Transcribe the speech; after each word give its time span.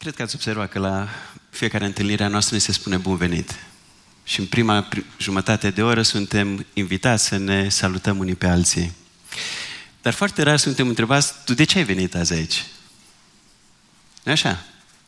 Cred 0.00 0.14
că 0.14 0.22
ați 0.22 0.34
observat 0.34 0.70
că 0.70 0.78
la 0.78 1.08
fiecare 1.50 1.84
întâlnire 1.84 2.24
a 2.24 2.28
noastră 2.28 2.54
ne 2.54 2.60
se 2.60 2.72
spune 2.72 2.96
bun 2.96 3.16
venit. 3.16 3.54
Și 4.24 4.40
în 4.40 4.46
prima 4.46 4.88
jumătate 5.18 5.70
de 5.70 5.82
oră 5.82 6.02
suntem 6.02 6.66
invitați 6.72 7.24
să 7.24 7.36
ne 7.36 7.68
salutăm 7.68 8.18
unii 8.18 8.34
pe 8.34 8.46
alții. 8.46 8.92
Dar 10.02 10.12
foarte 10.12 10.42
rar 10.42 10.58
suntem 10.58 10.88
întrebați, 10.88 11.34
tu 11.44 11.54
de 11.54 11.64
ce 11.64 11.78
ai 11.78 11.84
venit 11.84 12.14
azi 12.14 12.32
aici? 12.32 12.64
nu 14.22 14.32
așa? 14.32 14.64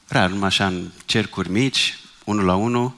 Rar, 0.09 0.31
numai 0.31 0.47
așa 0.47 0.67
în 0.67 0.91
cercuri 1.05 1.51
mici, 1.51 1.99
unul 2.25 2.45
la 2.45 2.55
unul. 2.55 2.97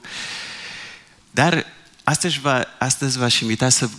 Dar 1.31 1.65
astăzi, 2.03 2.39
va, 2.39 2.67
astăzi 2.79 3.17
v-aș 3.17 3.39
invita 3.39 3.69
să 3.69 3.89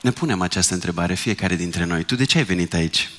ne 0.00 0.10
punem 0.10 0.40
această 0.40 0.74
întrebare, 0.74 1.14
fiecare 1.14 1.54
dintre 1.54 1.84
noi. 1.84 2.04
Tu 2.04 2.14
de 2.14 2.24
ce 2.24 2.38
ai 2.38 2.44
venit 2.44 2.74
aici? 2.74 3.10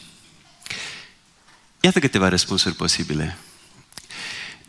Iată 1.79 1.99
câteva 1.99 2.29
răspunsuri 2.29 2.75
posibile. 2.75 3.37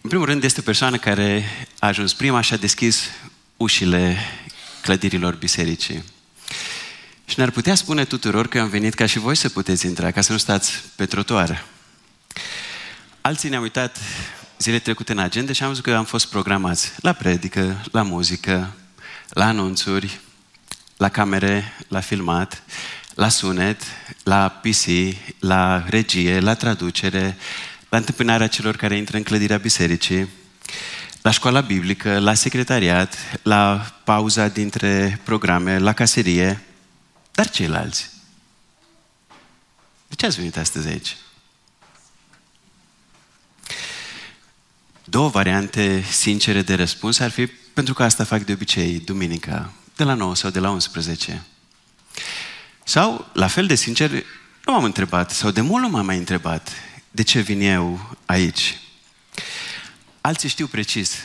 În 0.05 0.11
primul 0.11 0.29
rând, 0.29 0.45
este 0.45 0.61
o 0.61 0.63
persoană 0.63 0.97
care 0.97 1.45
a 1.79 1.87
ajuns 1.87 2.15
prima 2.15 2.41
și 2.41 2.53
a 2.53 2.57
deschis 2.57 3.11
ușile 3.57 4.17
clădirilor 4.83 5.35
bisericii. 5.35 6.05
Și 7.25 7.35
ne-ar 7.37 7.51
putea 7.51 7.75
spune 7.75 8.05
tuturor 8.05 8.47
că 8.47 8.61
am 8.61 8.69
venit 8.69 8.95
ca 8.95 9.07
și 9.07 9.19
voi 9.19 9.37
să 9.37 9.49
puteți 9.49 9.87
intra, 9.87 10.11
ca 10.11 10.21
să 10.21 10.33
nu 10.33 10.39
stați 10.39 10.83
pe 10.97 11.07
trotuar. 11.07 11.65
Alții 13.21 13.49
ne-au 13.49 13.63
uitat 13.63 13.99
zile 14.59 14.79
trecute 14.79 15.13
în 15.13 15.19
agenda 15.19 15.53
și 15.53 15.63
am 15.63 15.69
văzut 15.69 15.85
că 15.85 15.95
am 15.95 16.05
fost 16.05 16.27
programați 16.27 16.93
la 16.97 17.13
predică, 17.13 17.85
la 17.91 18.03
muzică, 18.03 18.75
la 19.29 19.47
anunțuri, 19.47 20.21
la 20.97 21.09
camere, 21.09 21.73
la 21.89 22.01
filmat, 22.01 22.63
la 23.15 23.29
sunet, 23.29 23.83
la 24.23 24.49
PC, 24.49 24.85
la 25.39 25.85
regie, 25.89 26.41
la 26.41 26.55
traducere, 26.55 27.37
la 27.95 28.01
întâmpinarea 28.01 28.47
celor 28.47 28.77
care 28.77 28.97
intră 28.97 29.17
în 29.17 29.23
clădirea 29.23 29.57
bisericii, 29.57 30.29
la 31.23 31.31
școala 31.31 31.61
biblică, 31.61 32.19
la 32.19 32.35
secretariat, 32.35 33.17
la 33.43 33.93
pauza 34.05 34.49
dintre 34.49 35.21
programe, 35.25 35.79
la 35.79 35.93
caserie, 35.93 36.63
dar 37.33 37.51
ceilalți. 37.51 38.11
De 40.09 40.15
ce 40.15 40.27
ați 40.27 40.37
venit 40.37 40.57
astăzi 40.57 40.89
aici? 40.89 41.17
Două 45.05 45.29
variante 45.29 46.05
sincere 46.11 46.63
de 46.63 46.75
răspuns 46.75 47.19
ar 47.19 47.31
fi 47.31 47.47
pentru 47.47 47.95
că 47.95 48.03
asta 48.03 48.25
fac 48.25 48.43
de 48.43 48.53
obicei 48.53 48.99
duminica, 48.99 49.73
de 49.97 50.05
la 50.05 50.15
9 50.15 50.35
sau 50.35 50.51
de 50.51 50.59
la 50.59 50.71
11. 50.71 51.45
Sau, 52.85 53.31
la 53.33 53.47
fel 53.47 53.67
de 53.67 53.75
sincer, 53.75 54.11
nu 54.65 54.73
m-am 54.73 54.85
întrebat, 54.85 55.31
sau 55.31 55.51
de 55.51 55.61
mult 55.61 55.83
nu 55.83 55.89
m-am 55.89 56.07
mai 56.07 56.19
întrebat, 56.19 56.71
de 57.15 57.23
ce 57.23 57.41
vin 57.41 57.61
eu 57.61 58.17
aici? 58.25 58.79
Alții 60.21 60.49
știu 60.49 60.67
precis 60.67 61.17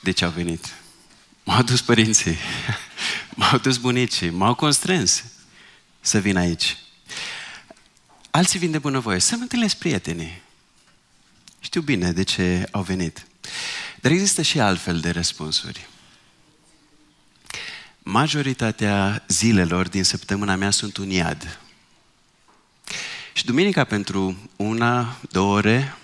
de 0.00 0.10
ce 0.10 0.24
au 0.24 0.30
venit. 0.30 0.74
M-au 1.44 1.62
dus 1.62 1.80
părinții, 1.80 2.36
m-au 3.34 3.58
dus 3.58 3.76
bunicii, 3.76 4.30
m-au 4.30 4.54
constrâns 4.54 5.24
să 6.00 6.18
vin 6.18 6.36
aici. 6.36 6.76
Alții 8.30 8.58
vin 8.58 8.70
de 8.70 8.78
bunăvoie, 8.78 9.18
să-mi 9.18 9.42
întâlnesc 9.42 9.76
prietenii. 9.76 10.42
Știu 11.60 11.80
bine 11.80 12.12
de 12.12 12.22
ce 12.22 12.68
au 12.70 12.82
venit. 12.82 13.26
Dar 14.00 14.10
există 14.10 14.42
și 14.42 14.60
altfel 14.60 15.00
de 15.00 15.10
răspunsuri. 15.10 15.88
Majoritatea 17.98 19.24
zilelor 19.28 19.88
din 19.88 20.04
săptămâna 20.04 20.56
mea 20.56 20.70
sunt 20.70 20.96
un 20.96 21.10
iad. 21.10 21.60
Și 23.36 23.44
duminica 23.44 23.84
pentru 23.84 24.36
una, 24.56 25.16
două 25.30 25.54
ore, 25.54 25.96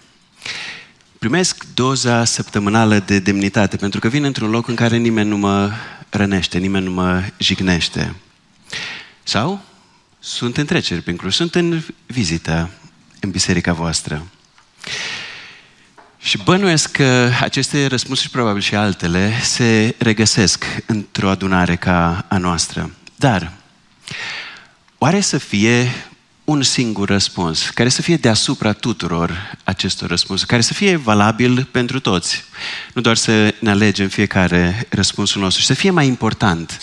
primesc 1.19 1.65
doza 1.75 2.25
săptămânală 2.25 2.99
de 2.99 3.19
demnitate, 3.19 3.77
pentru 3.77 4.01
că 4.01 4.09
vin 4.09 4.25
într-un 4.25 4.51
loc 4.51 4.69
în 4.69 4.75
care 4.75 4.97
nimeni 4.97 5.29
nu 5.29 5.37
mă 5.37 5.71
rănește, 6.09 6.59
nimeni 6.59 6.85
nu 6.85 6.91
mă 6.91 7.25
jignește. 7.39 8.15
Sau 9.23 9.65
sunt 10.19 10.57
în 10.57 10.65
treceri 10.65 11.03
prin 11.03 11.17
Cluj, 11.17 11.35
sunt 11.35 11.55
în 11.55 11.83
vizită 12.07 12.71
în 13.21 13.31
biserica 13.31 13.73
voastră. 13.73 14.27
Și 16.19 16.39
bănuiesc 16.39 16.91
că 16.91 17.31
aceste 17.41 17.87
răspunsuri, 17.87 18.31
probabil 18.31 18.63
și 18.63 18.75
altele, 18.75 19.41
se 19.43 19.95
regăsesc 19.99 20.65
într-o 20.87 21.29
adunare 21.29 21.77
ca 21.77 22.25
a 22.29 22.39
noastră. 22.39 22.91
Dar, 23.17 23.53
oare 24.99 25.21
să 25.21 25.39
fie 25.39 25.91
un 26.45 26.63
singur 26.63 27.09
răspuns, 27.09 27.71
care 27.71 27.89
să 27.89 28.03
fie 28.03 28.17
deasupra 28.17 28.73
tuturor 28.73 29.59
acestor 29.65 30.09
răspunsuri, 30.09 30.51
care 30.51 30.63
să 30.63 30.75
fie 30.75 30.97
valabil 30.97 31.65
pentru 31.65 32.01
toți. 32.01 32.45
Nu 32.95 33.01
doar 33.01 33.17
să 33.17 33.55
ne 33.61 33.71
alegem 33.71 34.09
fiecare 34.09 34.87
răspunsul 34.91 35.41
nostru, 35.41 35.61
și 35.61 35.67
să 35.67 35.75
fie 35.75 35.91
mai 35.91 36.07
important 36.07 36.81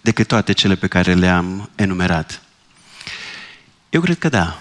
decât 0.00 0.26
toate 0.26 0.52
cele 0.52 0.74
pe 0.74 0.86
care 0.86 1.14
le-am 1.14 1.70
enumerat. 1.74 2.42
Eu 3.90 4.00
cred 4.00 4.18
că 4.18 4.28
da. 4.28 4.60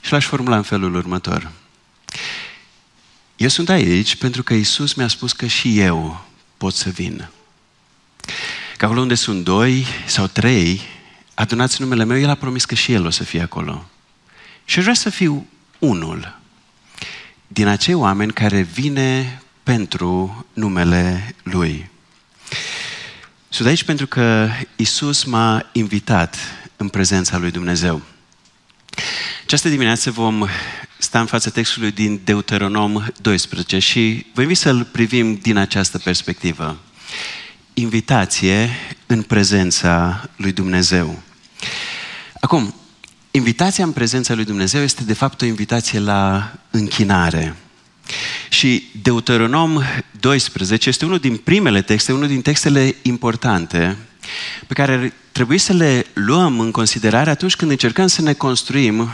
Și 0.00 0.12
l-aș 0.12 0.24
formula 0.24 0.56
în 0.56 0.62
felul 0.62 0.94
următor. 0.94 1.50
Eu 3.36 3.48
sunt 3.48 3.68
aici 3.68 4.16
pentru 4.16 4.42
că 4.42 4.54
Isus 4.54 4.94
mi-a 4.94 5.08
spus 5.08 5.32
că 5.32 5.46
și 5.46 5.80
eu 5.80 6.24
pot 6.56 6.74
să 6.74 6.88
vin. 6.88 7.28
Că 8.76 8.84
acolo 8.84 9.00
unde 9.00 9.14
sunt 9.14 9.44
doi 9.44 9.86
sau 10.06 10.26
trei, 10.26 10.80
adunați 11.42 11.80
numele 11.80 12.04
meu, 12.04 12.18
El 12.18 12.28
a 12.28 12.34
promis 12.34 12.64
că 12.64 12.74
și 12.74 12.92
El 12.92 13.06
o 13.06 13.10
să 13.10 13.24
fie 13.24 13.42
acolo. 13.42 13.88
Și 14.64 14.80
vreau 14.80 14.94
să 14.94 15.10
fiu 15.10 15.46
unul 15.78 16.38
din 17.46 17.66
acei 17.66 17.94
oameni 17.94 18.32
care 18.32 18.60
vine 18.60 19.42
pentru 19.62 20.44
numele 20.52 21.34
Lui. 21.42 21.90
Sunt 23.48 23.68
aici 23.68 23.84
pentru 23.84 24.06
că 24.06 24.48
Isus 24.76 25.24
m-a 25.24 25.68
invitat 25.72 26.36
în 26.76 26.88
prezența 26.88 27.38
Lui 27.38 27.50
Dumnezeu. 27.50 28.02
Această 29.44 29.68
dimineață 29.68 30.10
vom 30.10 30.46
sta 30.98 31.20
în 31.20 31.26
fața 31.26 31.50
textului 31.50 31.90
din 31.90 32.20
Deuteronom 32.24 33.04
12 33.20 33.78
și 33.78 34.26
vă 34.34 34.40
invit 34.40 34.56
să-l 34.56 34.84
privim 34.84 35.34
din 35.34 35.56
această 35.56 35.98
perspectivă. 35.98 36.78
Invitație 37.74 38.70
în 39.06 39.22
prezența 39.22 40.28
lui 40.36 40.52
Dumnezeu. 40.52 41.22
Acum, 42.40 42.74
invitația 43.30 43.84
în 43.84 43.92
prezența 43.92 44.34
lui 44.34 44.44
Dumnezeu 44.44 44.82
este 44.82 45.04
de 45.04 45.14
fapt 45.14 45.42
o 45.42 45.44
invitație 45.44 45.98
la 45.98 46.52
închinare. 46.70 47.56
Și 48.48 48.88
Deuteronom 49.02 49.82
12 50.20 50.88
este 50.88 51.04
unul 51.04 51.18
din 51.18 51.36
primele 51.36 51.82
texte, 51.82 52.12
unul 52.12 52.28
din 52.28 52.42
textele 52.42 52.94
importante 53.02 53.96
pe 54.66 54.74
care 54.74 55.12
trebuie 55.32 55.58
să 55.58 55.72
le 55.72 56.06
luăm 56.12 56.60
în 56.60 56.70
considerare 56.70 57.30
atunci 57.30 57.56
când 57.56 57.70
încercăm 57.70 58.06
să 58.06 58.22
ne 58.22 58.32
construim 58.32 59.10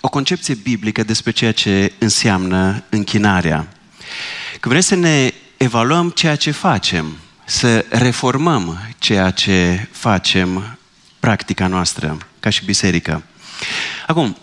o 0.00 0.08
concepție 0.08 0.54
biblică 0.54 1.02
despre 1.02 1.30
ceea 1.30 1.52
ce 1.52 1.92
înseamnă 1.98 2.84
închinarea. 2.88 3.68
Că 4.60 4.68
vrem 4.68 4.80
să 4.80 4.94
ne 4.94 5.32
evaluăm 5.56 6.10
ceea 6.10 6.36
ce 6.36 6.50
facem, 6.50 7.16
să 7.44 7.84
reformăm 7.88 8.78
ceea 8.98 9.30
ce 9.30 9.88
facem, 9.90 10.78
practica 11.24 11.66
noastră, 11.66 12.18
ca 12.40 12.50
și 12.50 12.64
biserică. 12.64 13.22
Acum, 14.06 14.36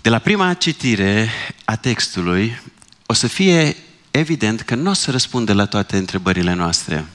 de 0.00 0.08
la 0.08 0.18
prima 0.18 0.54
citire 0.54 1.30
a 1.64 1.76
textului, 1.76 2.60
o 3.06 3.12
să 3.12 3.26
fie 3.26 3.76
evident 4.10 4.60
că 4.60 4.74
nu 4.74 4.90
o 4.90 4.92
să 4.92 5.10
răspunde 5.10 5.52
la 5.52 5.66
toate 5.66 5.96
întrebările 5.96 6.52
noastre. 6.52 7.06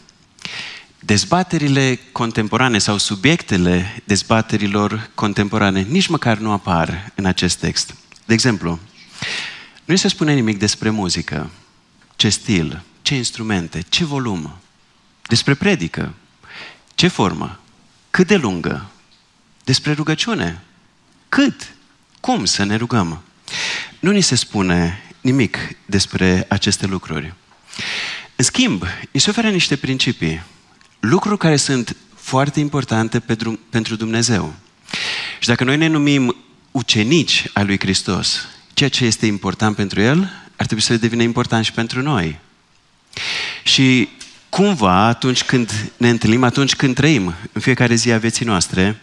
Dezbaterile 1.00 2.00
contemporane 2.12 2.78
sau 2.78 2.98
subiectele 2.98 4.02
dezbaterilor 4.04 5.10
contemporane 5.14 5.82
nici 5.82 6.08
măcar 6.08 6.38
nu 6.38 6.52
apar 6.52 7.12
în 7.16 7.26
acest 7.26 7.58
text. 7.58 7.96
De 8.26 8.34
exemplu, 8.34 8.80
nu 9.86 9.96
se 9.96 10.08
spune 10.08 10.34
nimic 10.34 10.58
despre 10.58 10.90
muzică, 10.90 11.50
ce 12.16 12.30
stil, 12.30 12.82
ce 13.02 13.16
instrumente, 13.16 13.84
ce 13.90 14.06
volum, 14.06 14.56
despre 15.28 15.54
predică, 15.54 16.14
ce 16.96 17.08
formă, 17.08 17.60
cât 18.16 18.28
de 18.28 18.36
lungă, 18.36 18.90
despre 19.64 19.92
rugăciune, 19.92 20.62
cât, 21.30 21.74
cum 22.20 22.46
să 22.46 22.64
ne 22.64 22.76
rugăm. 22.76 23.24
Nu 24.00 24.12
ni 24.12 24.22
se 24.22 24.36
spune 24.36 25.04
nimic 25.22 25.58
despre 25.86 26.46
aceste 26.50 26.86
lucruri. 26.86 27.34
În 28.36 28.44
schimb, 28.44 28.84
îi 29.12 29.20
se 29.20 29.30
oferă 29.30 29.50
niște 29.50 29.76
principii 29.76 30.44
lucruri 31.00 31.38
care 31.38 31.56
sunt 31.56 31.96
foarte 32.16 32.60
importante 32.60 33.20
pentru 33.70 33.96
Dumnezeu. 33.96 34.56
Și 35.40 35.48
dacă 35.48 35.64
noi 35.64 35.78
ne 35.78 35.88
numim 35.88 36.36
ucenici 36.72 37.46
al 37.54 37.66
lui 37.66 37.80
Hristos, 37.80 38.48
ceea 38.74 38.90
ce 38.90 39.06
este 39.06 39.26
important 39.26 39.76
pentru 39.76 40.02
El, 40.02 40.20
ar 40.56 40.66
trebui 40.66 40.84
să 40.84 40.98
devină 40.98 41.22
important 41.22 41.66
și 41.66 41.72
pentru 41.72 42.02
noi. 42.02 42.40
Și 43.64 44.10
cumva, 44.56 45.06
atunci 45.06 45.44
când 45.44 45.92
ne 45.98 46.10
întâlnim, 46.10 46.44
atunci 46.44 46.76
când 46.76 46.96
trăim 46.96 47.36
în 47.52 47.62
fiecare 47.62 47.96
zi 47.96 48.12
a 48.12 48.18
vieții 48.18 48.46
noastre, 48.46 49.02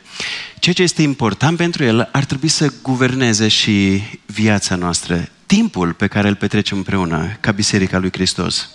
ceea 0.58 0.74
ce 0.74 0.82
este 0.82 1.02
important 1.02 1.56
pentru 1.56 1.84
El 1.84 2.08
ar 2.12 2.24
trebui 2.24 2.48
să 2.48 2.72
guverneze 2.82 3.48
și 3.48 4.02
viața 4.26 4.74
noastră. 4.74 5.28
timpul 5.46 5.92
pe 5.92 6.06
care 6.06 6.28
îl 6.28 6.34
petrecem 6.34 6.76
împreună 6.76 7.36
ca 7.40 7.50
Biserica 7.50 7.98
lui 7.98 8.12
Hristos. 8.12 8.68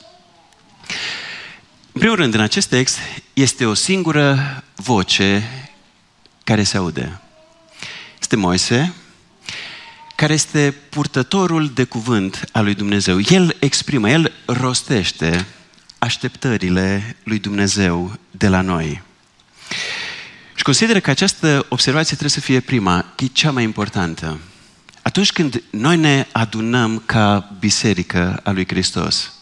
În 1.92 2.00
primul 2.00 2.16
rând, 2.16 2.34
în 2.34 2.40
acest 2.40 2.70
text 2.70 2.98
este 3.34 3.66
o 3.66 3.74
singură 3.74 4.64
voce 4.76 5.44
care 6.44 6.64
se 6.64 6.78
aude. 6.78 7.22
Este 8.20 8.36
Moise, 8.36 8.94
care 10.16 10.34
este 10.34 10.76
purtătorul 10.90 11.72
de 11.74 11.84
cuvânt 11.84 12.50
al 12.52 12.64
lui 12.64 12.74
Dumnezeu. 12.74 13.20
El 13.30 13.56
exprimă, 13.60 14.10
el 14.10 14.32
rostește 14.46 15.46
așteptările 16.00 17.16
lui 17.24 17.40
Dumnezeu 17.40 18.18
de 18.32 18.48
la 18.48 18.62
noi. 18.62 19.02
Și 20.56 20.64
consider 20.64 21.00
că 21.00 21.10
această 21.10 21.66
observație 21.70 22.16
trebuie 22.18 22.30
să 22.30 22.40
fie 22.40 22.60
prima, 22.60 23.06
că 23.16 23.24
e 23.24 23.28
cea 23.28 23.52
mai 23.52 23.64
importantă. 23.64 24.40
Atunci 25.02 25.32
când 25.32 25.64
noi 25.70 25.98
ne 25.98 26.28
adunăm 26.32 27.04
ca 27.06 27.56
biserică 27.60 28.40
a 28.44 28.52
lui 28.52 28.68
Hristos, 28.68 29.34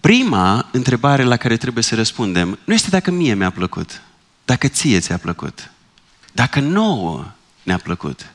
prima 0.00 0.68
întrebare 0.72 1.22
la 1.22 1.36
care 1.36 1.56
trebuie 1.56 1.82
să 1.82 1.94
răspundem 1.94 2.58
nu 2.64 2.74
este 2.74 2.90
dacă 2.90 3.10
mie 3.10 3.34
mi-a 3.34 3.50
plăcut, 3.50 4.02
dacă 4.44 4.68
ție 4.68 5.00
ți-a 5.00 5.18
plăcut, 5.18 5.70
dacă 6.32 6.60
nouă 6.60 7.30
ne-a 7.62 7.78
plăcut, 7.78 8.26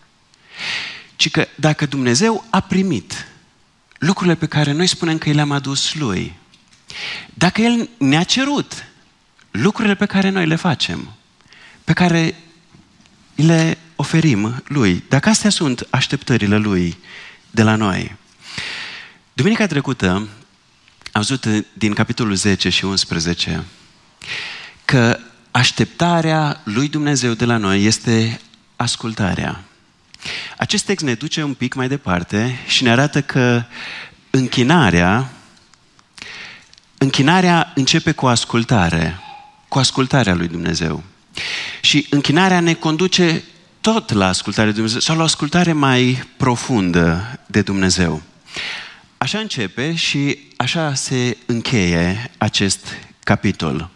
ci 1.16 1.32
că 1.32 1.48
dacă 1.56 1.86
Dumnezeu 1.86 2.46
a 2.50 2.60
primit 2.60 3.28
lucrurile 3.98 4.36
pe 4.36 4.46
care 4.46 4.72
noi 4.72 4.88
spunem 4.88 5.18
că 5.18 5.30
i 5.30 5.34
le-am 5.34 5.52
adus 5.52 5.96
Lui, 5.96 6.34
dacă 7.34 7.62
El 7.62 7.90
ne-a 7.98 8.24
cerut 8.24 8.86
lucrurile 9.52 9.96
pe 9.96 10.06
care 10.06 10.30
noi 10.30 10.48
le 10.48 10.56
facem, 10.56 11.14
pe 11.84 11.94
care 11.94 12.36
le 13.36 13.78
oferim 13.96 14.64
Lui, 14.68 15.04
dacă 15.10 15.30
astea 15.30 15.50
sunt 15.50 15.88
așteptările 15.90 16.58
Lui 16.58 16.98
de 17.52 17.64
la 17.64 17.76
noi. 17.76 18.16
Duminica 19.34 19.68
trecută 19.68 20.10
am 20.10 20.30
văzut 21.12 21.46
din 21.74 21.94
capitolul 21.94 22.36
10 22.36 22.70
și 22.70 22.86
11 22.86 23.64
că 24.86 25.20
așteptarea 25.52 26.62
lui 26.64 26.88
Dumnezeu 26.88 27.34
de 27.34 27.46
la 27.46 27.58
noi 27.58 27.84
este 27.84 28.40
ascultarea. 28.76 29.64
Acest 30.58 30.86
text 30.86 31.06
ne 31.06 31.14
duce 31.14 31.44
un 31.44 31.54
pic 31.54 31.74
mai 31.74 31.88
departe 31.88 32.60
și 32.68 32.84
ne 32.84 32.90
arată 32.90 33.22
că 33.22 33.64
închinarea, 34.30 35.32
închinarea 36.98 37.72
începe 37.76 38.12
cu 38.12 38.28
ascultare, 38.28 39.20
cu 39.68 39.80
ascultarea 39.80 40.34
lui 40.34 40.48
Dumnezeu. 40.48 41.04
Și 41.82 42.08
închinarea 42.10 42.60
ne 42.60 42.74
conduce 42.74 43.44
tot 43.82 44.12
la 44.12 44.28
ascultarea 44.28 44.72
de 44.72 44.76
Dumnezeu 44.76 45.00
sau 45.00 45.16
la 45.16 45.22
o 45.22 45.26
ascultare 45.26 45.74
mai 45.74 46.24
profundă 46.38 47.40
de 47.46 47.62
Dumnezeu. 47.62 48.22
Așa 49.18 49.40
începe 49.40 49.96
și 49.96 50.38
așa 50.58 50.94
se 50.94 51.38
încheie 51.46 52.32
acest 52.38 52.88
capitol 53.24 53.90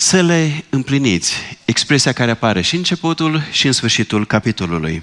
să 0.00 0.20
le 0.20 0.64
împliniți. 0.68 1.34
Expresia 1.64 2.12
care 2.12 2.30
apare 2.30 2.60
și 2.60 2.72
în 2.72 2.78
începutul 2.78 3.42
și 3.50 3.66
în 3.66 3.72
sfârșitul 3.72 4.26
capitolului. 4.26 5.02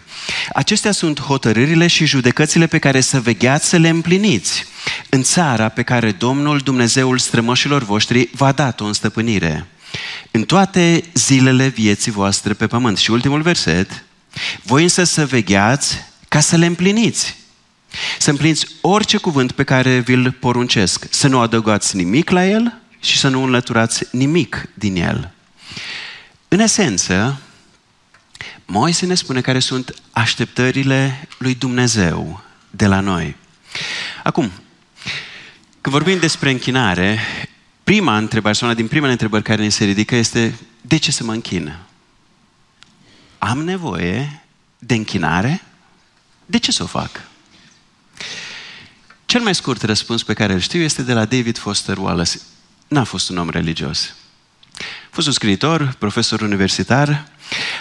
Acestea 0.54 0.92
sunt 0.92 1.20
hotărârile 1.20 1.88
și 1.88 2.06
judecățile 2.06 2.68
pe 2.68 2.78
care 2.78 3.02
să 3.02 3.20
vegheați 3.20 3.68
să 3.70 3.78
le 3.78 3.90
împliniți 3.90 4.66
în 5.10 5.24
țara 5.24 5.70
pe 5.70 5.84
care 5.84 6.12
Domnul 6.12 6.60
Dumnezeul 6.60 7.18
strămoșilor 7.18 7.84
voștri 7.84 8.30
v-a 8.34 8.52
dat-o 8.52 8.86
în 8.86 8.94
stăpânire. 8.94 9.66
În 10.32 10.44
toate 10.44 11.04
zilele 11.14 11.68
vieții 11.68 12.12
voastre 12.12 12.54
pe 12.54 12.68
pământ. 12.68 12.98
Și 12.98 13.12
ultimul 13.12 13.42
verset. 13.42 14.04
Voi 14.64 14.84
însă 14.84 15.04
să 15.04 15.26
vegheați 15.26 15.98
ca 16.28 16.40
să 16.40 16.56
le 16.56 16.66
împliniți. 16.66 17.38
Să 18.20 18.30
împliniți 18.30 18.68
orice 18.82 19.18
cuvânt 19.18 19.52
pe 19.52 19.64
care 19.64 20.00
vi-l 20.00 20.32
poruncesc. 20.32 21.06
Să 21.10 21.28
nu 21.28 21.40
adăugați 21.40 21.96
nimic 21.96 22.30
la 22.30 22.48
el, 22.48 22.80
și 23.06 23.18
să 23.18 23.28
nu 23.28 23.44
înlăturați 23.44 24.08
nimic 24.12 24.70
din 24.74 24.96
el. 24.96 25.32
În 26.48 26.60
esență, 26.60 27.40
Moise 28.66 29.06
ne 29.06 29.16
spune 29.16 29.42
care 29.42 29.60
sunt 29.60 30.02
așteptările 30.12 31.28
lui 31.38 31.56
Dumnezeu 31.56 32.44
de 32.70 32.88
la 32.88 33.00
noi. 33.00 33.36
Acum, 34.24 34.52
când 35.82 35.96
vorbim 35.96 36.20
despre 36.20 36.52
închinare, 36.52 37.20
prima 37.84 38.18
întrebare, 38.18 38.56
sau 38.56 38.68
una 38.68 38.78
din 38.78 38.88
primele 38.88 39.12
întrebări 39.12 39.44
care 39.44 39.62
ne 39.62 39.70
se 39.70 39.84
ridică 39.84 40.16
este 40.16 40.60
de 40.82 40.98
ce 40.98 41.12
să 41.12 41.24
mă 41.24 41.32
închin? 41.32 41.78
Am 43.38 43.64
nevoie 43.64 44.44
de 44.80 44.94
închinare? 44.94 45.62
De 46.46 46.58
ce 46.58 46.72
să 46.72 46.84
o 46.84 46.86
fac? 46.86 47.22
Cel 49.26 49.42
mai 49.42 49.56
scurt 49.56 49.82
răspuns 49.82 50.24
pe 50.24 50.34
care 50.34 50.54
îl 50.54 50.60
știu 50.60 50.80
este 50.80 51.02
de 51.02 51.14
la 51.14 51.26
David 51.26 51.58
Foster 51.58 51.98
Wallace 51.98 52.40
n-a 52.96 53.04
fost 53.04 53.30
un 53.30 53.38
om 53.38 53.50
religios. 53.50 54.16
A 54.80 55.10
fost 55.12 55.28
un 55.28 55.34
scriitor, 55.34 55.96
profesor 56.00 56.42
universitar, 56.42 57.28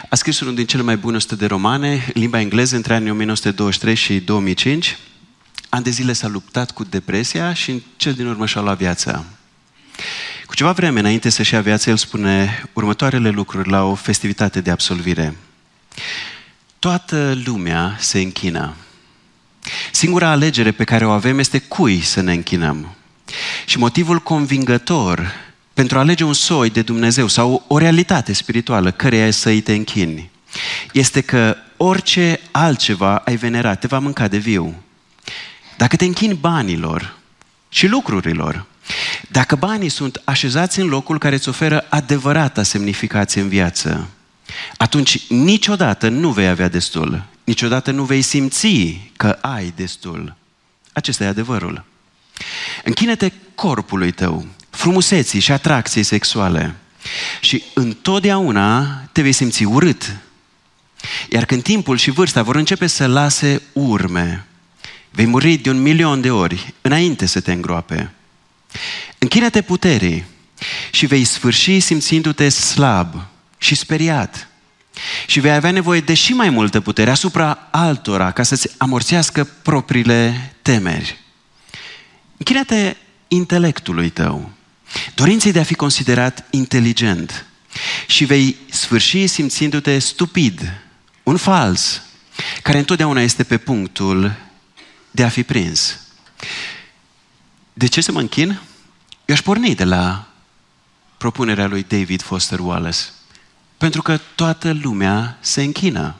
a 0.08 0.16
scris 0.16 0.40
unul 0.40 0.55
din 0.55 0.66
cele 0.66 0.82
mai 0.82 0.96
bune 0.96 1.16
100 1.16 1.34
de 1.34 1.46
romane, 1.46 1.93
în 1.93 2.20
limba 2.20 2.40
engleză, 2.40 2.76
între 2.76 2.94
anii 2.94 3.11
1923 3.11 3.94
și 3.94 4.20
2005. 4.20 4.99
An 5.69 5.82
de 5.82 5.90
zile 5.90 6.12
s-a 6.12 6.28
luptat 6.28 6.70
cu 6.70 6.84
depresia 6.84 7.52
și 7.52 7.70
în 7.70 7.82
cel 7.96 8.12
din 8.12 8.26
urmă 8.26 8.46
și-a 8.46 8.61
luat 8.61 8.76
viața. 8.76 9.25
Cu 10.46 10.55
ceva 10.55 10.72
vreme 10.72 10.99
înainte 10.99 11.28
să-și 11.28 11.55
ia 11.55 11.60
viața, 11.60 11.90
el 11.90 11.96
spune 11.96 12.64
următoarele 12.72 13.31
lucruri 13.31 13.69
la 13.69 13.82
o 13.82 13.94
festivitate 13.94 14.60
de 14.60 14.70
absolvire. 14.70 15.37
Toată 16.78 17.38
lumea 17.44 17.96
se 18.00 18.19
închină. 18.20 18.75
Singura 19.93 20.28
alegere 20.28 20.72
pe 20.72 20.84
care 20.84 21.06
o 21.06 21.10
avem 21.10 21.38
este 21.38 21.58
cui 21.58 22.00
să 22.00 22.20
ne 22.20 22.32
închinăm. 22.32 22.94
Și 23.66 23.78
motivul 23.78 24.18
convingător 24.18 25.32
pentru 25.74 25.96
a 25.96 26.00
alege 26.00 26.24
un 26.24 26.32
soi 26.32 26.70
de 26.70 26.82
Dumnezeu 26.82 27.26
sau 27.26 27.64
o 27.66 27.78
realitate 27.78 28.32
spirituală 28.32 28.90
căreia 28.90 29.30
să-i 29.30 29.60
te 29.60 29.72
închini 29.72 30.30
este 30.92 31.20
că 31.20 31.56
orice 31.76 32.40
altceva 32.50 33.16
ai 33.16 33.36
venerat 33.36 33.80
te 33.80 33.86
va 33.86 33.98
mânca 33.98 34.28
de 34.28 34.36
viu. 34.36 34.82
Dacă 35.76 35.96
te 35.96 36.04
închini 36.04 36.34
banilor 36.34 37.16
și 37.68 37.86
lucrurilor, 37.86 38.66
dacă 39.28 39.56
banii 39.56 39.88
sunt 39.88 40.22
așezați 40.24 40.80
în 40.80 40.86
locul 40.86 41.18
care 41.18 41.34
îți 41.34 41.48
oferă 41.48 41.86
adevărata 41.88 42.62
semnificație 42.62 43.40
în 43.40 43.48
viață, 43.48 44.08
atunci 44.76 45.28
niciodată 45.28 46.08
nu 46.08 46.30
vei 46.30 46.48
avea 46.48 46.68
destul. 46.68 47.24
Niciodată 47.44 47.90
nu 47.90 48.04
vei 48.04 48.22
simți 48.22 49.00
că 49.16 49.38
ai 49.40 49.72
destul. 49.76 50.34
Acesta 50.92 51.24
e 51.24 51.26
adevărul. 51.26 51.84
Închină-te 52.84 53.32
corpului 53.55 54.10
tău, 54.10 54.46
frumuseții 54.70 55.41
și 55.41 55.53
atracției 55.53 56.05
sexuale 56.05 56.74
și 57.41 57.62
întotdeauna 57.74 59.00
te 59.12 59.22
vei 59.22 59.32
simți 59.32 59.64
urât. 59.64 60.17
Iar 61.31 61.44
când 61.44 61.62
timpul 61.62 61.96
și 61.96 62.10
vârsta 62.10 62.43
vor 62.43 62.56
începe 62.56 62.86
să 62.86 63.06
lase 63.06 63.62
urme, 63.72 64.46
vei 65.10 65.26
muri 65.26 65.56
de 65.56 65.70
un 65.70 65.82
milion 65.82 66.20
de 66.20 66.31
ori 66.31 66.74
înainte 66.81 67.26
să 67.26 67.41
te 67.41 67.53
îngroape. 67.53 68.10
Închină-te 69.19 69.62
puterii 69.62 70.24
și 70.91 71.06
vei 71.06 71.24
sfârși 71.24 71.81
simțindu-te 71.81 72.48
slab 72.48 73.14
și 73.58 73.74
speriat. 73.74 74.48
Și 75.26 75.41
vei 75.41 75.53
avea 75.53 75.70
nevoie 75.70 76.00
de 76.00 76.14
și 76.14 76.32
mai 76.32 76.50
multă 76.50 76.81
putere 76.81 77.10
asupra 77.10 77.69
altora 77.70 78.31
ca 78.31 78.43
să-ți 78.43 78.69
amorțească 78.79 79.44
propriile 79.62 80.53
temeri. 80.62 81.23
Închină-te 82.36 82.96
intelectului 83.29 84.10
tău, 84.10 84.50
dorinței 85.14 85.53
de 85.53 85.60
a 85.60 85.64
fi 85.64 85.74
considerat 85.74 86.46
inteligent 86.50 87.46
și 88.06 88.24
vei 88.24 88.56
sfârși 88.70 89.26
simțindu-te 89.26 89.98
stupid, 89.98 90.82
un 91.22 91.36
fals, 91.36 92.03
care 92.62 92.79
întotdeauna 92.79 93.20
este 93.20 93.44
pe 93.44 93.58
punctul 93.58 94.36
de 95.10 95.24
a 95.24 95.29
fi 95.29 95.43
prins. 95.43 96.00
De 97.72 97.86
ce 97.86 98.00
să 98.00 98.12
mă 98.12 98.20
închin? 98.20 98.60
Eu 99.24 99.34
aș 99.34 99.41
porni 99.41 99.74
de 99.74 99.84
la 99.84 100.29
propunerea 101.19 101.67
lui 101.67 101.82
David 101.88 102.22
Foster 102.22 102.58
Wallace. 102.58 102.98
Pentru 103.76 104.03
că 104.03 104.20
toată 104.34 104.72
lumea 104.72 105.38
se 105.41 105.62
închină. 105.62 106.14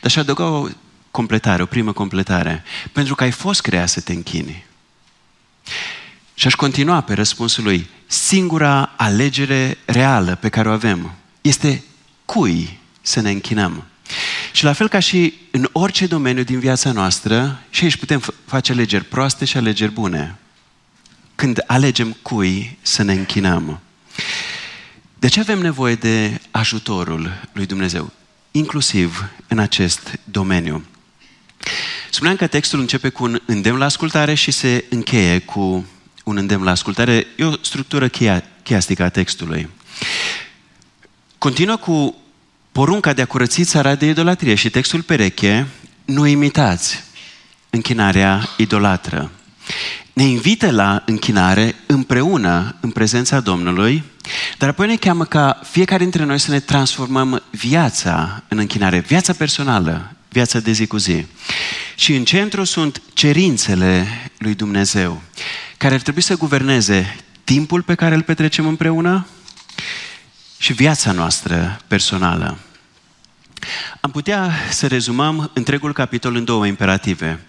Dar 0.00 0.10
și 0.10 0.18
adăuga 0.18 0.44
o 0.44 0.68
completare, 1.10 1.62
o 1.62 1.66
primă 1.66 1.92
completare. 1.92 2.64
Pentru 2.92 3.14
că 3.14 3.22
ai 3.22 3.30
fost 3.30 3.60
creat 3.60 3.88
să 3.88 4.00
te 4.00 4.12
închini. 4.12 4.65
Și 6.34 6.46
aș 6.46 6.54
continua 6.54 7.00
pe 7.00 7.14
răspunsul 7.14 7.64
lui. 7.64 7.88
Singura 8.06 8.92
alegere 8.96 9.78
reală 9.84 10.34
pe 10.34 10.48
care 10.48 10.68
o 10.68 10.72
avem 10.72 11.14
este 11.40 11.82
cui 12.24 12.78
să 13.00 13.20
ne 13.20 13.30
închinăm. 13.30 13.84
Și 14.52 14.64
la 14.64 14.72
fel 14.72 14.88
ca 14.88 14.98
și 14.98 15.34
în 15.50 15.68
orice 15.72 16.06
domeniu 16.06 16.42
din 16.42 16.58
viața 16.58 16.92
noastră, 16.92 17.60
și 17.70 17.84
aici 17.84 17.96
putem 17.96 18.22
face 18.46 18.72
alegeri 18.72 19.04
proaste 19.04 19.44
și 19.44 19.56
alegeri 19.56 19.92
bune. 19.92 20.38
Când 21.34 21.62
alegem 21.66 22.16
cui 22.22 22.78
să 22.82 23.02
ne 23.02 23.12
închinăm. 23.12 23.80
De 25.18 25.28
ce 25.28 25.40
avem 25.40 25.58
nevoie 25.58 25.94
de 25.94 26.40
ajutorul 26.50 27.48
lui 27.52 27.66
Dumnezeu? 27.66 28.12
Inclusiv 28.50 29.30
în 29.48 29.58
acest 29.58 30.18
domeniu. 30.24 30.84
Spuneam 32.10 32.36
că 32.36 32.46
textul 32.46 32.80
începe 32.80 33.08
cu 33.08 33.24
un 33.24 33.40
îndemn 33.46 33.78
la 33.78 33.84
ascultare 33.84 34.34
și 34.34 34.50
se 34.50 34.84
încheie 34.88 35.38
cu 35.38 35.86
un 36.24 36.36
îndemn 36.36 36.64
la 36.64 36.70
ascultare. 36.70 37.26
E 37.36 37.44
o 37.44 37.52
structură 37.60 38.10
chiastică 38.62 39.02
a 39.02 39.08
textului. 39.08 39.68
Continuă 41.38 41.76
cu 41.76 42.16
porunca 42.72 43.12
de 43.12 43.22
a 43.22 43.26
curăți 43.26 43.62
țara 43.62 43.94
de 43.94 44.06
idolatrie 44.06 44.54
și 44.54 44.70
textul 44.70 45.02
pereche, 45.02 45.66
nu 46.04 46.26
imitați 46.26 47.04
închinarea 47.70 48.48
idolatră. 48.56 49.30
Ne 50.12 50.22
invită 50.22 50.70
la 50.70 51.02
închinare 51.06 51.74
împreună 51.86 52.76
în 52.80 52.90
prezența 52.90 53.40
Domnului, 53.40 54.04
dar 54.58 54.68
apoi 54.68 54.86
ne 54.86 54.96
cheamă 54.96 55.24
ca 55.24 55.60
fiecare 55.70 56.02
dintre 56.02 56.24
noi 56.24 56.38
să 56.38 56.50
ne 56.50 56.60
transformăm 56.60 57.42
viața 57.50 58.42
în 58.48 58.58
închinare, 58.58 58.98
viața 58.98 59.32
personală, 59.32 60.15
viața 60.36 60.60
de 60.60 60.72
zi 60.72 60.86
cu 60.86 60.96
zi. 60.96 61.26
Și 61.94 62.14
în 62.14 62.24
centru 62.24 62.64
sunt 62.64 63.02
cerințele 63.12 64.06
lui 64.38 64.54
Dumnezeu, 64.54 65.22
care 65.76 65.94
ar 65.94 66.00
trebui 66.00 66.20
să 66.20 66.36
guverneze 66.36 67.16
timpul 67.44 67.82
pe 67.82 67.94
care 67.94 68.14
îl 68.14 68.22
petrecem 68.22 68.66
împreună 68.66 69.26
și 70.58 70.72
viața 70.72 71.12
noastră 71.12 71.80
personală. 71.86 72.58
Am 74.00 74.10
putea 74.10 74.52
să 74.70 74.86
rezumăm 74.86 75.50
întregul 75.54 75.92
capitol 75.92 76.34
în 76.36 76.44
două 76.44 76.66
imperative. 76.66 77.40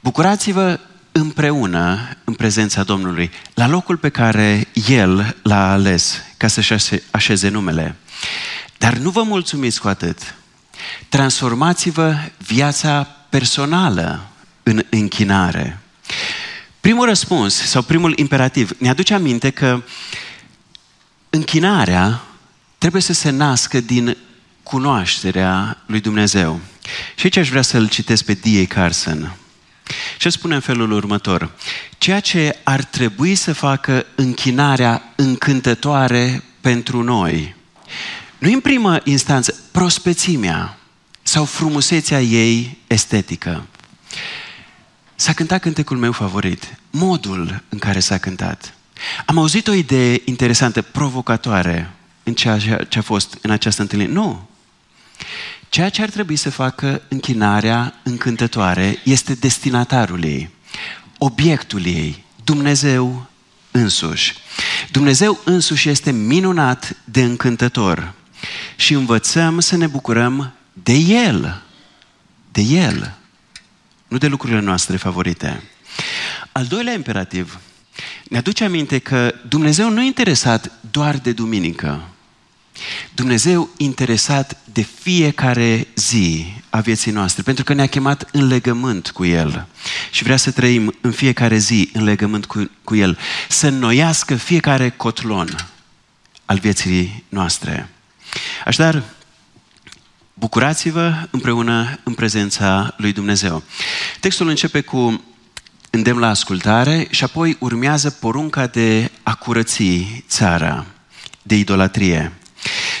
Bucurați-vă 0.00 0.80
împreună 1.12 1.98
în 2.24 2.34
prezența 2.34 2.82
Domnului, 2.82 3.30
la 3.54 3.68
locul 3.68 3.96
pe 3.96 4.08
care 4.08 4.68
El 4.88 5.36
l-a 5.42 5.72
ales 5.72 6.22
ca 6.36 6.48
să-și 6.48 6.74
așeze 7.10 7.48
numele. 7.48 7.94
Dar 8.78 8.96
nu 8.96 9.10
vă 9.10 9.22
mulțumiți 9.22 9.80
cu 9.80 9.88
atât. 9.88 10.34
Transformați-vă 11.08 12.14
viața 12.38 13.02
personală 13.28 14.28
în 14.62 14.84
închinare. 14.90 15.78
Primul 16.80 17.06
răspuns 17.06 17.54
sau 17.54 17.82
primul 17.82 18.12
imperativ 18.18 18.70
ne 18.78 18.88
aduce 18.88 19.14
aminte 19.14 19.50
că 19.50 19.82
închinarea 21.30 22.22
trebuie 22.78 23.02
să 23.02 23.12
se 23.12 23.30
nască 23.30 23.80
din 23.80 24.16
cunoașterea 24.62 25.78
lui 25.86 26.00
Dumnezeu. 26.00 26.60
Și 27.14 27.24
aici 27.24 27.36
aș 27.36 27.48
vrea 27.48 27.62
să-l 27.62 27.88
citesc 27.88 28.24
pe 28.24 28.34
D.A. 28.34 28.74
Carson. 28.74 29.36
Și 30.18 30.30
spune 30.30 30.54
în 30.54 30.60
felul 30.60 30.92
următor. 30.92 31.50
Ceea 31.98 32.20
ce 32.20 32.58
ar 32.62 32.84
trebui 32.84 33.34
să 33.34 33.52
facă 33.52 34.06
închinarea 34.14 35.12
încântătoare 35.16 36.42
pentru 36.60 37.02
noi, 37.02 37.54
nu 38.38 38.52
în 38.52 38.60
primă 38.60 39.00
instanță 39.04 39.54
prospețimea 39.72 40.77
sau 41.28 41.44
frumusețea 41.44 42.22
ei 42.22 42.78
estetică. 42.86 43.66
S-a 45.14 45.32
cântat 45.32 45.60
cântecul 45.60 45.96
meu 45.96 46.12
favorit, 46.12 46.76
modul 46.90 47.62
în 47.68 47.78
care 47.78 48.00
s-a 48.00 48.18
cântat. 48.18 48.74
Am 49.26 49.38
auzit 49.38 49.68
o 49.68 49.72
idee 49.72 50.22
interesantă, 50.24 50.82
provocatoare, 50.82 51.90
în 52.22 52.34
ceea 52.34 52.58
ce 52.88 52.98
a 52.98 53.02
fost 53.02 53.38
în 53.42 53.50
această 53.50 53.82
întâlnire. 53.82 54.12
Nu. 54.12 54.48
Ceea 55.68 55.88
ce 55.88 56.02
ar 56.02 56.10
trebui 56.10 56.36
să 56.36 56.50
facă 56.50 57.02
închinarea 57.08 57.94
încântătoare 58.02 58.98
este 59.04 59.34
destinatarul 59.34 60.24
ei, 60.24 60.50
obiectul 61.18 61.86
ei, 61.86 62.24
Dumnezeu 62.44 63.26
însuși. 63.70 64.34
Dumnezeu 64.90 65.40
însuși 65.44 65.88
este 65.88 66.10
minunat 66.10 66.96
de 67.04 67.22
încântător 67.22 68.12
și 68.76 68.92
învățăm 68.92 69.60
să 69.60 69.76
ne 69.76 69.86
bucurăm 69.86 70.52
de 70.82 70.92
El. 70.92 71.62
De 72.52 72.60
El. 72.60 73.16
Nu 74.08 74.18
de 74.18 74.26
lucrurile 74.26 74.60
noastre 74.60 74.96
favorite. 74.96 75.62
Al 76.52 76.66
doilea 76.66 76.92
imperativ 76.92 77.60
ne 78.28 78.38
aduce 78.38 78.64
aminte 78.64 78.98
că 78.98 79.34
Dumnezeu 79.48 79.90
nu 79.90 80.02
e 80.02 80.06
interesat 80.06 80.72
doar 80.90 81.16
de 81.16 81.32
duminică. 81.32 82.08
Dumnezeu 83.14 83.68
interesat 83.76 84.56
de 84.72 84.82
fiecare 84.82 85.86
zi 85.94 86.52
a 86.70 86.80
vieții 86.80 87.12
noastre, 87.12 87.42
pentru 87.42 87.64
că 87.64 87.72
ne-a 87.72 87.86
chemat 87.86 88.28
în 88.32 88.46
legământ 88.46 89.10
cu 89.10 89.24
El 89.24 89.66
și 90.10 90.22
vrea 90.22 90.36
să 90.36 90.50
trăim 90.50 90.94
în 91.00 91.10
fiecare 91.10 91.56
zi 91.56 91.90
în 91.92 92.04
legământ 92.04 92.46
cu, 92.46 92.70
cu 92.84 92.94
El, 92.94 93.18
să 93.48 93.66
înnoiască 93.66 94.34
fiecare 94.34 94.90
cotlon 94.90 95.56
al 96.44 96.58
vieții 96.58 97.24
noastre. 97.28 97.88
Așadar, 98.64 99.02
bucurați-vă 100.38 101.12
împreună 101.30 101.98
în 102.02 102.14
prezența 102.14 102.94
lui 102.96 103.12
Dumnezeu. 103.12 103.62
Textul 104.20 104.48
începe 104.48 104.80
cu 104.80 105.24
îndemn 105.90 106.18
la 106.18 106.28
ascultare 106.28 107.06
și 107.10 107.24
apoi 107.24 107.56
urmează 107.58 108.10
porunca 108.10 108.66
de 108.66 109.10
a 109.22 109.34
curăți 109.34 109.82
țara 110.28 110.86
de 111.42 111.56
idolatrie. 111.56 112.32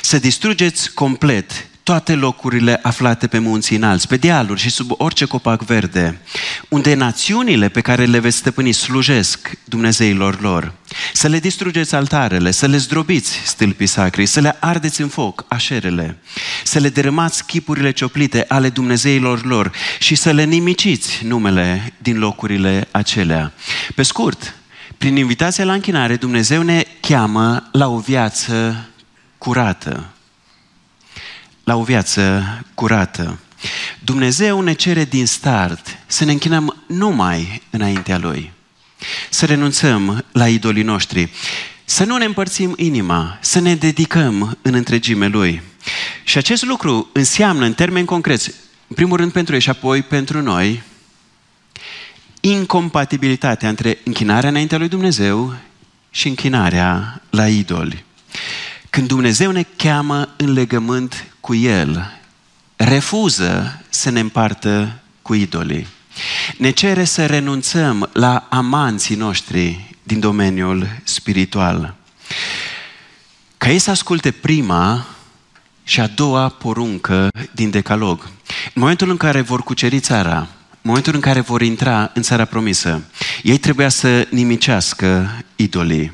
Să 0.02 0.18
distrugeți 0.18 0.92
complet 0.94 1.67
toate 1.88 2.14
locurile 2.14 2.78
aflate 2.82 3.26
pe 3.26 3.38
munții 3.38 3.76
înalți, 3.76 4.08
pe 4.08 4.16
dealuri 4.16 4.60
și 4.60 4.70
sub 4.70 4.90
orice 4.96 5.24
copac 5.24 5.62
verde, 5.62 6.20
unde 6.68 6.94
națiunile 6.94 7.68
pe 7.68 7.80
care 7.80 8.04
le 8.04 8.18
veți 8.18 8.36
stăpâni 8.36 8.72
slujesc 8.72 9.50
Dumnezeilor 9.64 10.40
lor. 10.40 10.72
Să 11.12 11.28
le 11.28 11.38
distrugeți 11.38 11.94
altarele, 11.94 12.50
să 12.50 12.66
le 12.66 12.76
zdrobiți 12.76 13.40
stâlpii 13.44 13.86
sacri, 13.86 14.26
să 14.26 14.40
le 14.40 14.56
ardeți 14.60 15.00
în 15.00 15.08
foc 15.08 15.44
așerele, 15.48 16.18
să 16.64 16.78
le 16.78 16.88
dărâmați 16.88 17.44
chipurile 17.44 17.90
cioplite 17.90 18.44
ale 18.48 18.68
Dumnezeilor 18.68 19.44
lor 19.44 19.72
și 19.98 20.14
să 20.14 20.30
le 20.30 20.44
nimiciți 20.44 21.24
numele 21.24 21.92
din 21.98 22.18
locurile 22.18 22.88
acelea. 22.90 23.52
Pe 23.94 24.02
scurt, 24.02 24.54
prin 24.98 25.16
invitația 25.16 25.64
la 25.64 25.72
închinare, 25.72 26.16
Dumnezeu 26.16 26.62
ne 26.62 26.84
cheamă 27.00 27.68
la 27.72 27.88
o 27.88 27.98
viață 27.98 28.88
curată, 29.38 30.12
la 31.68 31.76
o 31.76 31.82
viață 31.82 32.44
curată. 32.74 33.38
Dumnezeu 33.98 34.60
ne 34.60 34.72
cere 34.72 35.04
din 35.04 35.26
start 35.26 35.98
să 36.06 36.24
ne 36.24 36.32
închinăm 36.32 36.76
numai 36.86 37.62
înaintea 37.70 38.18
Lui, 38.18 38.52
să 39.30 39.46
renunțăm 39.46 40.24
la 40.32 40.48
idolii 40.48 40.82
noștri, 40.82 41.30
să 41.84 42.04
nu 42.04 42.16
ne 42.16 42.24
împărțim 42.24 42.74
inima, 42.76 43.38
să 43.40 43.58
ne 43.58 43.74
dedicăm 43.74 44.58
în 44.62 44.74
întregime 44.74 45.26
Lui. 45.26 45.62
Și 46.24 46.38
acest 46.38 46.64
lucru 46.64 47.08
înseamnă, 47.12 47.64
în 47.64 47.74
termeni 47.74 48.06
concreți, 48.06 48.50
în 48.86 48.94
primul 48.94 49.16
rând 49.16 49.32
pentru 49.32 49.54
ei 49.54 49.60
și 49.60 49.70
apoi 49.70 50.02
pentru 50.02 50.42
noi, 50.42 50.82
incompatibilitatea 52.40 53.68
între 53.68 53.98
închinarea 54.04 54.48
înaintea 54.48 54.78
lui 54.78 54.88
Dumnezeu 54.88 55.54
și 56.10 56.28
închinarea 56.28 57.22
la 57.30 57.48
idoli. 57.48 58.04
Când 58.90 59.08
Dumnezeu 59.08 59.50
ne 59.50 59.64
cheamă 59.76 60.28
în 60.36 60.52
legământ 60.52 61.26
cu 61.48 61.54
El, 61.54 62.20
refuză 62.76 63.80
să 63.88 64.10
ne 64.10 64.20
împartă 64.20 64.98
cu 65.22 65.34
idolii. 65.34 65.86
Ne 66.56 66.70
cere 66.70 67.04
să 67.04 67.26
renunțăm 67.26 68.10
la 68.12 68.46
amanții 68.50 69.16
noștri 69.16 69.94
din 70.02 70.20
domeniul 70.20 70.88
spiritual. 71.02 71.94
Ca 73.56 73.70
ei 73.70 73.78
să 73.78 73.90
asculte 73.90 74.30
prima 74.30 75.06
și 75.84 76.00
a 76.00 76.06
doua 76.06 76.48
poruncă 76.48 77.28
din 77.52 77.70
Decalog. 77.70 78.22
În 78.74 78.80
momentul 78.82 79.10
în 79.10 79.16
care 79.16 79.40
vor 79.40 79.62
cuceri 79.62 80.00
țara, 80.00 80.36
în 80.70 80.80
momentul 80.82 81.14
în 81.14 81.20
care 81.20 81.40
vor 81.40 81.62
intra 81.62 82.10
în 82.14 82.22
țara 82.22 82.44
promisă, 82.44 83.02
ei 83.42 83.58
trebuia 83.58 83.88
să 83.88 84.26
nimicească 84.30 85.30
idolii 85.56 86.12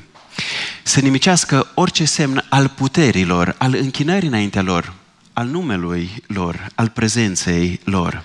să 0.83 1.01
nimicească 1.01 1.67
orice 1.75 2.05
semn 2.05 2.45
al 2.49 2.69
puterilor, 2.69 3.55
al 3.59 3.75
închinării 3.75 4.29
înaintea 4.29 4.63
lor, 4.63 4.93
al 5.35 5.47
numelui 5.47 6.11
lor, 6.27 6.67
al 6.75 6.89
prezenței 6.89 7.81
lor. 7.85 8.25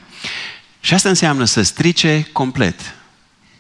Și 0.79 0.93
asta 0.93 1.09
înseamnă 1.09 1.45
să 1.45 1.61
strice 1.61 2.27
complet 2.31 2.95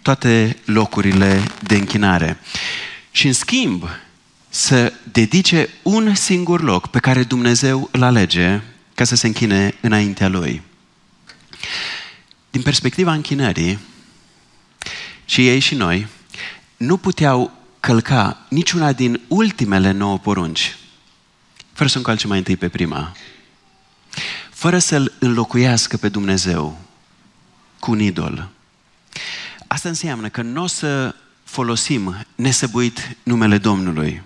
toate 0.01 0.57
locurile 0.65 1.43
de 1.63 1.75
închinare. 1.75 2.39
Și 3.11 3.27
în 3.27 3.33
schimb, 3.33 3.89
să 4.49 4.93
dedice 5.11 5.69
un 5.83 6.15
singur 6.15 6.61
loc 6.61 6.87
pe 6.87 6.99
care 6.99 7.23
Dumnezeu 7.23 7.89
îl 7.91 8.03
alege 8.03 8.61
ca 8.95 9.03
să 9.03 9.15
se 9.15 9.27
închine 9.27 9.75
înaintea 9.81 10.27
Lui. 10.27 10.61
Din 12.49 12.61
perspectiva 12.61 13.13
închinării, 13.13 13.79
și 15.25 15.47
ei 15.47 15.59
și 15.59 15.75
noi, 15.75 16.07
nu 16.77 16.97
puteau 16.97 17.51
călca 17.79 18.45
niciuna 18.49 18.91
din 18.91 19.21
ultimele 19.27 19.91
nouă 19.91 20.17
porunci, 20.17 20.75
fără 21.73 21.89
să 21.89 21.97
încalce 21.97 22.27
mai 22.27 22.37
întâi 22.37 22.57
pe 22.57 22.69
prima, 22.69 23.15
fără 24.49 24.79
să-L 24.79 25.13
înlocuiască 25.19 25.97
pe 25.97 26.09
Dumnezeu 26.09 26.79
cu 27.79 27.91
un 27.91 27.99
idol. 27.99 28.49
Asta 29.67 29.89
înseamnă 29.89 30.29
că 30.29 30.41
nu 30.41 30.63
o 30.63 30.67
să 30.67 31.15
folosim 31.43 32.25
nesăbuit 32.35 33.17
numele 33.23 33.57
Domnului. 33.57 34.21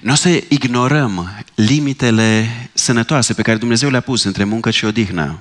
Nu 0.00 0.12
o 0.12 0.14
să 0.14 0.42
ignorăm 0.48 1.44
limitele 1.54 2.48
sănătoase 2.72 3.34
pe 3.34 3.42
care 3.42 3.56
Dumnezeu 3.56 3.90
le-a 3.90 4.00
pus 4.00 4.24
între 4.24 4.44
muncă 4.44 4.70
și 4.70 4.84
odihnă. 4.84 5.38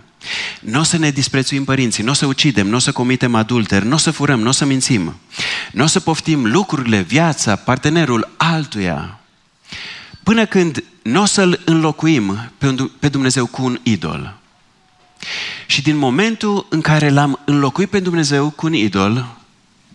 Nu 0.60 0.80
o 0.80 0.84
să 0.84 0.98
ne 0.98 1.10
disprețuim 1.10 1.64
părinții, 1.64 2.04
nu 2.04 2.12
o 2.12 2.14
să 2.14 2.26
ucidem, 2.26 2.68
nu 2.68 2.76
o 2.76 2.80
să 2.80 2.92
comitem 2.92 3.36
adulter, 3.36 3.84
nu 3.84 3.94
o 3.94 3.98
să 3.98 4.12
furăm, 4.12 4.40
nu 4.40 4.48
o 4.48 4.52
să 4.52 4.66
mințim. 4.66 5.16
Nu 5.72 5.84
o 5.84 5.88
să 5.88 6.00
poftim 6.00 6.46
lucrurile, 6.46 7.02
viața, 7.02 7.56
partenerul 7.56 8.34
altuia. 8.38 9.20
Până 10.28 10.46
când 10.46 10.84
nu 11.02 11.22
o 11.22 11.26
să-L 11.26 11.62
înlocuim 11.66 12.52
pe 13.00 13.10
Dumnezeu 13.10 13.46
cu 13.46 13.64
un 13.64 13.80
idol. 13.84 14.38
Și 15.68 15.82
din 15.82 15.98
momentul 15.98 16.66
în 16.70 16.82
care 16.82 17.10
l-am 17.10 17.40
înlocuit 17.46 17.90
pe 17.90 18.00
Dumnezeu 18.00 18.50
cu 18.50 18.66
un 18.66 18.74
idol, 18.74 19.38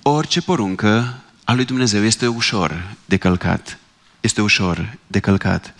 orice 0.02 0.40
poruncă 0.40 1.20
a 1.44 1.54
lui 1.54 1.64
Dumnezeu 1.64 2.04
este 2.04 2.26
ușor 2.26 2.94
de 3.04 3.16
călcat. 3.16 3.78
Este 4.20 4.42
ușor 4.42 4.96
de 5.06 5.20
călcat. 5.20 5.74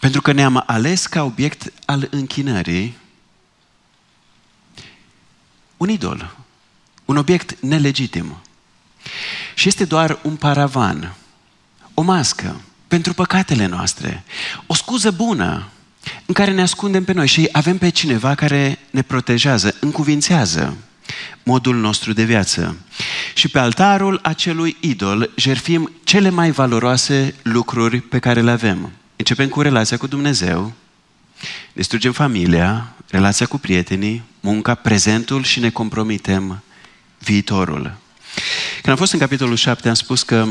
Pentru 0.00 0.20
că 0.20 0.32
ne-am 0.32 0.62
ales 0.66 1.06
ca 1.06 1.22
obiect 1.22 1.72
al 1.84 2.08
închinării 2.10 2.96
un 5.76 5.88
idol, 5.88 6.36
un 7.04 7.16
obiect 7.16 7.60
nelegitim. 7.60 8.36
Și 9.54 9.68
este 9.68 9.84
doar 9.84 10.18
un 10.22 10.36
paravan, 10.36 11.14
o 11.94 12.02
mască 12.02 12.60
pentru 12.88 13.14
păcatele 13.14 13.66
noastre, 13.66 14.24
o 14.66 14.74
scuză 14.74 15.10
bună 15.10 15.68
în 16.26 16.34
care 16.34 16.52
ne 16.52 16.62
ascundem 16.62 17.04
pe 17.04 17.12
noi 17.12 17.26
și 17.26 17.48
avem 17.52 17.78
pe 17.78 17.88
cineva 17.88 18.34
care 18.34 18.78
ne 18.90 19.02
protejează, 19.02 19.74
încuvințează 19.80 20.76
modul 21.42 21.76
nostru 21.76 22.12
de 22.12 22.24
viață. 22.24 22.76
Și 23.34 23.48
pe 23.48 23.58
altarul 23.58 24.18
acelui 24.22 24.76
idol 24.80 25.30
jerfim 25.36 25.92
cele 26.04 26.28
mai 26.28 26.50
valoroase 26.50 27.34
lucruri 27.42 28.00
pe 28.00 28.18
care 28.18 28.40
le 28.40 28.50
avem. 28.50 28.92
Începem 29.16 29.48
cu 29.48 29.60
relația 29.60 29.96
cu 29.96 30.06
Dumnezeu, 30.06 30.72
distrugem 31.72 32.12
familia, 32.12 32.94
relația 33.10 33.46
cu 33.46 33.58
prietenii, 33.58 34.22
munca, 34.40 34.74
prezentul 34.74 35.42
și 35.42 35.60
ne 35.60 35.70
compromitem 35.70 36.62
viitorul. 37.18 37.82
Când 38.74 38.88
am 38.88 38.96
fost 38.96 39.12
în 39.12 39.18
capitolul 39.18 39.56
7, 39.56 39.88
am 39.88 39.94
spus 39.94 40.22
că 40.22 40.46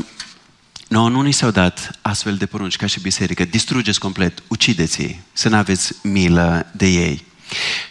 nouă 0.88 1.10
nu 1.10 1.22
ni 1.22 1.32
s-au 1.32 1.52
dat 1.52 2.00
astfel 2.02 2.36
de 2.36 2.46
porunci 2.46 2.76
ca 2.76 2.86
și 2.86 3.00
biserică. 3.00 3.46
Distrugeți 3.46 4.00
complet, 4.00 4.44
ucideți-i, 4.48 5.20
să 5.34 5.50
nu 5.50 5.56
aveți 5.56 5.94
milă 6.04 6.66
de 6.72 6.88
ei. 6.88 7.26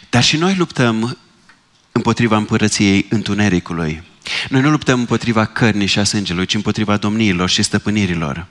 Dar 0.09 0.23
și 0.23 0.37
noi 0.37 0.55
luptăm 0.55 1.17
împotriva 1.91 2.37
împărăției 2.37 3.05
întunericului. 3.09 4.03
Noi 4.49 4.61
nu 4.61 4.69
luptăm 4.69 4.99
împotriva 4.99 5.45
cărnii 5.45 5.87
și 5.87 5.99
a 5.99 6.03
sângelui, 6.03 6.45
ci 6.45 6.53
împotriva 6.53 6.97
domniilor 6.97 7.49
și 7.49 7.63
stăpânirilor. 7.63 8.47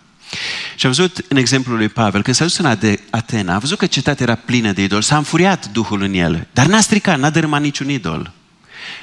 Și 0.76 0.86
am 0.86 0.92
văzut 0.92 1.24
în 1.28 1.36
exemplul 1.36 1.76
lui 1.76 1.88
Pavel, 1.88 2.22
când 2.22 2.36
s-a 2.36 2.44
dus 2.44 2.56
în 2.56 2.76
Atena, 3.10 3.54
a 3.54 3.58
văzut 3.58 3.78
că 3.78 3.86
cetatea 3.86 4.26
era 4.26 4.34
plină 4.34 4.72
de 4.72 4.82
idol, 4.82 5.02
s-a 5.02 5.16
înfuriat 5.16 5.68
Duhul 5.68 6.02
în 6.02 6.14
el, 6.14 6.46
dar 6.52 6.66
n-a 6.66 6.80
stricat, 6.80 7.18
n-a 7.18 7.30
dărâmat 7.30 7.60
niciun 7.60 7.88
idol. 7.88 8.32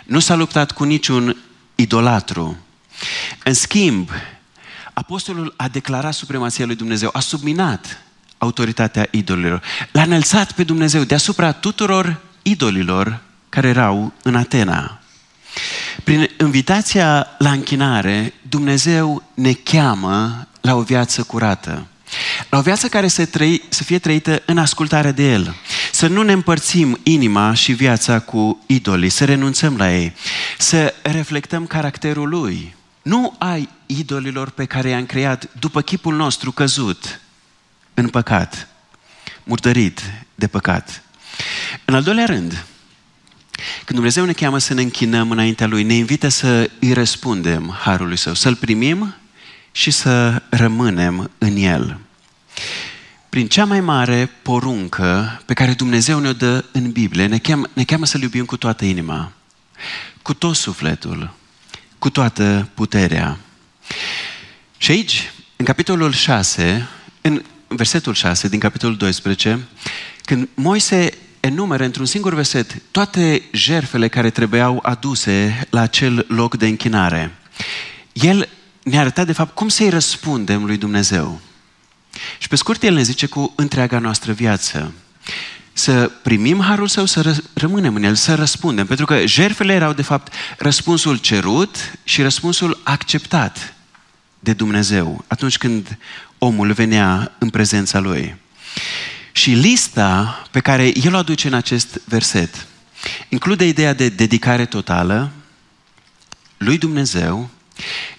Nu 0.04 0.20
s-a 0.20 0.36
luptat 0.36 0.72
cu 0.72 0.84
niciun 0.84 1.38
idolatru. 1.76 2.58
În 3.44 3.54
schimb, 3.54 4.10
apostolul 4.94 5.54
a 5.58 5.68
declarat 5.68 6.14
supremația 6.14 6.66
lui 6.66 6.76
Dumnezeu, 6.76 7.10
a 7.14 7.20
subminat 7.20 8.02
autoritatea 8.38 9.08
idolilor, 9.12 9.62
l-a 9.92 10.02
înălțat 10.02 10.52
pe 10.52 10.64
Dumnezeu 10.64 11.04
deasupra 11.04 11.52
tuturor 11.52 12.22
idolilor 12.42 13.20
care 13.50 13.68
erau 13.68 14.14
în 14.24 14.36
Atena. 14.36 15.00
Prin 16.04 16.30
invitația 16.40 17.28
la 17.38 17.52
închinare, 17.52 18.34
Dumnezeu 18.50 19.24
ne 19.34 19.54
cheamă 19.54 20.48
la 20.62 20.76
o 20.76 20.82
viață 20.82 21.24
curată. 21.24 21.86
La 22.50 22.58
o 22.58 22.62
viață 22.62 22.88
care 22.88 23.08
să, 23.08 23.26
trăi, 23.26 23.62
să 23.70 23.84
fie 23.84 24.00
trăită 24.00 24.42
în 24.46 24.58
ascultare 24.58 25.12
de 25.12 25.32
El. 25.32 25.56
Să 25.92 26.08
nu 26.08 26.22
ne 26.22 26.32
împărțim 26.32 27.00
inima 27.04 27.54
și 27.54 27.72
viața 27.72 28.20
cu 28.20 28.64
idolii, 28.66 29.10
să 29.10 29.26
renunțăm 29.26 29.78
la 29.78 29.96
ei, 29.96 30.14
să 30.58 30.94
reflectăm 31.02 31.66
caracterul 31.66 32.30
Lui. 32.30 32.76
Nu 33.02 33.36
ai 33.38 33.70
idolilor 33.86 34.50
pe 34.50 34.66
care 34.66 34.90
i-am 34.90 35.06
creat 35.06 35.50
după 35.60 35.82
chipul 35.82 36.16
nostru 36.16 36.52
căzut 36.52 37.20
în 37.94 38.10
păcat, 38.10 38.68
murdărit 39.44 40.02
de 40.36 40.48
păcat. 40.48 41.04
În 41.86 41.96
al 41.96 42.04
doilea 42.04 42.26
rând, 42.26 42.66
când 43.86 44.00
Dumnezeu 44.00 44.26
ne 44.26 44.34
cheamă 44.34 44.58
să 44.58 44.74
ne 44.74 44.82
închinăm 44.82 45.32
înaintea 45.32 45.68
Lui, 45.68 45.84
ne 45.84 45.94
invită 45.94 46.28
să 46.28 46.70
îi 46.80 46.94
răspundem 46.94 47.78
harului 47.80 48.18
Său, 48.18 48.34
să-L 48.34 48.56
primim 48.56 49.16
și 49.72 49.92
să 49.92 50.42
rămânem 50.50 51.32
în 51.38 51.56
El. 51.56 52.00
Prin 53.30 53.48
cea 53.48 53.66
mai 53.66 53.82
mare 53.82 54.32
poruncă 54.42 55.42
pe 55.46 55.54
care 55.54 55.74
Dumnezeu 55.74 56.20
ne-o 56.20 56.34
dă 56.34 56.66
în 56.72 56.92
Biblie, 56.92 57.26
ne 57.26 57.38
cheamă, 57.38 57.68
ne 57.74 57.84
cheamă 57.84 58.06
să-L 58.06 58.22
iubim 58.22 58.46
cu 58.46 58.58
toată 58.58 58.86
inima, 58.86 59.32
cu 60.22 60.34
tot 60.34 60.56
sufletul, 60.56 61.34
cu 62.02 62.10
toată 62.10 62.70
puterea. 62.74 63.38
Și 64.78 64.92
aici, 64.92 65.32
în 65.56 65.66
capitolul 65.66 66.12
6, 66.12 66.88
în 67.22 67.44
versetul 67.68 68.14
6 68.14 68.48
din 68.48 68.60
capitolul 68.60 68.98
12, 68.98 69.60
când 70.22 70.48
Moise 70.54 71.10
enumeră 71.40 71.84
într-un 71.84 72.06
singur 72.06 72.34
verset 72.34 72.82
toate 72.92 73.42
jerfele 73.52 74.08
care 74.08 74.30
trebuiau 74.30 74.80
aduse 74.82 75.68
la 75.70 75.82
acel 75.82 76.26
loc 76.30 76.58
de 76.58 76.68
închinare. 76.68 77.36
El 78.14 78.50
ne-a 78.84 79.00
arătat, 79.00 79.26
de 79.26 79.34
fapt, 79.34 79.56
cum 79.56 79.68
să-i 79.68 79.90
răspundem 79.90 80.66
lui 80.66 80.78
Dumnezeu. 80.78 81.42
Și 82.38 82.48
pe 82.48 82.56
scurt, 82.56 82.84
el 82.84 82.94
ne 82.94 83.02
zice 83.02 83.26
cu 83.26 83.54
întreaga 83.56 84.00
noastră 84.00 84.32
viață. 84.32 84.94
Să 85.74 86.12
primim 86.22 86.62
harul 86.62 86.88
său, 86.88 87.06
să 87.06 87.42
rămânem 87.54 87.96
în 87.96 88.04
el, 88.04 88.16
să 88.16 88.36
răspundem. 88.36 88.86
Pentru 88.86 89.06
că 89.06 89.26
jerfele 89.26 89.74
erau, 89.74 89.94
de 89.94 90.02
fapt, 90.02 90.34
răspunsul 90.58 91.18
cerut 91.18 91.76
și 92.04 92.22
răspunsul 92.22 92.80
acceptat 92.84 93.74
de 94.40 94.54
Dumnezeu 94.54 95.24
atunci 95.28 95.58
când 95.58 95.98
omul 96.38 96.72
venea 96.72 97.32
în 97.38 97.50
prezența 97.50 98.00
lui. 98.00 98.36
Și 99.32 99.50
lista 99.52 100.42
pe 100.52 100.60
care 100.60 100.92
el 101.04 101.14
o 101.14 101.18
aduce 101.18 101.48
în 101.48 101.54
acest 101.54 102.02
verset 102.06 102.66
include 103.30 103.68
ideea 103.68 103.94
de 103.94 104.10
dedicare 104.10 104.66
totală 104.66 105.32
lui 106.58 106.78
Dumnezeu, 106.78 107.50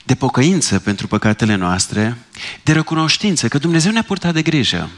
de 0.04 0.14
pocăință 0.14 0.78
pentru 0.78 1.06
păcatele 1.06 1.54
noastre, 1.54 2.16
de 2.62 2.72
recunoștință 2.72 3.48
că 3.48 3.58
Dumnezeu 3.58 3.92
ne-a 3.92 4.02
purtat 4.02 4.32
de 4.32 4.42
grijă. 4.42 4.90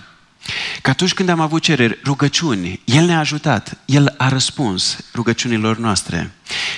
Că 0.83 0.91
atunci 0.91 1.15
când 1.15 1.29
am 1.29 1.41
avut 1.41 1.63
cereri, 1.63 1.99
rugăciuni, 2.05 2.81
El 2.85 3.05
ne-a 3.05 3.19
ajutat, 3.19 3.79
El 3.85 4.15
a 4.19 4.29
răspuns 4.29 4.99
rugăciunilor 5.15 5.79
noastre. 5.79 6.31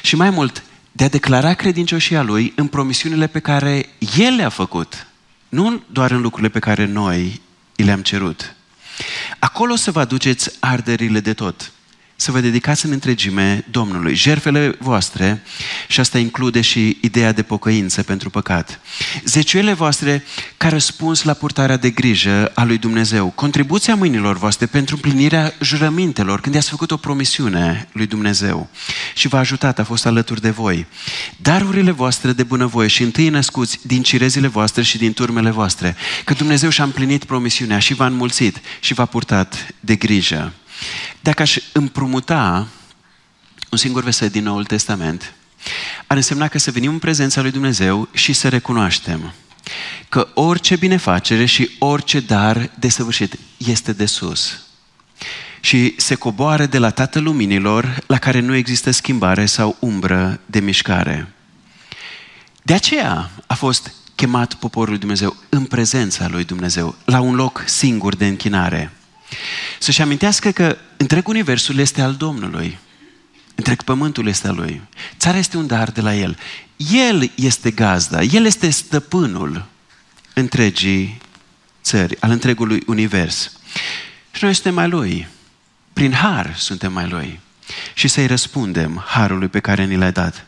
Și 0.03 0.17
mai 0.17 0.31
mult, 0.31 0.63
de 0.93 1.05
a 1.05 1.09
declara 1.09 1.55
credincioșia 1.55 2.23
Lui 2.23 2.53
în 2.57 2.67
promisiunile 2.67 3.27
pe 3.27 3.39
care 3.39 3.87
El 4.17 4.35
le-a 4.35 4.49
făcut, 4.49 5.07
nu 5.49 5.83
doar 5.87 6.11
în 6.11 6.21
lucrurile 6.21 6.49
pe 6.49 6.59
care 6.59 6.85
noi 6.85 7.41
le-am 7.77 8.03
cerut. 8.03 8.55
Acolo 9.39 9.77
să 9.77 9.91
vă 9.91 10.01
aduceți 10.01 10.51
arderile 10.61 11.21
de 11.21 11.33
tot 11.33 11.73
să 12.17 12.31
vă 12.31 12.41
dedicați 12.41 12.87
în 12.87 12.93
întregime 12.93 13.65
Domnului. 13.71 14.15
Jerfele 14.15 14.77
voastre, 14.79 15.43
și 15.89 16.01
asta 16.01 16.19
include 16.19 16.61
și 16.61 16.99
ideea 17.01 17.33
de 17.33 17.43
pocăință 17.43 18.03
pentru 18.03 18.31
păcat. 18.31 18.81
Zeciuele 19.25 19.73
voastre 19.73 20.25
ca 20.57 20.69
răspuns 20.69 21.23
la 21.23 21.33
purtarea 21.33 21.77
de 21.77 21.91
grijă 21.91 22.53
a 22.55 22.65
lui 22.65 22.79
Dumnezeu. 22.79 23.29
Contribuția 23.35 23.95
mâinilor 23.95 24.39
voastre 24.39 24.67
pentru 24.67 24.95
împlinirea 24.95 25.55
jurămintelor 25.61 26.41
când 26.41 26.55
i-ați 26.55 26.71
făcut 26.71 26.91
o 26.91 26.97
promisiune 26.97 27.89
lui 27.93 28.07
Dumnezeu 28.07 28.69
și 29.15 29.29
v-a 29.29 29.39
ajutat, 29.39 29.79
a 29.79 29.85
fost 29.85 30.07
alături 30.07 30.41
de 30.41 30.51
voi. 30.51 30.87
Darurile 31.37 31.91
voastre 31.91 32.33
de 32.33 32.43
bunăvoie 32.43 32.89
și 32.89 33.03
întâi 33.03 33.29
născuți 33.29 33.79
din 33.83 34.03
cirezile 34.03 34.47
voastre 34.47 34.83
și 34.83 34.99
din 34.99 35.13
turmele 35.13 35.51
voastre. 35.51 35.97
Că 36.25 36.35
Dumnezeu 36.35 36.71
și-a 36.71 36.85
împlinit 36.85 37.25
promisiunea 37.25 37.79
și 37.79 37.95
v-a 37.95 38.07
înmulțit 38.07 38.61
și 38.81 38.95
v-a 38.95 39.07
purtat 39.07 39.67
de 39.81 39.95
grijă. 39.95 40.53
Dacă 41.21 41.43
aș 41.43 41.59
împrumuta 41.73 42.67
un 43.71 43.79
singur 43.79 44.03
verset 44.03 44.33
din 44.33 44.43
Noul 44.43 44.65
Testament, 44.65 45.35
ar 46.07 46.17
însemna 46.17 46.49
că 46.49 46.59
să 46.59 46.71
venim 46.71 46.91
în 46.91 46.99
prezența 46.99 47.41
lui 47.41 47.51
Dumnezeu 47.51 48.09
și 48.13 48.33
să 48.33 48.49
recunoaștem 48.49 49.33
că 50.09 50.29
orice 50.35 50.77
binefacere 50.77 51.45
și 51.45 51.71
orice 51.79 52.21
dar 52.21 52.71
desăvârșit 52.79 53.39
este 53.57 53.93
de 53.93 54.07
sus. 54.07 54.61
Și 55.61 55.95
se 55.97 56.15
coboară 56.15 56.67
de 56.67 56.79
la 56.79 56.91
Tatăl 56.91 57.23
Luminilor, 57.23 57.99
la 58.07 58.19
care 58.19 58.41
nu 58.41 58.55
există 58.55 58.91
schimbare 58.91 59.47
sau 59.47 59.77
umbră 59.81 60.41
de 60.47 60.61
mișcare. 60.61 61.33
De 62.63 62.75
aceea 62.75 63.31
a 63.47 63.55
fost 63.55 63.93
chemat 64.15 64.55
poporul 64.55 64.89
lui 64.91 64.99
Dumnezeu 64.99 65.37
în 65.49 65.65
prezența 65.65 66.29
lui 66.29 66.45
Dumnezeu, 66.45 66.95
la 67.05 67.21
un 67.21 67.35
loc 67.35 67.63
singur 67.67 68.17
de 68.17 68.27
închinare. 68.27 68.93
Să-și 69.79 70.03
amintească 70.03 70.51
că 70.51 70.77
întreg 70.97 71.29
universul 71.29 71.79
este 71.79 72.01
al 72.01 72.15
Domnului. 72.15 72.79
Întreg 73.55 73.83
pământul 73.83 74.27
este 74.27 74.49
al 74.49 74.55
Lui. 74.55 74.83
Țara 75.19 75.39
este 75.39 75.57
un 75.57 75.67
dar 75.67 75.91
de 75.91 76.01
la 76.01 76.15
El. 76.15 76.39
El 76.77 77.31
este 77.35 77.71
gazda, 77.71 78.23
El 78.23 78.45
este 78.45 78.71
stăpânul 78.71 79.67
întregii 80.35 81.21
țări, 81.83 82.21
al 82.21 82.31
întregului 82.31 82.83
univers. 82.87 83.53
Și 84.33 84.45
noi 84.45 84.55
suntem 84.55 84.75
mai 84.75 84.89
Lui. 84.89 85.29
Prin 85.93 86.13
har 86.13 86.55
suntem 86.57 86.93
mai 86.93 87.09
Lui. 87.09 87.41
și 87.95 88.09
să-i 88.09 88.27
răspundem 88.27 89.05
harului 89.07 89.49
pe 89.49 89.61
care 89.61 89.85
ni 89.85 89.97
l-ai 89.97 90.13
dat. 90.13 90.47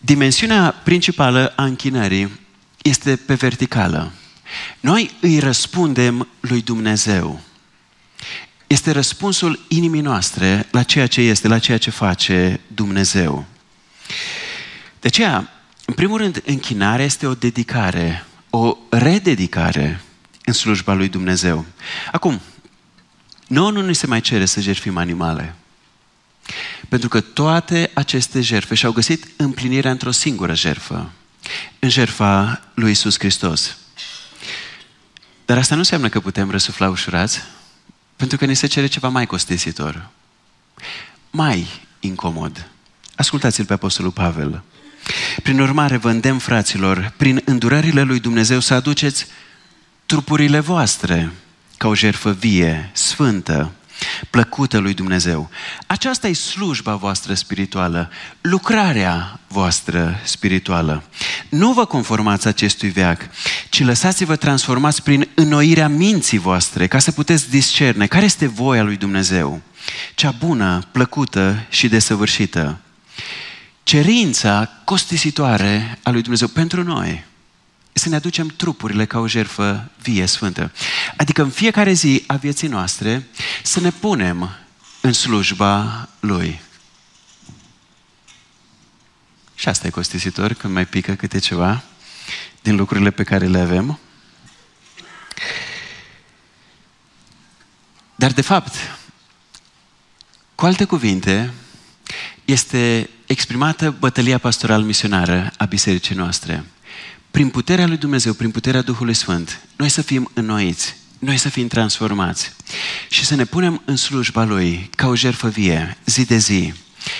Dimensiunea 0.00 0.70
principală 0.82 1.52
a 1.56 1.64
închinării 1.64 2.40
este 2.82 3.16
pe 3.16 3.34
verticală. 3.34 4.12
Noi 4.80 5.10
îi 5.20 5.38
răspundem 5.38 6.28
lui 6.40 6.62
Dumnezeu. 6.62 7.40
Este 8.66 8.90
răspunsul 8.90 9.64
inimii 9.68 10.00
noastre 10.00 10.66
la 10.70 10.82
ceea 10.82 11.06
ce 11.06 11.20
este, 11.20 11.48
la 11.48 11.58
ceea 11.58 11.78
ce 11.78 11.90
face 11.90 12.60
Dumnezeu. 12.66 13.44
De 15.00 15.06
aceea, 15.06 15.50
în 15.84 15.94
primul 15.94 16.18
rând, 16.18 16.42
închinarea 16.46 17.04
este 17.04 17.26
o 17.26 17.34
dedicare, 17.34 18.24
o 18.50 18.76
rededicare 18.90 20.00
în 20.44 20.52
slujba 20.52 20.92
lui 20.92 21.08
Dumnezeu. 21.08 21.64
Acum, 22.12 22.40
nouă 23.46 23.70
nu 23.70 23.86
ni 23.86 23.94
se 23.94 24.06
mai 24.06 24.20
cere 24.20 24.44
să 24.44 24.60
jertfim 24.60 24.96
animale. 24.96 25.54
Pentru 26.88 27.08
că 27.08 27.20
toate 27.20 27.90
aceste 27.94 28.40
jertfe 28.40 28.74
și-au 28.74 28.92
găsit 28.92 29.26
împlinirea 29.36 29.90
într-o 29.90 30.10
singură 30.10 30.54
jertfă, 30.54 31.10
în 31.78 31.88
jertfa 31.88 32.62
lui 32.74 32.90
Isus 32.90 33.18
Hristos. 33.18 33.76
Dar 35.44 35.58
asta 35.58 35.74
nu 35.74 35.80
înseamnă 35.80 36.08
că 36.08 36.20
putem 36.20 36.50
răsufla 36.50 36.88
ușurați, 36.88 37.42
pentru 38.16 38.36
că 38.36 38.44
ni 38.44 38.54
se 38.54 38.66
cere 38.66 38.86
ceva 38.86 39.08
mai 39.08 39.26
costisitor, 39.26 40.08
mai 41.30 41.66
incomod. 42.00 42.68
Ascultați-l 43.16 43.64
pe 43.64 43.72
Apostolul 43.72 44.10
Pavel. 44.10 44.62
Prin 45.42 45.60
urmare, 45.60 45.96
vă 45.96 46.10
îndemn, 46.10 46.38
fraților, 46.38 47.12
prin 47.16 47.42
îndurările 47.44 48.02
lui 48.02 48.20
Dumnezeu 48.20 48.60
să 48.60 48.74
aduceți 48.74 49.26
trupurile 50.06 50.60
voastre 50.60 51.32
ca 51.76 51.88
o 51.88 51.94
jertfă 51.94 52.32
vie, 52.32 52.90
sfântă, 52.92 53.72
plăcută 54.30 54.78
lui 54.78 54.94
Dumnezeu. 54.94 55.50
Aceasta 55.86 56.28
e 56.28 56.32
slujba 56.32 56.94
voastră 56.94 57.34
spirituală, 57.34 58.10
lucrarea 58.40 59.40
voastră 59.48 60.20
spirituală. 60.24 61.02
Nu 61.48 61.72
vă 61.72 61.84
conformați 61.84 62.46
acestui 62.46 62.88
veac, 62.88 63.20
ci 63.68 63.84
lăsați-vă 63.84 64.36
transformați 64.36 65.02
prin 65.02 65.28
înnoirea 65.34 65.88
minții 65.88 66.38
voastre, 66.38 66.86
ca 66.86 66.98
să 66.98 67.12
puteți 67.12 67.50
discerne 67.50 68.06
care 68.06 68.24
este 68.24 68.46
voia 68.46 68.82
lui 68.82 68.96
Dumnezeu, 68.96 69.60
cea 70.14 70.30
bună, 70.30 70.82
plăcută 70.92 71.66
și 71.68 71.88
desăvârșită. 71.88 72.78
Cerința 73.82 74.70
costisitoare 74.84 75.98
a 76.02 76.10
lui 76.10 76.22
Dumnezeu 76.22 76.48
pentru 76.48 76.82
noi 76.82 77.24
să 77.96 78.08
ne 78.08 78.14
aducem 78.14 78.46
trupurile 78.46 79.04
ca 79.04 79.18
o 79.18 79.28
jertfă 79.28 79.90
vie, 80.02 80.26
sfântă. 80.26 80.72
Adică 81.16 81.42
în 81.42 81.50
fiecare 81.50 81.92
zi 81.92 82.24
a 82.26 82.36
vieții 82.36 82.68
noastre 82.68 83.26
să 83.62 83.80
ne 83.80 83.90
punem 83.90 84.56
în 85.00 85.12
slujba 85.12 86.08
Lui. 86.20 86.60
Și 89.54 89.68
asta 89.68 89.86
e 89.86 89.90
costisitor 89.90 90.52
când 90.52 90.72
mai 90.72 90.86
pică 90.86 91.14
câte 91.14 91.38
ceva 91.38 91.82
din 92.62 92.76
lucrurile 92.76 93.10
pe 93.10 93.22
care 93.22 93.46
le 93.46 93.58
avem. 93.58 93.98
Dar 98.14 98.32
de 98.32 98.40
fapt, 98.40 98.74
cu 100.54 100.66
alte 100.66 100.84
cuvinte, 100.84 101.52
este 102.44 103.10
exprimată 103.26 103.90
bătălia 103.90 104.38
pastoral 104.38 104.82
misionară 104.82 105.52
a 105.56 105.64
bisericii 105.64 106.14
noastre 106.14 106.64
prin 107.34 107.48
puterea 107.48 107.86
lui 107.86 107.96
Dumnezeu, 107.96 108.32
prin 108.32 108.50
puterea 108.50 108.82
Duhului 108.82 109.14
Sfânt, 109.14 109.60
noi 109.76 109.88
să 109.88 110.02
fim 110.02 110.30
înnoiți, 110.34 110.96
noi 111.18 111.36
să 111.36 111.48
fim 111.48 111.66
transformați 111.66 112.52
și 113.08 113.24
să 113.24 113.34
ne 113.34 113.44
punem 113.44 113.82
în 113.84 113.96
slujba 113.96 114.44
Lui 114.44 114.90
ca 114.96 115.06
o 115.06 115.14
jertfă 115.14 115.48
vie, 115.48 115.96
zi 116.04 116.24
de 116.24 116.36
zi, 116.36 116.72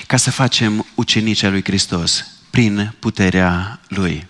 ca 0.07 0.17
să 0.17 0.31
facem 0.31 0.87
ucenicea 0.95 1.49
lui 1.49 1.65
Hristos 1.65 2.27
prin 2.51 2.95
puterea 2.99 3.81
Lui. 3.89 4.27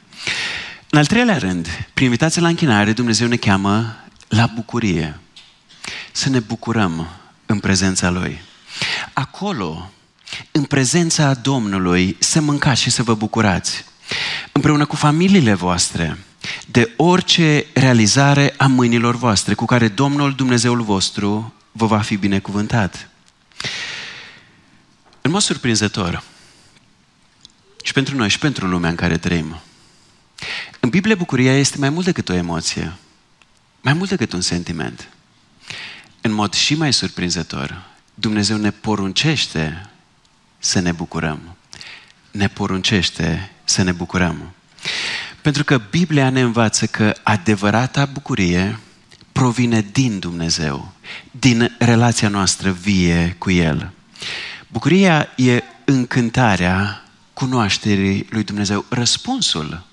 În 0.90 0.98
al 0.98 1.06
treilea 1.06 1.38
rând, 1.38 1.68
prin 1.94 2.06
invitația 2.06 2.42
la 2.42 2.48
închinare, 2.48 2.92
Dumnezeu 2.92 3.28
ne 3.28 3.36
cheamă 3.36 3.96
la 4.28 4.46
bucurie. 4.54 5.18
Să 6.12 6.28
ne 6.28 6.38
bucurăm 6.38 7.08
în 7.46 7.58
prezența 7.58 8.10
Lui. 8.10 8.40
Acolo, 9.12 9.92
în 10.50 10.62
prezența 10.62 11.34
Domnului, 11.34 12.16
să 12.18 12.40
mâncați 12.40 12.80
și 12.80 12.90
să 12.90 13.02
vă 13.02 13.14
bucurați 13.14 13.84
împreună 14.52 14.86
cu 14.86 14.96
familiile 14.96 15.54
voastre, 15.54 16.18
de 16.66 16.92
orice 16.96 17.66
realizare 17.72 18.54
a 18.56 18.66
mâinilor 18.66 19.16
voastre 19.16 19.54
cu 19.54 19.64
care 19.64 19.88
Domnul 19.88 20.34
Dumnezeul 20.34 20.82
vostru 20.82 21.54
vă 21.72 21.86
va 21.86 21.98
fi 21.98 22.16
binecuvântat. 22.16 23.08
În 25.20 25.30
mod 25.30 25.40
surprinzător, 25.40 26.22
și 27.82 27.92
pentru 27.92 28.16
noi 28.16 28.28
și 28.28 28.38
pentru 28.38 28.66
lumea 28.66 28.90
în 28.90 28.96
care 28.96 29.18
trăim, 29.18 29.60
în 30.80 30.88
Biblie 30.88 31.14
bucuria 31.14 31.58
este 31.58 31.78
mai 31.78 31.88
mult 31.88 32.04
decât 32.04 32.28
o 32.28 32.32
emoție, 32.34 32.92
mai 33.80 33.92
mult 33.92 34.08
decât 34.08 34.32
un 34.32 34.40
sentiment. 34.40 35.08
În 36.20 36.32
mod 36.32 36.54
și 36.54 36.74
mai 36.74 36.92
surprinzător, 36.92 37.82
Dumnezeu 38.14 38.56
ne 38.56 38.70
poruncește 38.70 39.88
să 40.58 40.78
ne 40.78 40.92
bucurăm. 40.92 41.56
Ne 42.30 42.48
poruncește 42.48 43.53
să 43.64 43.82
ne 43.82 43.92
bucurăm. 43.92 44.54
Pentru 45.42 45.64
că 45.64 45.80
Biblia 45.90 46.30
ne 46.30 46.40
învață 46.40 46.86
că 46.86 47.14
adevărata 47.22 48.06
bucurie 48.06 48.78
provine 49.32 49.86
din 49.92 50.18
Dumnezeu, 50.18 50.92
din 51.30 51.76
relația 51.78 52.28
noastră 52.28 52.70
vie 52.70 53.34
cu 53.38 53.50
El. 53.50 53.90
Bucuria 54.68 55.28
e 55.36 55.62
încântarea 55.84 57.04
cunoașterii 57.32 58.26
lui 58.30 58.44
Dumnezeu, 58.44 58.84
răspunsul 58.88 59.86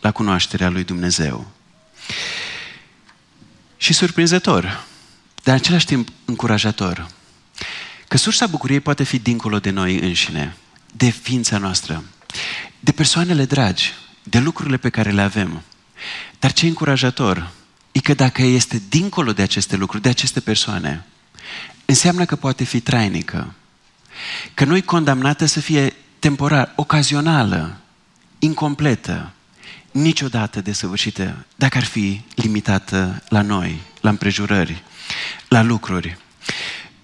la 0.00 0.12
cunoașterea 0.12 0.68
lui 0.68 0.84
Dumnezeu. 0.84 1.46
Și 3.76 3.92
surprinzător, 3.92 4.62
dar 5.42 5.54
în 5.54 5.60
același 5.60 5.86
timp 5.86 6.08
încurajator, 6.24 7.08
că 8.08 8.16
sursa 8.16 8.46
bucuriei 8.46 8.80
poate 8.80 9.02
fi 9.02 9.18
dincolo 9.18 9.58
de 9.58 9.70
noi 9.70 9.98
înșine, 9.98 10.56
de 10.92 11.10
ființa 11.10 11.58
noastră 11.58 12.04
de 12.86 12.92
persoanele 12.92 13.44
dragi, 13.44 13.94
de 14.22 14.38
lucrurile 14.38 14.76
pe 14.76 14.88
care 14.88 15.10
le 15.10 15.22
avem. 15.22 15.62
Dar 16.38 16.52
ce 16.52 16.66
încurajator 16.66 17.50
e 17.92 18.00
că 18.00 18.14
dacă 18.14 18.42
este 18.42 18.82
dincolo 18.88 19.32
de 19.32 19.42
aceste 19.42 19.76
lucruri, 19.76 20.02
de 20.02 20.08
aceste 20.08 20.40
persoane, 20.40 21.04
înseamnă 21.84 22.24
că 22.24 22.36
poate 22.36 22.64
fi 22.64 22.80
trainică. 22.80 23.54
Că 24.54 24.64
nu 24.64 24.76
e 24.76 24.80
condamnată 24.80 25.44
să 25.44 25.60
fie 25.60 25.94
temporar, 26.18 26.72
ocazională, 26.76 27.76
incompletă, 28.38 29.32
niciodată 29.90 30.60
desăvârșită, 30.60 31.44
dacă 31.56 31.78
ar 31.78 31.84
fi 31.84 32.20
limitată 32.34 33.22
la 33.28 33.42
noi, 33.42 33.80
la 34.00 34.10
împrejurări, 34.10 34.82
la 35.48 35.62
lucruri. 35.62 36.18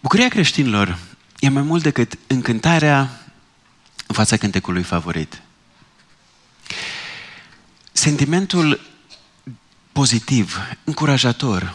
Bucuria 0.01 0.29
creștinilor 0.29 0.99
e 1.39 1.49
mai 1.49 1.63
mult 1.63 1.83
decât 1.83 2.19
încântarea 2.27 2.99
în 4.07 4.15
fața 4.15 4.37
cântecului 4.37 4.83
favorit 4.83 5.43
sentimentul 7.93 8.81
pozitiv, 9.93 10.59
încurajator, 10.85 11.75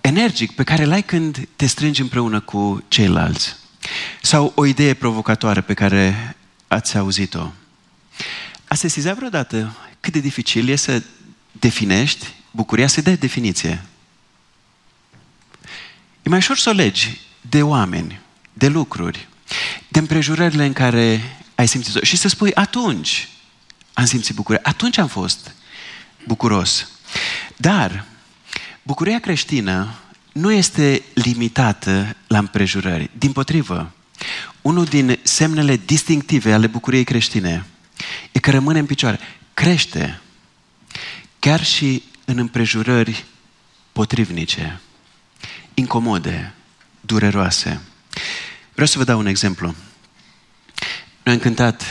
energic 0.00 0.52
pe 0.52 0.64
care 0.64 0.84
l-ai 0.84 1.02
când 1.02 1.48
te 1.56 1.66
strângi 1.66 2.00
împreună 2.00 2.40
cu 2.40 2.84
ceilalți. 2.88 3.56
Sau 4.22 4.52
o 4.54 4.66
idee 4.66 4.94
provocatoare 4.94 5.60
pe 5.60 5.74
care 5.74 6.36
ați 6.68 6.96
auzit-o. 6.96 7.52
A 8.68 8.74
sesizat 8.74 9.16
vreodată 9.16 9.76
cât 10.00 10.12
de 10.12 10.20
dificil 10.20 10.68
e 10.68 10.76
să 10.76 11.02
definești 11.52 12.26
bucuria, 12.50 12.86
să 12.86 13.00
dai 13.00 13.16
definiție. 13.16 13.84
E 16.22 16.28
mai 16.28 16.38
ușor 16.38 16.56
să 16.56 16.68
o 16.68 16.72
legi 16.72 17.20
de 17.40 17.62
oameni, 17.62 18.20
de 18.52 18.68
lucruri, 18.68 19.28
de 19.88 19.98
împrejurările 19.98 20.64
în 20.64 20.72
care 20.72 21.36
ai 21.54 21.68
simțit-o 21.68 22.00
și 22.02 22.16
să 22.16 22.28
spui 22.28 22.54
atunci 22.54 23.28
am 24.00 24.06
simțit 24.06 24.34
bucurie. 24.34 24.60
Atunci 24.62 24.98
am 24.98 25.06
fost 25.06 25.54
bucuros. 26.26 26.88
Dar 27.56 28.04
bucuria 28.82 29.20
creștină 29.20 29.94
nu 30.32 30.52
este 30.52 31.02
limitată 31.14 32.16
la 32.26 32.38
împrejurări. 32.38 33.10
Din 33.18 33.32
potrivă, 33.32 33.92
unul 34.62 34.84
din 34.84 35.18
semnele 35.22 35.80
distinctive 35.84 36.52
ale 36.52 36.66
bucuriei 36.66 37.04
creștine 37.04 37.66
e 38.32 38.38
că 38.38 38.50
rămâne 38.50 38.78
în 38.78 38.86
picioare. 38.86 39.18
Crește 39.54 40.20
chiar 41.38 41.64
și 41.64 42.02
în 42.24 42.38
împrejurări 42.38 43.24
potrivnice, 43.92 44.80
incomode, 45.74 46.54
dureroase. 47.00 47.80
Vreau 48.72 48.86
să 48.86 48.98
vă 48.98 49.04
dau 49.04 49.18
un 49.18 49.26
exemplu. 49.26 49.74
Noi 51.22 51.34
am 51.34 51.40
cântat 51.40 51.84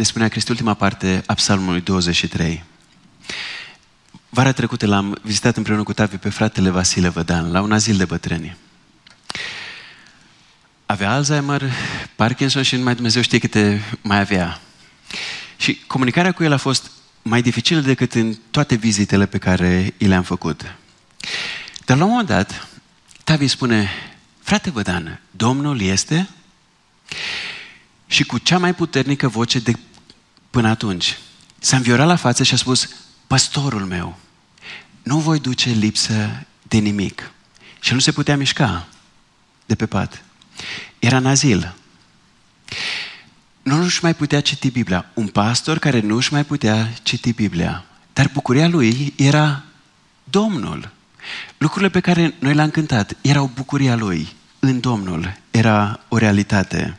ne 0.00 0.06
spunea 0.06 0.28
Cristi 0.28 0.50
ultima 0.50 0.74
parte 0.74 1.22
a 1.26 1.34
psalmului 1.34 1.80
23. 1.80 2.64
Vara 4.28 4.52
trecută 4.52 4.86
l-am 4.86 5.18
vizitat 5.22 5.56
împreună 5.56 5.82
cu 5.82 5.92
Tavi 5.92 6.16
pe 6.16 6.28
fratele 6.28 6.70
Vasile 6.70 7.08
Vădan 7.08 7.50
la 7.50 7.60
un 7.60 7.72
azil 7.72 7.96
de 7.96 8.04
bătrâni. 8.04 8.56
avea 10.86 11.10
Alzheimer, 11.10 11.70
Parkinson 12.16 12.62
și 12.62 12.76
mai 12.76 12.94
Dumnezeu 12.94 13.22
știe 13.22 13.38
câte 13.38 13.82
mai 14.02 14.20
avea. 14.20 14.60
Și 15.56 15.80
comunicarea 15.86 16.32
cu 16.32 16.42
el 16.42 16.52
a 16.52 16.56
fost 16.56 16.90
mai 17.22 17.42
dificilă 17.42 17.80
decât 17.80 18.14
în 18.14 18.36
toate 18.50 18.74
vizitele 18.74 19.26
pe 19.26 19.38
care 19.38 19.94
i 19.98 20.06
le-am 20.06 20.22
făcut. 20.22 20.74
Dar 21.84 21.96
la 21.96 22.04
un 22.04 22.10
moment 22.10 22.28
dat, 22.28 22.68
Tavi 23.24 23.46
spune, 23.46 23.90
frate 24.42 24.70
Vădan, 24.70 25.20
Domnul 25.30 25.80
este? 25.80 26.28
Și 28.06 28.24
cu 28.24 28.38
cea 28.38 28.58
mai 28.58 28.74
puternică 28.74 29.28
voce 29.28 29.58
de 29.58 29.72
până 30.50 30.68
atunci, 30.68 31.18
s-a 31.58 31.76
înviorat 31.76 32.06
la 32.06 32.16
față 32.16 32.42
și 32.42 32.54
a 32.54 32.56
spus, 32.56 32.88
păstorul 33.26 33.84
meu, 33.84 34.18
nu 35.02 35.18
voi 35.18 35.38
duce 35.38 35.70
lipsă 35.70 36.46
de 36.62 36.78
nimic. 36.78 37.30
Și 37.80 37.92
nu 37.92 37.98
se 37.98 38.12
putea 38.12 38.36
mișca 38.36 38.86
de 39.66 39.74
pe 39.74 39.86
pat. 39.86 40.22
Era 40.98 41.16
în 41.16 41.26
azil. 41.26 41.74
Nu 43.62 43.82
își 43.82 44.02
mai 44.02 44.14
putea 44.14 44.40
citi 44.40 44.70
Biblia. 44.70 45.10
Un 45.14 45.26
pastor 45.26 45.78
care 45.78 46.00
nu 46.00 46.16
își 46.16 46.32
mai 46.32 46.44
putea 46.44 46.92
citi 47.02 47.32
Biblia. 47.32 47.84
Dar 48.12 48.30
bucuria 48.32 48.68
lui 48.68 49.12
era 49.16 49.62
Domnul. 50.24 50.90
Lucrurile 51.58 51.90
pe 51.90 52.00
care 52.00 52.34
noi 52.38 52.54
le-am 52.54 52.70
cântat 52.70 53.16
erau 53.20 53.50
bucuria 53.54 53.96
lui 53.96 54.28
în 54.58 54.80
Domnul. 54.80 55.36
Era 55.50 56.00
o 56.08 56.16
realitate. 56.16 56.98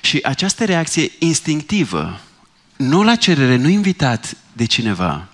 Și 0.00 0.20
această 0.22 0.64
reacție 0.64 1.10
instinctivă, 1.18 2.20
nu 2.76 3.02
la 3.02 3.14
cerere, 3.14 3.56
nu 3.56 3.68
invitat 3.68 4.36
de 4.52 4.64
cineva, 4.64 5.28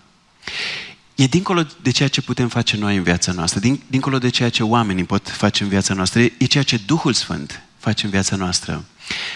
e 1.15 1.27
dincolo 1.27 1.67
de 1.83 1.91
ceea 1.91 2.09
ce 2.09 2.23
putem 2.23 2.49
face 2.49 2.77
noi 2.77 2.97
în 2.97 3.03
viața 3.03 3.33
noastră, 3.33 3.61
din, 3.61 3.81
dincolo 3.87 4.19
de 4.19 4.29
ceea 4.29 4.49
ce 4.49 4.63
oamenii 4.63 5.05
pot 5.05 5.29
face 5.29 5.63
în 5.63 5.69
viața 5.69 5.95
noastră, 5.95 6.21
e 6.21 6.45
ceea 6.49 6.65
ce 6.65 6.81
Duhul 6.87 7.13
Sfânt 7.13 7.63
face 7.79 8.05
în 8.05 8.11
viața 8.11 8.37
noastră. 8.37 8.85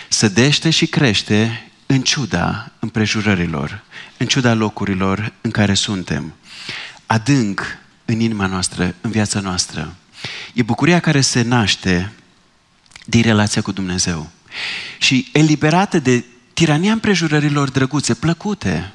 Sădește 0.09 0.71
și 0.71 0.87
crește 0.87 1.71
în 1.87 2.03
ciuda 2.03 2.71
împrejurărilor, 2.79 3.83
în 4.17 4.27
ciuda 4.27 4.55
locurilor 4.55 5.33
în 5.41 5.51
care 5.51 5.75
suntem. 5.75 6.35
Adânc 7.07 7.79
în 8.05 8.21
inima 8.21 8.47
noastră, 8.47 8.95
în 9.01 9.11
viața 9.11 9.41
noastră. 9.41 9.95
E 10.53 10.63
bucuria 10.63 11.01
care 11.01 11.21
se 11.21 11.43
naște 11.43 12.13
din 13.05 13.23
relația 13.23 13.63
cu 13.63 13.73
Dumnezeu. 13.73 14.31
Și 14.99 15.29
eliberată 15.33 15.99
de 15.99 16.25
tirania 16.55 16.93
împrejurărilor 16.93 17.71
drăguțe, 17.71 18.15
plăcute, 18.15 18.93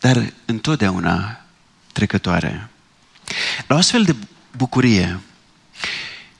dar 0.00 0.32
întotdeauna 0.44 1.40
trecătoare. 1.92 2.68
La 3.66 3.74
o 3.74 3.78
astfel 3.78 4.02
de 4.02 4.16
bucurie 4.56 5.20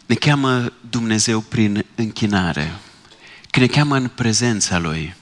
ne 0.07 0.15
cheamă 0.15 0.73
Dumnezeu 0.91 1.41
prin 1.41 1.85
închinare, 1.95 2.73
când 3.51 3.67
ne 3.67 3.73
cheamă 3.73 3.97
în 3.97 4.09
prezența 4.09 4.79
Lui, 4.79 5.15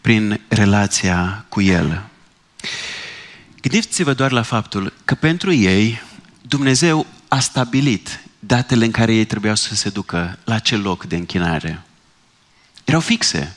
prin 0.00 0.40
relația 0.48 1.44
cu 1.48 1.60
El. 1.60 2.08
Gândiți-vă 3.60 4.14
doar 4.14 4.32
la 4.32 4.42
faptul 4.42 4.92
că 5.04 5.14
pentru 5.14 5.52
ei 5.52 6.02
Dumnezeu 6.42 7.06
a 7.28 7.38
stabilit 7.38 8.20
datele 8.38 8.84
în 8.84 8.90
care 8.90 9.14
ei 9.14 9.24
trebuiau 9.24 9.54
să 9.54 9.74
se 9.74 9.88
ducă 9.88 10.38
la 10.44 10.54
acel 10.54 10.80
loc 10.80 11.04
de 11.04 11.16
închinare. 11.16 11.82
Erau 12.84 13.00
fixe. 13.00 13.56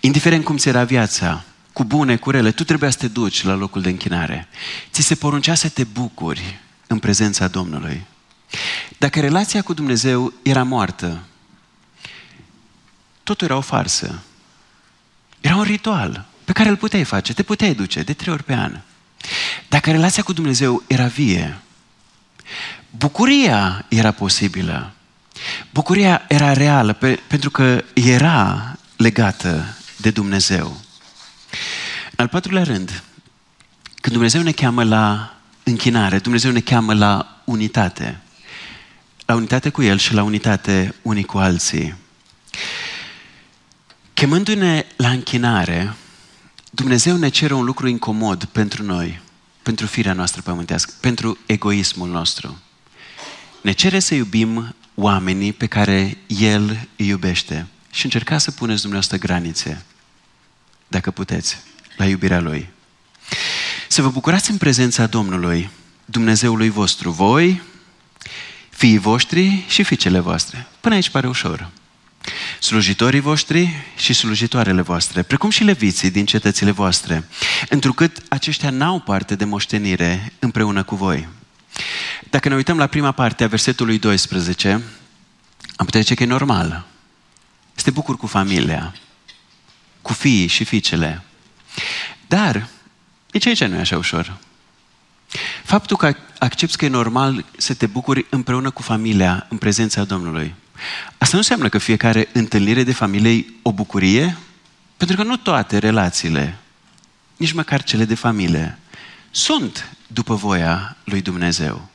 Indiferent 0.00 0.44
cum 0.44 0.56
ți 0.56 0.68
era 0.68 0.84
viața, 0.84 1.44
cu 1.72 1.84
bune, 1.84 2.16
cu 2.16 2.30
rele, 2.30 2.50
tu 2.50 2.64
trebuia 2.64 2.90
să 2.90 2.98
te 2.98 3.08
duci 3.08 3.42
la 3.42 3.54
locul 3.54 3.82
de 3.82 3.88
închinare. 3.88 4.48
Ți 4.90 5.02
se 5.02 5.14
poruncea 5.14 5.54
să 5.54 5.68
te 5.68 5.84
bucuri 5.84 6.60
în 6.86 6.98
prezența 6.98 7.48
Domnului. 7.48 8.06
Dacă 8.98 9.20
relația 9.20 9.62
cu 9.62 9.72
Dumnezeu 9.72 10.32
era 10.42 10.62
moartă, 10.62 11.22
totul 13.22 13.46
era 13.46 13.56
o 13.56 13.60
farsă. 13.60 14.22
Era 15.40 15.56
un 15.56 15.62
ritual 15.62 16.26
pe 16.44 16.52
care 16.52 16.68
îl 16.68 16.76
puteai 16.76 17.04
face, 17.04 17.34
te 17.34 17.42
puteai 17.42 17.74
duce 17.74 18.02
de 18.02 18.12
trei 18.12 18.32
ori 18.32 18.44
pe 18.44 18.54
an. 18.54 18.80
Dacă 19.68 19.90
relația 19.90 20.22
cu 20.22 20.32
Dumnezeu 20.32 20.82
era 20.86 21.06
vie, 21.06 21.58
bucuria 22.90 23.84
era 23.88 24.10
posibilă. 24.10 24.92
Bucuria 25.70 26.22
era 26.28 26.52
reală 26.52 26.92
pe, 26.92 27.20
pentru 27.26 27.50
că 27.50 27.84
era 27.94 28.76
legată 29.02 29.76
de 29.96 30.10
Dumnezeu. 30.10 30.80
În 32.10 32.16
al 32.16 32.28
patrulea 32.28 32.62
rând, 32.62 33.02
când 34.00 34.14
Dumnezeu 34.14 34.42
ne 34.42 34.52
cheamă 34.52 34.84
la 34.84 35.36
închinare, 35.62 36.18
Dumnezeu 36.18 36.50
ne 36.50 36.60
cheamă 36.60 36.94
la 36.94 37.42
unitate. 37.44 38.20
La 39.26 39.34
unitate 39.34 39.68
cu 39.68 39.82
El 39.82 39.98
și 39.98 40.14
la 40.14 40.22
unitate 40.22 40.94
unii 41.02 41.24
cu 41.24 41.38
alții. 41.38 41.94
Chemându-ne 44.14 44.86
la 44.96 45.10
închinare, 45.10 45.94
Dumnezeu 46.70 47.16
ne 47.16 47.28
cere 47.28 47.54
un 47.54 47.64
lucru 47.64 47.88
incomod 47.88 48.44
pentru 48.44 48.82
noi, 48.82 49.20
pentru 49.62 49.86
firea 49.86 50.12
noastră 50.12 50.42
pământească, 50.42 50.92
pentru 51.00 51.38
egoismul 51.46 52.08
nostru. 52.08 52.58
Ne 53.60 53.72
cere 53.72 53.98
să 53.98 54.14
iubim 54.14 54.74
oamenii 54.94 55.52
pe 55.52 55.66
care 55.66 56.18
El 56.26 56.88
îi 56.96 57.06
iubește 57.06 57.66
și 57.92 58.04
încercați 58.04 58.44
să 58.44 58.50
puneți 58.50 58.80
dumneavoastră 58.80 59.18
granițe, 59.26 59.84
dacă 60.88 61.10
puteți, 61.10 61.58
la 61.96 62.06
iubirea 62.06 62.40
Lui. 62.40 62.68
Să 63.88 64.02
vă 64.02 64.10
bucurați 64.10 64.50
în 64.50 64.56
prezența 64.56 65.06
Domnului, 65.06 65.70
Dumnezeului 66.04 66.68
vostru, 66.68 67.10
voi, 67.10 67.62
fiii 68.70 68.98
voștri 68.98 69.64
și 69.68 69.82
fiicele 69.82 70.18
voastre. 70.18 70.66
Până 70.80 70.94
aici 70.94 71.10
pare 71.10 71.28
ușor. 71.28 71.70
Slujitorii 72.60 73.20
voștri 73.20 73.70
și 73.96 74.12
slujitoarele 74.12 74.82
voastre, 74.82 75.22
precum 75.22 75.50
și 75.50 75.64
leviții 75.64 76.10
din 76.10 76.26
cetățile 76.26 76.70
voastre, 76.70 77.28
întrucât 77.68 78.22
aceștia 78.28 78.70
n-au 78.70 79.00
parte 79.00 79.34
de 79.34 79.44
moștenire 79.44 80.32
împreună 80.38 80.82
cu 80.82 80.96
voi. 80.96 81.28
Dacă 82.30 82.48
ne 82.48 82.54
uităm 82.54 82.78
la 82.78 82.86
prima 82.86 83.12
parte 83.12 83.44
a 83.44 83.48
versetului 83.48 83.98
12, 83.98 84.70
am 85.76 85.84
putea 85.84 86.00
zice 86.00 86.14
că 86.14 86.22
e 86.22 86.26
normal. 86.26 86.91
Să 87.82 87.88
te 87.88 87.94
bucuri 87.94 88.18
cu 88.18 88.26
familia, 88.26 88.94
cu 90.02 90.12
fiii 90.12 90.46
și 90.46 90.64
fiicele. 90.64 91.22
Dar, 92.26 92.68
de 93.30 93.38
ce 93.38 93.48
aici 93.48 93.64
nu 93.64 93.76
e 93.76 93.80
așa 93.80 93.96
ușor? 93.96 94.36
Faptul 95.64 95.96
că 95.96 96.16
accepti 96.38 96.76
că 96.76 96.84
e 96.84 96.88
normal 96.88 97.44
să 97.56 97.74
te 97.74 97.86
bucuri 97.86 98.26
împreună 98.30 98.70
cu 98.70 98.82
familia 98.82 99.46
în 99.48 99.58
prezența 99.58 100.04
Domnului, 100.04 100.54
asta 101.18 101.30
nu 101.32 101.38
înseamnă 101.38 101.68
că 101.68 101.78
fiecare 101.78 102.28
întâlnire 102.32 102.82
de 102.82 102.92
familie 102.92 103.30
e 103.30 103.44
o 103.62 103.72
bucurie, 103.72 104.36
pentru 104.96 105.16
că 105.16 105.22
nu 105.22 105.36
toate 105.36 105.78
relațiile, 105.78 106.58
nici 107.36 107.52
măcar 107.52 107.82
cele 107.82 108.04
de 108.04 108.14
familie, 108.14 108.78
sunt 109.30 109.90
după 110.06 110.34
voia 110.34 110.96
lui 111.04 111.20
Dumnezeu. 111.20 111.88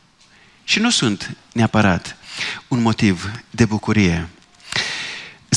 Și 0.64 0.80
nu 0.80 0.90
sunt 0.90 1.38
neapărat 1.54 2.18
un 2.68 2.82
motiv 2.82 3.32
de 3.50 3.66
bucurie. 3.66 4.30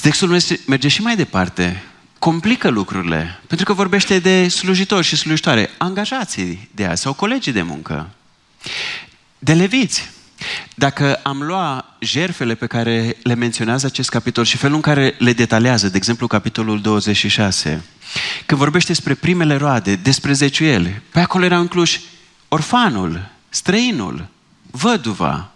Textul 0.00 0.40
merge 0.66 0.88
și 0.88 1.02
mai 1.02 1.16
departe, 1.16 1.82
complică 2.18 2.68
lucrurile, 2.68 3.40
pentru 3.46 3.66
că 3.66 3.72
vorbește 3.72 4.18
de 4.18 4.48
slujitori 4.48 5.06
și 5.06 5.16
slujitoare, 5.16 5.70
angajații 5.78 6.68
de 6.74 6.84
azi 6.84 7.02
sau 7.02 7.12
colegii 7.12 7.52
de 7.52 7.62
muncă, 7.62 8.10
de 9.38 9.52
leviți. 9.52 10.10
Dacă 10.74 11.14
am 11.14 11.42
lua 11.42 11.96
jerfele 11.98 12.54
pe 12.54 12.66
care 12.66 13.16
le 13.22 13.34
menționează 13.34 13.86
acest 13.86 14.08
capitol 14.08 14.44
și 14.44 14.56
felul 14.56 14.74
în 14.74 14.80
care 14.80 15.14
le 15.18 15.32
detaliază, 15.32 15.88
de 15.88 15.96
exemplu 15.96 16.26
capitolul 16.26 16.80
26, 16.80 17.84
când 18.46 18.60
vorbește 18.60 18.92
despre 18.92 19.14
primele 19.14 19.56
roade, 19.56 19.94
despre 19.94 20.32
zeciuieli, 20.32 21.00
pe 21.10 21.20
acolo 21.20 21.44
erau 21.44 21.60
incluși 21.60 22.00
orfanul, 22.48 23.28
străinul, 23.48 24.26
văduva. 24.70 25.50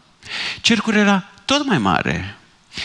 Cercul 0.61 0.94
era 0.94 1.24
tot 1.44 1.66
mai 1.66 1.78
mare. 1.78 2.37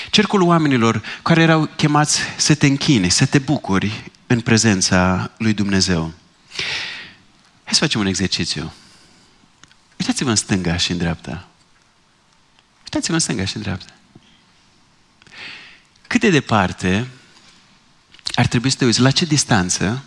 Cercul 0.09 0.41
oamenilor 0.41 1.03
care 1.21 1.41
erau 1.41 1.65
chemați 1.75 2.19
să 2.37 2.55
te 2.55 2.67
închine, 2.67 3.09
să 3.09 3.25
te 3.25 3.39
bucuri 3.39 4.11
în 4.27 4.41
prezența 4.41 5.31
lui 5.37 5.53
Dumnezeu. 5.53 6.13
Hai 7.63 7.73
să 7.73 7.79
facem 7.79 7.99
un 7.99 8.05
exercițiu. 8.05 8.73
Uitați-vă 9.99 10.29
în 10.29 10.35
stânga 10.35 10.77
și 10.77 10.91
în 10.91 10.97
dreapta. 10.97 11.47
Uitați-vă 12.83 13.13
în 13.13 13.19
stânga 13.19 13.45
și 13.45 13.55
în 13.55 13.61
dreapta. 13.61 13.93
Cât 16.07 16.19
de 16.19 16.29
departe 16.29 17.07
ar 18.33 18.47
trebui 18.47 18.69
să 18.69 18.75
te 18.77 18.85
uiți, 18.85 19.01
la 19.01 19.11
ce 19.11 19.25
distanță, 19.25 20.03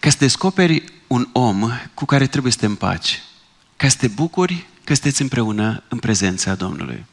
ca 0.00 0.10
să 0.10 0.16
descoperi 0.18 0.84
un 1.06 1.28
om 1.32 1.70
cu 1.94 2.04
care 2.04 2.26
trebuie 2.26 2.52
să 2.52 2.58
te 2.58 2.66
împaci, 2.66 3.22
ca 3.76 3.88
să 3.88 3.96
te 3.96 4.08
bucuri 4.08 4.66
că 4.84 4.94
sunteți 4.94 5.22
împreună 5.22 5.82
în 5.88 5.98
prezența 5.98 6.54
Domnului. 6.54 7.04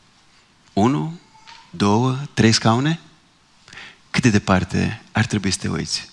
Unu, 0.73 1.19
două, 1.69 2.17
trei 2.34 2.51
scaune? 2.51 2.99
Cât 4.10 4.21
de 4.21 4.29
departe 4.29 5.01
ar 5.12 5.25
trebui 5.25 5.51
să 5.51 5.58
te 5.58 5.67
uiți? 5.67 6.10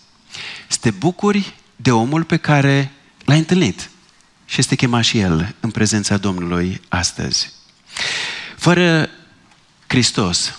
Să 0.69 0.79
te 0.81 0.91
bucuri 0.91 1.55
de 1.77 1.91
omul 1.91 2.25
pe 2.25 2.37
care 2.37 2.93
l-ai 3.25 3.39
întâlnit 3.39 3.91
și 4.45 4.61
este 4.61 4.75
chemat 4.75 5.05
și 5.05 5.19
el 5.19 5.55
în 5.61 5.71
prezența 5.71 6.17
Domnului 6.17 6.81
astăzi. 6.89 7.53
Fără 8.57 9.11
Hristos, 9.87 10.59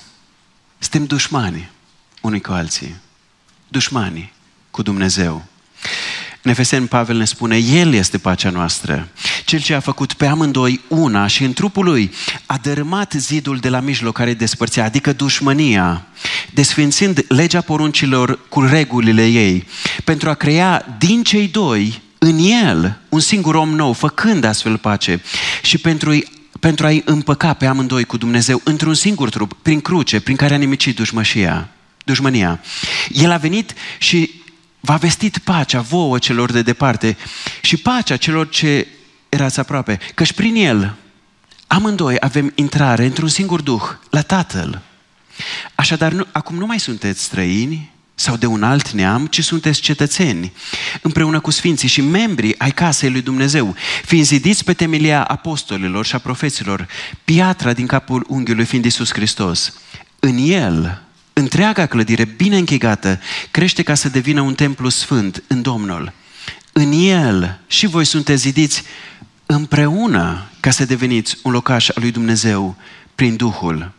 suntem 0.80 1.06
dușmani 1.06 1.70
unii 2.22 2.42
cu 2.42 2.52
alții. 2.52 2.96
Dușmani 3.68 4.34
cu 4.72 4.82
Dumnezeu. 4.82 5.46
În 6.48 6.54
Efeseni 6.54 6.88
Pavel 6.88 7.18
ne 7.18 7.26
spune, 7.26 7.58
El 7.58 7.94
este 7.94 8.18
pacea 8.18 8.50
noastră, 8.50 9.08
Cel 9.46 9.60
ce 9.60 9.74
a 9.74 9.80
făcut 9.80 10.14
pe 10.14 10.26
amândoi 10.26 10.82
una 10.88 11.28
și 11.28 11.44
în 11.44 11.54
trupul 11.54 11.86
lui 11.86 12.12
a 12.46 12.60
dărâmat 12.62 13.14
zidul 13.18 13.58
de 13.58 13.70
la 13.70 13.80
mijloc 13.80 14.14
care 14.14 14.34
despărțea, 14.34 14.84
adică 14.84 15.14
dușmânia, 15.14 16.06
desfințind 16.54 17.26
legea 17.28 17.62
poruncilor 17.62 18.40
cu 18.50 18.62
regulile 18.62 19.26
ei, 19.26 19.68
pentru 20.04 20.30
a 20.30 20.34
crea 20.34 20.96
din 20.98 21.24
cei 21.24 21.48
doi 21.48 22.02
în 22.18 22.38
el 22.38 22.98
un 23.10 23.20
singur 23.20 23.56
om 23.56 23.70
nou, 23.70 23.94
făcând 23.94 24.44
astfel 24.44 24.78
pace 24.78 25.22
și 25.62 25.78
pentru 25.78 26.24
pentru 26.60 26.86
a-i 26.86 27.02
împăca 27.06 27.54
pe 27.54 27.66
amândoi 27.66 28.04
cu 28.04 28.18
Dumnezeu 28.18 28.62
într-un 28.64 28.94
singur 28.94 29.30
trup, 29.30 29.58
prin 29.62 29.82
cruce, 29.82 30.20
prin 30.20 30.36
care 30.36 30.54
a 30.54 30.58
nimicit 30.58 30.96
dușmășia, 30.96 31.70
dușmânia. 32.04 32.60
El 33.10 33.32
a 33.32 33.38
venit 33.38 33.74
și 34.00 34.46
v-a 34.80 34.96
vestit 34.96 35.38
pacea 35.38 35.82
vouă 35.82 36.18
celor 36.18 36.52
de 36.52 36.62
departe 36.62 37.18
și 37.62 37.78
pacea 37.78 38.18
celor 38.18 38.50
ce 38.50 38.88
erați 39.30 39.60
aproape, 39.60 40.00
căci 40.16 40.34
prin 40.34 40.56
el 40.56 40.96
amândoi 41.68 42.16
avem 42.20 42.52
intrare 42.56 43.06
într-un 43.06 43.28
singur 43.28 43.62
duh, 43.62 43.84
la 44.10 44.22
Tatăl. 44.22 44.82
Așadar, 45.76 46.12
nu, 46.12 46.28
acum 46.32 46.58
nu 46.58 46.66
mai 46.66 46.80
sunteți 46.80 47.24
străini 47.24 47.92
sau 48.16 48.36
de 48.36 48.46
un 48.46 48.64
alt 48.64 48.90
neam, 48.90 49.26
ci 49.26 49.44
sunteți 49.44 49.82
cetățeni, 49.82 50.54
împreună 51.02 51.40
cu 51.40 51.52
sfinții 51.52 51.88
și 51.88 52.02
membrii 52.02 52.60
ai 52.60 52.72
casei 52.72 53.12
lui 53.12 53.22
Dumnezeu, 53.22 53.76
fiind 54.06 54.26
zidiți 54.26 54.64
pe 54.64 54.74
temelia 54.74 55.24
apostolilor 55.24 56.06
și 56.06 56.16
a 56.16 56.18
profeților, 56.18 56.88
piatra 57.24 57.74
din 57.74 57.88
capul 57.88 58.26
unghiului 58.28 58.66
fiind 58.66 58.84
Iisus 58.84 59.12
Hristos. 59.12 59.74
În 60.20 60.38
el, 60.38 61.07
întreaga 61.38 61.86
clădire 61.86 62.26
bine 62.26 62.58
închegată 62.58 63.20
crește 63.52 63.84
ca 63.84 63.94
să 63.94 64.10
devină 64.10 64.42
un 64.42 64.56
templu 64.56 64.90
sfânt 64.90 65.44
în 65.48 65.62
Domnul. 65.62 66.14
În 66.72 66.92
el 66.92 67.60
și 67.68 67.88
voi 67.88 68.06
sunteți 68.06 68.42
zidiți 68.42 68.84
împreună 69.46 70.50
ca 70.60 70.72
să 70.72 70.86
deveniți 70.86 71.38
un 71.44 71.52
locaș 71.52 71.90
al 71.90 71.96
lui 72.02 72.12
Dumnezeu 72.12 72.76
prin 73.16 73.36
Duhul. 73.36 73.92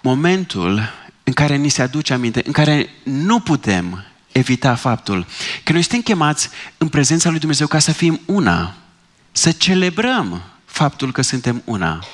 Momentul 0.00 0.92
în 1.22 1.32
care 1.32 1.56
ni 1.56 1.68
se 1.68 1.82
aduce 1.82 2.12
aminte, 2.12 2.42
în 2.46 2.52
care 2.52 2.88
nu 3.02 3.40
putem 3.40 4.04
evita 4.32 4.74
faptul 4.74 5.26
că 5.62 5.72
noi 5.72 5.82
suntem 5.82 6.00
chemați 6.00 6.48
în 6.78 6.88
prezența 6.88 7.30
lui 7.30 7.38
Dumnezeu 7.38 7.66
ca 7.66 7.78
să 7.78 7.92
fim 7.92 8.20
una, 8.26 8.76
să 9.32 9.52
celebrăm 9.52 10.42
faptul 10.64 11.12
că 11.12 11.22
suntem 11.22 11.62
una. 11.64 12.04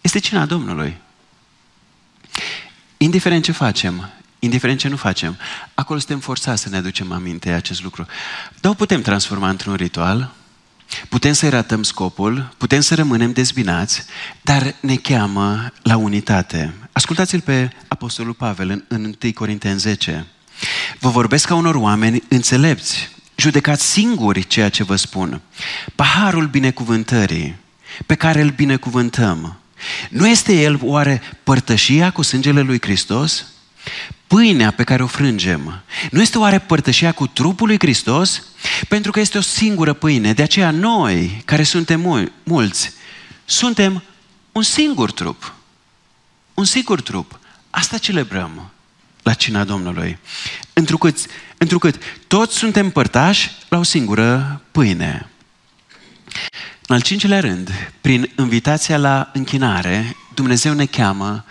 Este 0.00 0.18
cina 0.18 0.46
Domnului. 0.46 0.96
Indiferent 3.00 3.44
ce 3.44 3.52
facem, 3.52 4.10
indiferent 4.38 4.78
ce 4.78 4.88
nu 4.88 4.96
facem, 4.96 5.36
acolo 5.74 5.98
suntem 5.98 6.18
forțați 6.18 6.62
să 6.62 6.68
ne 6.68 6.76
aducem 6.76 7.12
aminte 7.12 7.50
acest 7.50 7.82
lucru. 7.82 8.06
Dar 8.60 8.70
o 8.70 8.74
putem 8.74 9.02
transforma 9.02 9.48
într-un 9.48 9.74
ritual, 9.74 10.34
putem 11.08 11.32
să-i 11.32 11.48
ratăm 11.48 11.82
scopul, 11.82 12.54
putem 12.56 12.80
să 12.80 12.94
rămânem 12.94 13.32
dezbinați, 13.32 14.04
dar 14.42 14.74
ne 14.80 14.96
cheamă 14.96 15.72
la 15.82 15.96
unitate. 15.96 16.74
Ascultați-l 16.92 17.40
pe 17.40 17.70
Apostolul 17.88 18.34
Pavel 18.34 18.70
în, 18.70 18.84
în 18.88 19.14
1 19.22 19.32
Corinteni 19.32 19.78
10. 19.78 20.26
Vă 21.00 21.08
vorbesc 21.08 21.46
ca 21.46 21.54
unor 21.54 21.74
oameni 21.74 22.22
înțelepți, 22.28 23.10
judecați 23.36 23.90
singuri 23.90 24.46
ceea 24.46 24.68
ce 24.68 24.84
vă 24.84 24.96
spun. 24.96 25.40
Paharul 25.94 26.46
binecuvântării 26.46 27.56
pe 28.06 28.14
care 28.14 28.40
îl 28.40 28.50
binecuvântăm, 28.50 29.58
nu 30.10 30.28
este 30.28 30.52
el 30.52 30.78
oare 30.82 31.22
părtășia 31.42 32.10
cu 32.10 32.22
sângele 32.22 32.60
lui 32.60 32.80
Hristos? 32.80 33.46
Pâinea 34.26 34.70
pe 34.70 34.84
care 34.84 35.02
o 35.02 35.06
frângem, 35.06 35.82
nu 36.10 36.20
este 36.20 36.38
oare 36.38 36.58
părtășia 36.58 37.12
cu 37.12 37.26
trupul 37.26 37.66
lui 37.66 37.78
Hristos? 37.78 38.42
Pentru 38.88 39.10
că 39.10 39.20
este 39.20 39.38
o 39.38 39.40
singură 39.40 39.92
pâine, 39.92 40.32
de 40.32 40.42
aceea 40.42 40.70
noi, 40.70 41.42
care 41.44 41.62
suntem 41.62 42.30
mulți, 42.42 42.92
suntem 43.44 44.02
un 44.52 44.62
singur 44.62 45.12
trup. 45.12 45.54
Un 46.54 46.64
singur 46.64 47.00
trup. 47.00 47.38
Asta 47.70 47.98
celebrăm 47.98 48.70
la 49.22 49.34
cina 49.34 49.64
Domnului. 49.64 50.18
Întrucât, 50.72 51.18
întrucât 51.58 52.02
toți 52.26 52.56
suntem 52.56 52.90
părtași 52.90 53.50
la 53.68 53.78
o 53.78 53.82
singură 53.82 54.62
pâine. 54.70 55.28
În 56.90 56.94
al 56.94 57.02
cincilea 57.02 57.40
rând, 57.40 57.92
prin 58.00 58.30
invitația 58.38 58.96
la 58.96 59.30
închinare, 59.32 60.16
Dumnezeu 60.34 60.72
ne 60.72 60.86
cheamă 60.86 61.44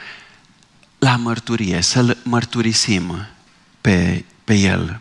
la 0.99 1.15
mărturie, 1.15 1.81
să-L 1.81 2.17
mărturisim 2.23 3.27
pe, 3.81 4.25
pe 4.43 4.53
El. 4.53 4.99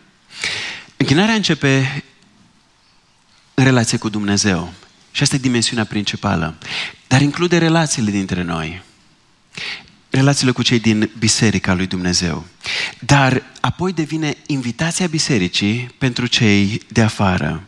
Închinarea 0.97 1.33
începe 1.33 2.03
în 3.53 3.63
relație 3.63 3.97
cu 3.97 4.09
Dumnezeu. 4.09 4.73
Și 5.11 5.23
asta 5.23 5.35
e 5.35 5.39
dimensiunea 5.39 5.85
principală. 5.85 6.57
Dar 7.07 7.21
include 7.21 7.57
relațiile 7.57 8.11
dintre 8.11 8.41
noi. 8.41 8.81
Relațiile 10.09 10.51
cu 10.51 10.61
cei 10.61 10.79
din 10.79 11.11
Biserica 11.19 11.73
lui 11.73 11.87
Dumnezeu. 11.87 12.45
Dar 12.99 13.43
apoi 13.61 13.93
devine 13.93 14.37
invitația 14.47 15.07
bisericii 15.07 15.95
pentru 15.97 16.25
cei 16.25 16.81
de 16.87 17.01
afară. 17.01 17.63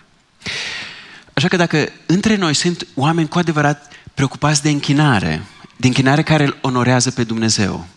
Așa 1.40 1.48
că 1.48 1.56
dacă 1.56 1.92
între 2.06 2.36
noi 2.36 2.54
sunt 2.54 2.88
oameni 2.96 3.28
cu 3.28 3.38
adevărat 3.38 3.94
preocupați 4.14 4.62
de 4.62 4.70
închinare, 4.70 5.42
de 5.78 5.88
închinare 5.88 6.24
care 6.24 6.44
îl 6.44 6.58
onorează 6.62 7.12
pe 7.12 7.24
Dumnezeu, 7.24 7.88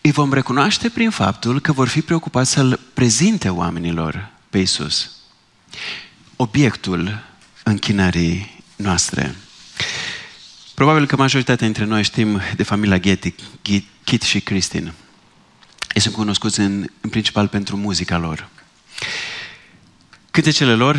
îi 0.00 0.10
vom 0.10 0.32
recunoaște 0.32 0.88
prin 0.88 1.10
faptul 1.10 1.60
că 1.60 1.72
vor 1.72 1.88
fi 1.88 2.00
preocupați 2.00 2.50
să-L 2.50 2.80
prezinte 2.94 3.48
oamenilor 3.48 4.30
pe 4.50 4.58
Isus. 4.58 5.10
Obiectul 6.36 7.24
închinării 7.62 8.62
noastre. 8.76 9.34
Probabil 10.74 11.06
că 11.06 11.16
majoritatea 11.16 11.66
dintre 11.66 11.84
noi 11.84 12.02
știm 12.02 12.40
de 12.56 12.62
familia 12.62 12.98
Getty, 12.98 13.34
Kit 14.04 14.22
și 14.22 14.40
Christine. 14.40 14.94
Ei 15.94 16.00
sunt 16.00 16.14
cunoscuți 16.14 16.60
în, 16.60 16.86
în 17.00 17.10
principal 17.10 17.48
pentru 17.48 17.76
muzica 17.76 18.18
lor. 18.18 18.48
Cântecele 20.30 20.74
lor 20.74 20.98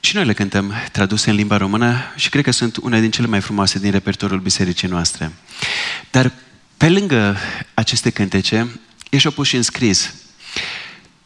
și 0.00 0.14
noi 0.14 0.24
le 0.24 0.32
cântăm 0.32 0.74
traduse 0.92 1.30
în 1.30 1.36
limba 1.36 1.56
română 1.56 1.96
și 2.16 2.28
cred 2.28 2.44
că 2.44 2.50
sunt 2.50 2.76
une 2.76 3.00
din 3.00 3.10
cele 3.10 3.26
mai 3.26 3.40
frumoase 3.40 3.78
din 3.78 3.90
repertoriul 3.90 4.40
bisericii 4.40 4.88
noastre. 4.88 5.32
Dar 6.10 6.32
pe 6.76 6.88
lângă 6.88 7.36
aceste 7.74 8.10
cântece, 8.10 8.80
e 9.10 9.18
și 9.18 9.28
pus 9.28 9.46
și 9.46 9.56
înscris 9.56 10.14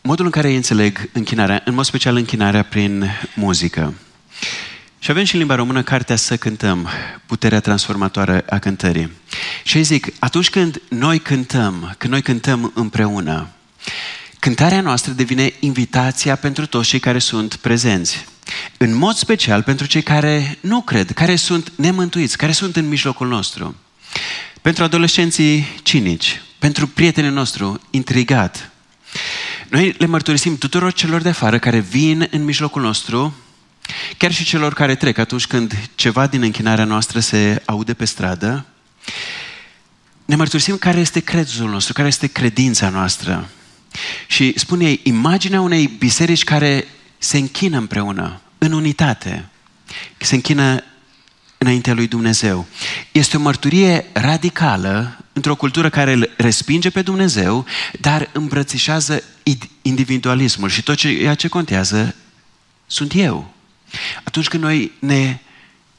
modul 0.03 0.25
în 0.25 0.31
care 0.31 0.51
ei 0.51 0.57
înțeleg 0.57 1.09
închinarea, 1.13 1.63
în 1.65 1.75
mod 1.75 1.85
special 1.85 2.17
închinarea 2.17 2.63
prin 2.63 3.11
muzică. 3.35 3.95
Și 4.99 5.11
avem 5.11 5.25
și 5.25 5.33
în 5.33 5.39
limba 5.39 5.55
română 5.55 5.83
cartea 5.83 6.17
Să 6.17 6.37
cântăm, 6.37 6.89
puterea 7.27 7.61
transformatoare 7.61 8.45
a 8.49 8.59
cântării. 8.59 9.13
Și 9.63 9.77
ei 9.77 9.83
zic, 9.83 10.07
atunci 10.19 10.51
când 10.51 10.83
noi 10.89 11.19
cântăm, 11.19 11.95
când 11.99 12.13
noi 12.13 12.23
cântăm 12.23 12.73
împreună, 12.75 13.49
cântarea 14.39 14.81
noastră 14.81 15.13
devine 15.13 15.53
invitația 15.61 16.37
pentru 16.37 16.67
toți 16.67 16.89
cei 16.89 17.01
care 17.01 17.19
sunt 17.19 17.55
prezenți. 17.55 18.27
În 18.77 18.95
mod 18.95 19.15
special 19.15 19.63
pentru 19.63 19.87
cei 19.87 20.03
care 20.03 20.59
nu 20.61 20.81
cred, 20.83 21.11
care 21.11 21.37
sunt 21.37 21.73
nemântuiți, 21.77 22.37
care 22.37 22.53
sunt 22.53 22.77
în 22.77 22.89
mijlocul 22.89 23.29
nostru. 23.29 23.75
Pentru 24.63 24.85
adolescenții 24.85 25.67
cinici, 25.83 26.41
pentru 26.59 26.87
prietenii 26.87 27.31
nostru 27.31 27.81
intrigat. 27.91 28.71
Noi 29.69 29.95
le 29.99 30.07
mărturisim 30.07 30.59
tuturor 30.59 30.93
celor 30.93 31.23
de 31.23 31.29
afară 31.29 31.59
care 31.59 31.79
vin 31.79 32.29
în 32.31 32.45
mijlocul 32.45 32.83
nostru, 32.83 33.35
chiar 34.17 34.33
și 34.33 34.45
celor 34.45 34.75
care 34.75 34.95
trec 34.95 35.19
atunci 35.19 35.47
când 35.47 35.89
ceva 35.95 36.27
din 36.27 36.43
închinarea 36.43 36.85
noastră 36.85 37.21
se 37.21 37.63
aude 37.65 37.95
pe 37.95 38.05
stradă, 38.05 38.67
ne 40.25 40.37
mărturisim 40.37 40.77
care 40.77 41.01
este 41.01 41.21
crezul 41.21 41.71
nostru, 41.71 41.93
care 41.93 42.09
este 42.09 42.27
credința 42.27 42.89
noastră. 42.89 43.49
Și 44.27 44.53
spune 44.57 44.85
ei, 44.85 45.01
imaginea 45.03 45.61
unei 45.61 45.87
biserici 45.99 46.45
care 46.45 46.87
se 47.23 47.39
închină 47.39 47.79
împreună, 47.79 48.41
în 48.59 48.73
unitate, 48.73 49.49
se 50.19 50.35
închină 50.35 50.83
înaintea 51.59 51.95
lui 51.95 52.07
Dumnezeu. 52.07 52.67
Este 53.13 53.37
o 53.37 53.41
mărturie 53.41 54.05
radicală 54.13 55.17
într-o 55.33 55.55
cultură 55.55 55.89
care 55.89 56.13
îl 56.13 56.31
respinge 56.37 56.91
pe 56.91 57.03
Dumnezeu, 57.03 57.67
dar 58.01 58.29
îmbrățișează 58.33 59.23
individualismul 59.83 60.69
și 60.69 60.83
tot 60.83 60.97
ceea 60.97 61.35
ce 61.35 61.49
contează 61.49 62.15
sunt 62.87 63.13
eu. 63.15 63.55
Atunci 64.25 64.49
când 64.49 64.63
noi 64.63 64.93
ne 64.99 65.39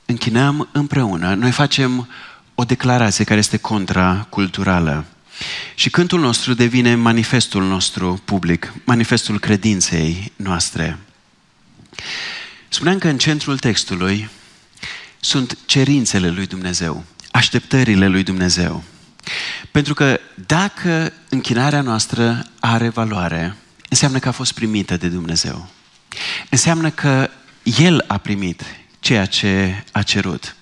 închinăm 0.06 0.70
împreună, 0.72 1.34
noi 1.34 1.52
facem 1.52 2.08
o 2.56 2.64
declarație 2.64 3.24
care 3.24 3.40
este 3.40 3.58
contraculturală. 3.58 5.06
Și 5.76 5.90
cântul 5.90 6.20
nostru 6.20 6.54
devine 6.54 6.96
manifestul 6.96 7.64
nostru 7.64 8.22
public, 8.26 8.74
manifestul 8.84 9.40
credinței 9.40 10.32
noastre. 10.36 10.98
Spuneam 12.70 12.98
că 12.98 13.08
în 13.08 13.18
centrul 13.18 13.58
textului 13.58 14.30
sunt 15.20 15.58
cerințele 15.66 16.30
lui 16.30 16.46
Dumnezeu, 16.46 17.04
așteptările 17.32 18.08
lui 18.08 18.24
Dumnezeu. 18.24 18.84
Pentru 19.72 19.94
că 19.94 20.20
dacă 20.48 21.14
închinarea 21.30 21.82
noastră 21.82 22.46
are 22.60 22.90
valoare, 22.90 23.56
înseamnă 23.90 24.20
că 24.20 24.28
a 24.28 24.32
fost 24.32 24.52
primită 24.52 24.98
de 24.98 25.08
Dumnezeu. 25.08 25.70
Înseamnă 26.50 26.90
că 26.90 27.30
El 27.64 28.04
a 28.08 28.18
primit 28.18 28.64
ceea 29.00 29.26
ce 29.26 29.84
a 29.92 30.02
cerut. 30.02 30.56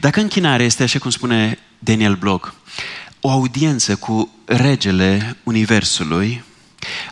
Dacă 0.00 0.20
închinarea 0.20 0.66
este, 0.66 0.82
așa 0.82 0.98
cum 0.98 1.10
spune 1.10 1.58
Daniel 1.78 2.14
Block, 2.14 2.54
o 3.20 3.30
audiență 3.30 3.96
cu 3.96 4.34
regele 4.44 5.36
Universului, 5.42 6.44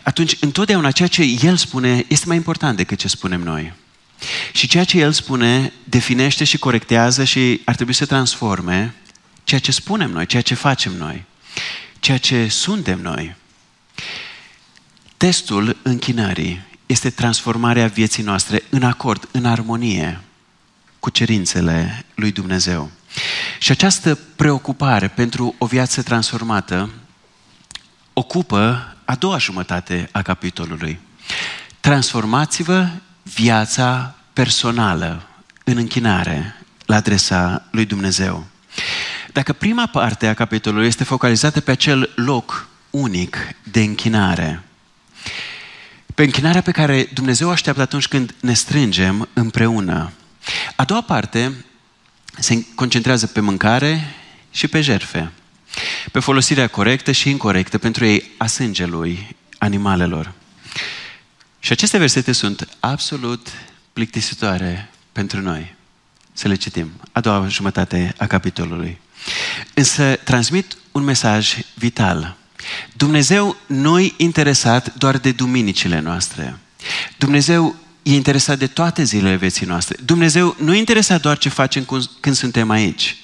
atunci 0.03 0.37
întotdeauna 0.39 0.91
ceea 0.91 1.07
ce 1.07 1.23
El 1.41 1.55
spune 1.55 2.05
este 2.07 2.27
mai 2.27 2.35
important 2.35 2.77
decât 2.77 2.97
ce 2.97 3.07
spunem 3.07 3.41
noi. 3.41 3.73
Și 4.51 4.67
ceea 4.67 4.83
ce 4.83 4.97
El 4.97 5.11
spune 5.11 5.73
definește 5.83 6.43
și 6.43 6.57
corectează 6.57 7.23
și 7.23 7.61
ar 7.65 7.75
trebui 7.75 7.93
să 7.93 8.05
transforme 8.05 8.93
ceea 9.43 9.59
ce 9.59 9.71
spunem 9.71 10.11
noi, 10.11 10.25
ceea 10.25 10.41
ce 10.41 10.53
facem 10.53 10.93
noi, 10.93 11.23
ceea 11.99 12.17
ce 12.17 12.47
suntem 12.47 13.01
noi. 13.01 13.35
Testul 15.17 15.77
închinării 15.81 16.61
este 16.85 17.09
transformarea 17.09 17.87
vieții 17.87 18.23
noastre 18.23 18.63
în 18.69 18.83
acord, 18.83 19.27
în 19.31 19.45
armonie 19.45 20.21
cu 20.99 21.09
cerințele 21.09 22.05
lui 22.15 22.31
Dumnezeu. 22.31 22.91
Și 23.59 23.71
această 23.71 24.15
preocupare 24.35 25.07
pentru 25.07 25.55
o 25.57 25.65
viață 25.65 26.01
transformată 26.01 26.89
ocupă 28.13 28.96
a 29.07 29.15
doua 29.15 29.37
jumătate 29.37 30.09
a 30.11 30.21
capitolului. 30.21 30.99
Transformați-vă 31.79 32.87
viața 33.23 34.15
personală 34.33 35.27
în 35.63 35.77
închinare 35.77 36.55
la 36.85 36.95
adresa 36.95 37.67
lui 37.71 37.85
Dumnezeu. 37.85 38.45
Dacă 39.33 39.53
prima 39.53 39.85
parte 39.85 40.27
a 40.27 40.33
capitolului 40.33 40.87
este 40.87 41.03
focalizată 41.03 41.61
pe 41.61 41.71
acel 41.71 42.09
loc 42.15 42.67
unic 42.89 43.37
de 43.63 43.81
închinare, 43.81 44.63
pe 46.15 46.23
închinarea 46.23 46.61
pe 46.61 46.71
care 46.71 47.09
Dumnezeu 47.13 47.49
așteaptă 47.49 47.81
atunci 47.81 48.07
când 48.07 48.35
ne 48.41 48.53
strângem 48.53 49.29
împreună. 49.33 50.11
A 50.75 50.83
doua 50.83 51.01
parte 51.01 51.65
se 52.39 52.65
concentrează 52.75 53.27
pe 53.27 53.39
mâncare 53.39 54.15
și 54.51 54.67
pe 54.67 54.81
jerfe, 54.81 55.31
pe 56.11 56.19
folosirea 56.19 56.67
corectă 56.67 57.11
și 57.11 57.29
incorrectă 57.29 57.77
pentru 57.77 58.05
ei 58.05 58.31
a 58.37 58.47
sângelui 58.47 59.35
animalelor. 59.57 60.33
Și 61.59 61.71
aceste 61.71 61.97
versete 61.97 62.31
sunt 62.31 62.67
absolut 62.79 63.47
plictisitoare 63.93 64.89
pentru 65.11 65.41
noi. 65.41 65.75
Să 66.33 66.47
le 66.47 66.55
citim. 66.55 66.91
A 67.11 67.19
doua 67.19 67.47
jumătate 67.47 68.13
a 68.17 68.27
capitolului. 68.27 68.99
Însă 69.73 70.19
transmit 70.23 70.77
un 70.91 71.03
mesaj 71.03 71.55
vital. 71.73 72.35
Dumnezeu 72.93 73.57
nu-i 73.65 74.13
interesat 74.17 74.95
doar 74.95 75.17
de 75.17 75.31
duminicile 75.31 75.99
noastre. 75.99 76.57
Dumnezeu 77.17 77.75
e 78.03 78.13
interesat 78.13 78.57
de 78.57 78.67
toate 78.67 79.03
zilele 79.03 79.35
vieții 79.35 79.65
noastre. 79.65 79.97
Dumnezeu 80.05 80.55
nu 80.59 80.73
e 80.73 80.77
interesat 80.77 81.21
doar 81.21 81.37
ce 81.37 81.49
facem 81.49 81.85
când 82.19 82.35
suntem 82.35 82.69
aici. 82.69 83.17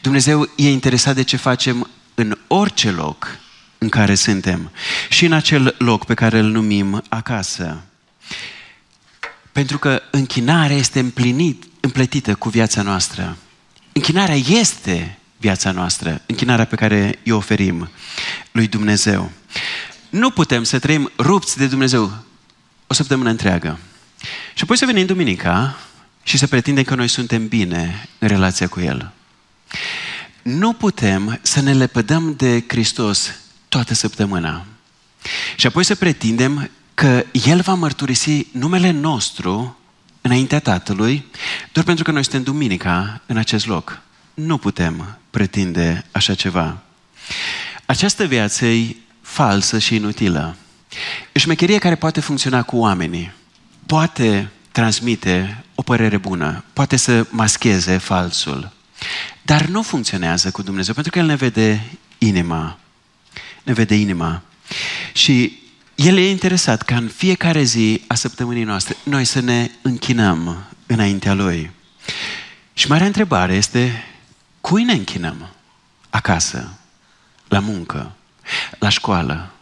Dumnezeu 0.00 0.50
e 0.56 0.70
interesat 0.70 1.14
de 1.14 1.22
ce 1.22 1.36
facem 1.36 1.90
în 2.14 2.38
orice 2.46 2.90
loc 2.90 3.38
în 3.78 3.88
care 3.88 4.14
suntem 4.14 4.70
și 5.08 5.24
în 5.24 5.32
acel 5.32 5.74
loc 5.78 6.04
pe 6.04 6.14
care 6.14 6.38
îl 6.38 6.46
numim 6.46 7.02
acasă. 7.08 7.82
Pentru 9.52 9.78
că 9.78 10.02
închinarea 10.10 10.76
este 10.76 10.98
împlinit, 10.98 11.64
împletită 11.80 12.34
cu 12.34 12.48
viața 12.48 12.82
noastră. 12.82 13.36
Închinarea 13.92 14.34
este 14.34 15.18
viața 15.36 15.70
noastră, 15.70 16.22
închinarea 16.26 16.64
pe 16.64 16.76
care 16.76 17.18
o 17.30 17.36
oferim 17.36 17.90
lui 18.52 18.66
Dumnezeu. 18.66 19.30
Nu 20.10 20.30
putem 20.30 20.62
să 20.62 20.78
trăim 20.78 21.12
rupți 21.18 21.58
de 21.58 21.66
Dumnezeu 21.66 22.12
o 22.86 22.94
săptămână 22.94 23.30
întreagă. 23.30 23.78
Și 24.54 24.62
apoi 24.62 24.76
să 24.76 24.86
venim 24.86 25.06
duminica 25.06 25.78
și 26.22 26.38
să 26.38 26.46
pretindem 26.46 26.84
că 26.84 26.94
noi 26.94 27.08
suntem 27.08 27.48
bine 27.48 28.08
în 28.18 28.28
relația 28.28 28.68
cu 28.68 28.80
El. 28.80 29.12
Nu 30.42 30.72
putem 30.72 31.38
să 31.42 31.60
ne 31.60 31.72
lepădăm 31.72 32.34
de 32.36 32.64
Hristos 32.66 33.30
toată 33.68 33.94
săptămâna. 33.94 34.66
Și 35.56 35.66
apoi 35.66 35.84
să 35.84 35.94
pretindem 35.94 36.70
că 36.94 37.24
El 37.46 37.60
va 37.60 37.74
mărturisi 37.74 38.46
numele 38.52 38.90
nostru 38.90 39.78
înaintea 40.20 40.60
Tatălui 40.60 41.26
doar 41.72 41.84
pentru 41.84 42.04
că 42.04 42.10
noi 42.10 42.22
suntem 42.22 42.42
duminica 42.42 43.20
în 43.26 43.36
acest 43.36 43.66
loc. 43.66 44.00
Nu 44.34 44.58
putem 44.58 45.18
pretinde 45.30 46.04
așa 46.10 46.34
ceva. 46.34 46.82
Această 47.86 48.24
viață 48.24 48.64
e 48.64 48.96
falsă 49.20 49.78
și 49.78 49.94
inutilă. 49.94 50.56
E 51.32 51.38
șmecherie 51.38 51.78
care 51.78 51.94
poate 51.94 52.20
funcționa 52.20 52.62
cu 52.62 52.76
oamenii. 52.76 53.32
Poate 53.86 54.50
transmite 54.72 55.64
o 55.74 55.82
părere 55.82 56.16
bună, 56.16 56.64
poate 56.72 56.96
să 56.96 57.26
mascheze 57.30 57.96
falsul. 57.96 58.72
Dar 59.42 59.66
nu 59.66 59.82
funcționează 59.82 60.50
cu 60.50 60.62
Dumnezeu, 60.62 60.94
pentru 60.94 61.12
că 61.12 61.18
El 61.18 61.26
ne 61.26 61.34
vede 61.34 61.84
inima. 62.18 62.78
Ne 63.62 63.72
vede 63.72 63.94
inima. 63.94 64.42
Și 65.12 65.58
El 65.94 66.16
e 66.16 66.30
interesat 66.30 66.82
ca 66.82 66.96
în 66.96 67.08
fiecare 67.08 67.62
zi 67.62 68.02
a 68.06 68.14
săptămânii 68.14 68.64
noastre 68.64 68.96
noi 69.02 69.24
să 69.24 69.40
ne 69.40 69.70
închinăm 69.82 70.64
înaintea 70.86 71.34
Lui. 71.34 71.70
Și 72.72 72.88
marea 72.88 73.06
întrebare 73.06 73.54
este, 73.54 74.04
cui 74.60 74.84
ne 74.84 74.92
închinăm? 74.92 75.54
Acasă, 76.10 76.78
la 77.48 77.58
muncă, 77.58 78.12
la 78.78 78.88
școală, 78.88 79.52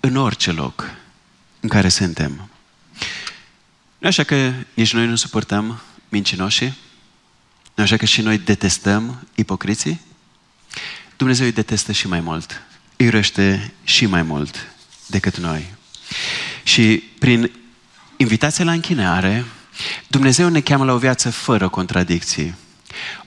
în 0.00 0.16
orice 0.16 0.52
loc 0.52 0.90
în 1.60 1.68
care 1.68 1.88
suntem. 1.88 2.50
Nu 3.98 4.08
așa 4.08 4.22
că 4.22 4.52
nici 4.74 4.92
noi 4.92 5.06
nu 5.06 5.16
suportăm 5.16 5.80
mincinoșii? 6.08 6.74
Nu 7.78 7.84
așa 7.84 7.96
că 7.96 8.04
și 8.04 8.20
noi 8.20 8.38
detestăm 8.38 9.26
ipocriții? 9.34 10.00
Dumnezeu 11.16 11.46
îi 11.46 11.52
detestă 11.52 11.92
și 11.92 12.08
mai 12.08 12.20
mult. 12.20 12.62
Îi 12.96 13.06
urăște 13.06 13.72
și 13.84 14.06
mai 14.06 14.22
mult 14.22 14.56
decât 15.06 15.36
noi. 15.36 15.74
Și 16.62 17.02
prin 17.18 17.50
invitația 18.16 18.64
la 18.64 18.72
închinare, 18.72 19.44
Dumnezeu 20.06 20.48
ne 20.48 20.60
cheamă 20.60 20.84
la 20.84 20.92
o 20.92 20.98
viață 20.98 21.30
fără 21.30 21.68
contradicții. 21.68 22.54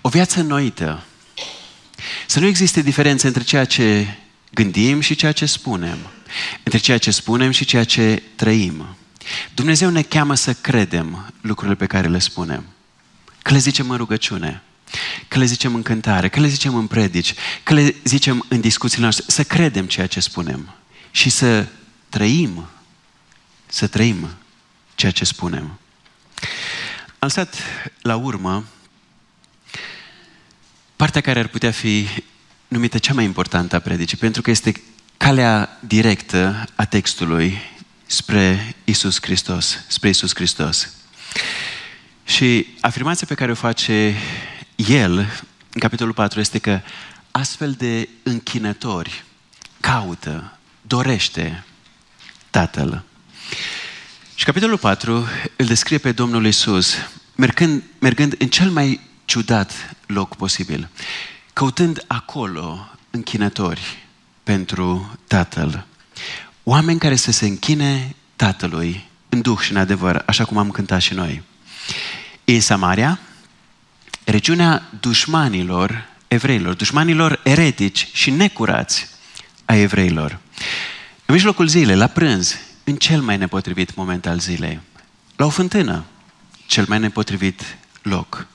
O 0.02 0.10
viață 0.10 0.42
noită. 0.42 1.04
Să 2.28 2.40
nu 2.40 2.46
existe 2.46 2.82
diferență 2.82 3.28
între 3.28 3.44
ceea 3.44 3.66
ce 3.66 4.18
gândim 4.54 5.00
și 5.00 5.16
ceea 5.16 5.32
ce 5.32 5.46
spunem. 5.46 5.98
Între 6.64 6.80
ceea 6.80 6.98
ce 6.98 7.12
spunem 7.12 7.52
și 7.52 7.66
ceea 7.66 7.84
ce 7.84 8.24
trăim. 8.36 8.96
Dumnezeu 9.54 9.90
ne 9.90 10.02
cheamă 10.02 10.36
să 10.36 10.54
credem 10.54 11.34
lucrurile 11.42 11.76
pe 11.76 11.86
care 11.86 12.08
le 12.08 12.20
spunem. 12.20 12.64
Că 13.42 13.54
le 13.54 13.58
zicem 13.58 13.90
în 13.90 13.98
rugăciune, 13.98 14.62
că 15.28 15.38
le 15.38 15.46
zicem 15.46 15.76
în 15.76 15.82
cântare, 15.82 16.30
că 16.30 16.40
le 16.40 16.48
zicem 16.48 16.76
în 16.76 16.88
predici, 16.88 17.34
că 17.64 17.74
le 17.74 17.96
zicem 18.04 18.46
în 18.48 18.62
discuțiile 18.62 19.04
noastre, 19.04 19.26
să 19.28 19.44
credem 19.44 19.86
ceea 19.86 20.08
ce 20.08 20.20
spunem 20.20 20.76
și 21.12 21.30
să 21.30 21.68
trăim, 22.10 22.68
să 23.66 23.88
trăim 23.88 24.30
ceea 24.96 25.12
ce 25.12 25.26
spunem. 25.26 25.80
Am 27.20 27.30
stat 27.30 27.56
la 28.02 28.16
urmă 28.16 28.66
partea 30.96 31.22
care 31.22 31.40
ar 31.40 31.48
putea 31.48 31.72
fi 31.72 32.08
numită 32.68 32.98
cea 32.98 33.14
mai 33.14 33.24
importantă 33.24 33.76
a 33.76 33.80
predicii, 33.80 34.18
pentru 34.18 34.42
că 34.42 34.50
este 34.50 34.74
calea 35.18 35.80
directă 35.88 36.66
a 36.76 36.86
textului 36.86 37.58
spre 38.06 38.76
Isus 38.84 39.18
Hristos, 39.22 39.78
spre 39.88 40.10
Isus 40.10 40.36
Hristos. 40.36 40.90
Și 42.32 42.68
afirmația 42.82 43.28
pe 43.28 43.34
care 43.34 43.52
o 43.52 43.56
face 43.56 44.16
el 44.76 45.18
în 45.74 45.80
capitolul 45.80 46.14
4 46.14 46.40
este 46.40 46.60
că 46.60 46.82
astfel 47.32 47.72
de 47.72 48.10
închinători 48.24 49.24
caută, 49.80 50.58
dorește 50.82 51.64
Tatăl. 52.50 53.04
Și 54.36 54.46
capitolul 54.46 54.78
4 54.78 55.28
îl 55.56 55.66
descrie 55.66 55.98
pe 55.98 56.12
Domnul 56.12 56.46
Isus 56.46 56.96
mergând, 57.36 57.84
mergând 58.00 58.36
în 58.38 58.48
cel 58.48 58.70
mai 58.70 59.00
ciudat 59.26 59.96
loc 60.06 60.36
posibil, 60.36 60.90
căutând 61.54 62.04
acolo 62.08 62.90
închinători 63.10 64.08
pentru 64.44 65.18
Tatăl. 65.28 65.86
Oameni 66.64 67.00
care 67.00 67.16
să 67.16 67.32
se 67.32 67.46
închine 67.46 68.16
Tatălui 68.36 69.10
în 69.30 69.42
duh 69.42 69.60
și 69.60 69.72
în 69.72 69.78
adevăr, 69.78 70.24
așa 70.26 70.46
cum 70.46 70.58
am 70.58 70.72
cântat 70.72 71.02
și 71.02 71.14
noi. 71.14 71.44
E 72.46 72.60
Samaria, 72.60 73.20
regiunea 74.24 74.84
dușmanilor 75.00 76.10
evreilor, 76.28 76.74
dușmanilor 76.74 77.40
eretici 77.44 78.08
și 78.14 78.30
necurați 78.30 79.08
a 79.66 79.76
evreilor. 79.76 80.40
În 81.26 81.34
mijlocul 81.34 81.68
zilei, 81.68 81.96
la 81.96 82.08
prânz, 82.08 82.58
în 82.84 82.96
cel 82.96 83.22
mai 83.22 83.38
nepotrivit 83.38 83.96
moment 83.96 84.26
al 84.26 84.40
zilei, 84.40 84.80
la 85.36 85.46
o 85.46 85.50
fântână, 85.50 86.04
cel 86.66 86.86
mai 86.88 87.00
nepotrivit 87.00 87.78
loc. 88.02 88.48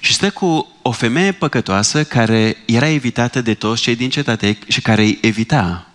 Și 0.00 0.12
Și 0.12 0.12
stă 0.12 0.30
cu 0.30 0.72
o 0.82 0.90
femeie 0.90 1.32
păcătoasă 1.32 2.04
care 2.04 2.56
era 2.66 2.88
evitată 2.88 3.40
de 3.40 3.54
toți 3.54 3.82
cei 3.82 3.96
din 3.96 4.10
cetate 4.10 4.58
și 4.68 4.80
care 4.80 5.02
îi 5.02 5.18
evita 5.22 5.86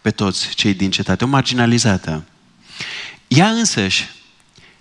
pe 0.00 0.10
toți 0.10 0.48
cei 0.48 0.74
din 0.74 0.90
cetate, 0.90 1.24
o 1.24 1.26
marginalizată. 1.26 2.24
Ea 3.28 3.48
însăși 3.48 4.08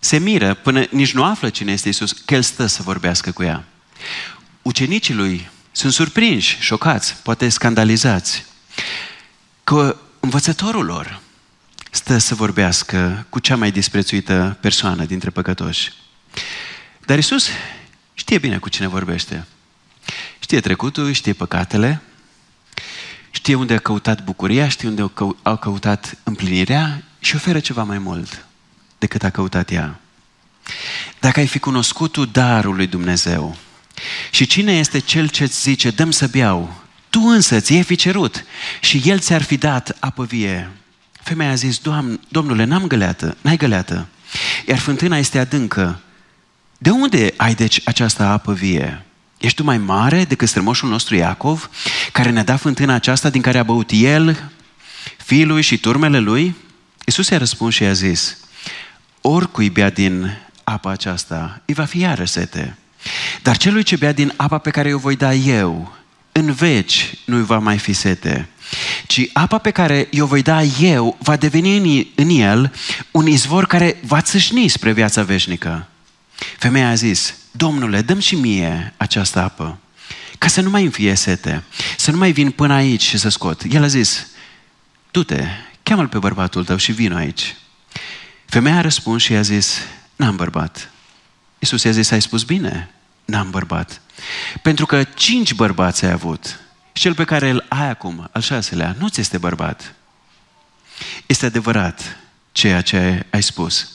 se 0.04 0.18
miră 0.18 0.54
până 0.54 0.86
nici 0.90 1.14
nu 1.14 1.24
află 1.24 1.50
cine 1.50 1.72
este 1.72 1.90
Isus, 1.90 2.12
că 2.12 2.34
El 2.34 2.42
stă 2.42 2.66
să 2.66 2.82
vorbească 2.82 3.32
cu 3.32 3.44
ea. 3.44 3.64
Ucenicii 4.62 5.14
lui 5.14 5.50
sunt 5.72 5.94
surprinși, 5.94 6.58
șocați, 6.60 7.16
poate 7.16 7.50
scandalizați, 7.50 8.46
că 9.64 9.98
învățătorul 10.20 10.86
lor 10.86 11.20
stă 11.92 12.18
să 12.18 12.36
vorbească 12.36 13.26
cu 13.30 13.40
cea 13.40 13.56
mai 13.56 13.72
disprețuită 13.72 14.58
persoană 14.62 15.06
dintre 15.06 15.30
păcătoși. 15.30 15.94
Dar 17.06 17.18
Isus 17.18 17.48
știe 18.14 18.38
bine 18.38 18.58
cu 18.58 18.70
cine 18.70 18.88
vorbește. 18.88 19.46
Știe 20.40 20.60
trecutul, 20.60 21.12
știe 21.12 21.34
păcatele, 21.34 22.02
știe 23.32 23.56
unde 23.56 23.74
a 23.74 23.80
căutat 23.80 24.24
bucuria, 24.24 24.68
știe 24.68 24.88
unde 24.88 25.12
a 25.42 25.56
căutat 25.56 26.18
împlinirea 26.24 27.04
și 27.20 27.36
oferă 27.36 27.60
ceva 27.60 27.84
mai 27.84 27.98
mult 27.98 28.46
decât 29.04 29.24
a 29.24 29.30
căutat 29.30 29.72
ea. 29.72 30.00
Dacă 31.20 31.40
ai 31.40 31.48
fi 31.48 31.60
cunoscut 31.60 32.12
tu 32.12 32.26
darul 32.26 32.76
lui 32.76 32.88
Dumnezeu 32.88 33.56
și 34.32 34.46
cine 34.46 34.78
este 34.78 35.00
cel 35.00 35.28
ce 35.28 35.44
îți 35.44 35.62
zice, 35.62 35.90
dăm 35.90 36.12
să 36.12 36.28
beau, 36.28 36.82
tu 37.10 37.20
însă 37.22 37.60
ți-ai 37.60 37.84
fi 37.84 37.96
cerut 37.96 38.46
și 38.82 39.02
el 39.06 39.20
ți-ar 39.20 39.42
fi 39.42 39.58
dat 39.58 39.98
apă 40.00 40.24
vie. 40.24 40.70
Femeia 41.24 41.52
a 41.52 41.56
zis, 41.56 41.78
Doamne, 41.78 42.20
Domnule, 42.28 42.64
n-am 42.64 42.88
găleată, 42.88 43.38
n-ai 43.42 43.58
găleată, 43.58 44.08
iar 44.68 44.80
fântâna 44.80 45.18
este 45.18 45.40
adâncă. 45.40 46.00
De 46.78 46.90
unde 46.90 47.34
ai 47.38 47.56
deci 47.56 47.82
această 47.86 48.24
apă 48.24 48.54
vie? 48.54 49.06
Ești 49.38 49.58
tu 49.58 49.64
mai 49.64 49.78
mare 49.78 50.26
decât 50.26 50.48
strămoșul 50.48 50.90
nostru 50.90 51.16
Iacov, 51.16 51.70
care 52.12 52.30
ne-a 52.30 52.44
dat 52.44 52.60
fântâna 52.60 52.94
aceasta 52.94 53.30
din 53.30 53.42
care 53.42 53.58
a 53.58 53.64
băut 53.64 53.90
el, 53.94 54.52
fiul 55.18 55.60
și 55.60 55.78
turmele 55.78 56.20
lui? 56.20 56.56
Iisus 57.06 57.30
i-a 57.30 57.38
răspuns 57.38 57.74
și 57.74 57.84
i-a 57.84 57.94
zis, 57.94 58.38
oricui 59.26 59.70
bea 59.70 59.90
din 59.90 60.38
apa 60.64 60.90
aceasta, 60.90 61.62
îi 61.66 61.74
va 61.74 61.86
fi 61.86 62.00
iară 62.00 62.26
sete. 62.26 62.78
Dar 63.42 63.58
celui 63.58 63.84
ce 63.84 63.96
bea 63.96 64.12
din 64.12 64.34
apa 64.36 64.58
pe 64.58 64.70
care 64.70 64.94
o 64.94 64.98
voi 64.98 65.16
da 65.16 65.34
eu, 65.34 65.96
în 66.32 66.54
veci 66.54 67.14
nu 67.26 67.38
va 67.38 67.60
mai 67.60 67.78
fi 67.78 67.94
sete, 67.94 68.50
ci 69.08 69.30
apa 69.34 69.58
pe 69.58 69.72
care 69.72 70.10
o 70.20 70.26
voi 70.26 70.42
da 70.42 70.64
eu 70.64 71.18
va 71.20 71.36
deveni 71.36 72.12
în 72.16 72.30
el 72.30 72.74
un 73.12 73.28
izvor 73.28 73.66
care 73.66 73.98
va 74.06 74.22
țâșni 74.22 74.68
spre 74.68 74.92
viața 74.92 75.24
veșnică. 75.24 75.88
Femeia 76.58 76.90
a 76.90 76.94
zis, 76.96 77.36
Domnule, 77.52 78.02
dăm 78.02 78.20
și 78.20 78.36
mie 78.36 78.94
această 78.98 79.40
apă, 79.40 79.78
ca 80.38 80.48
să 80.48 80.62
nu 80.62 80.70
mai 80.70 80.82
îmi 80.82 80.92
fie 80.92 81.16
sete, 81.16 81.64
să 81.98 82.12
nu 82.12 82.18
mai 82.18 82.32
vin 82.32 82.52
până 82.52 82.74
aici 82.74 83.04
și 83.04 83.18
să 83.18 83.30
scot. 83.30 83.62
El 83.70 83.84
a 83.84 83.88
zis, 83.88 84.28
du-te, 85.12 85.48
cheamă-l 85.84 86.08
pe 86.08 86.18
bărbatul 86.18 86.66
tău 86.66 86.78
și 86.78 86.92
vino 86.92 87.16
aici. 87.16 87.56
Femeia 88.54 88.78
a 88.78 88.82
răspuns 88.82 89.22
și 89.22 89.32
i-a 89.32 89.42
zis, 89.42 89.78
n-am 90.16 90.36
bărbat. 90.36 90.90
Iisus 91.60 91.84
i-a 91.84 91.92
zis, 91.92 92.12
ai 92.12 92.22
spus 92.22 92.44
bine, 92.44 92.90
n-am 93.26 93.50
bărbat. 93.50 94.02
Pentru 94.62 94.86
că 94.86 95.04
cinci 95.04 95.54
bărbați 95.54 96.06
ai 96.06 96.12
avut 96.12 96.60
și 96.92 97.02
cel 97.02 97.14
pe 97.14 97.24
care 97.24 97.50
îl 97.50 97.66
ai 97.70 97.90
acum, 97.90 98.30
al 98.32 98.42
șaselea, 98.42 98.96
nu 99.00 99.08
ți 99.08 99.20
este 99.20 99.38
bărbat. 99.38 99.96
Este 101.26 101.46
adevărat 101.46 102.18
ceea 102.52 102.82
ce 102.82 103.26
ai 103.30 103.44
spus. 103.44 103.92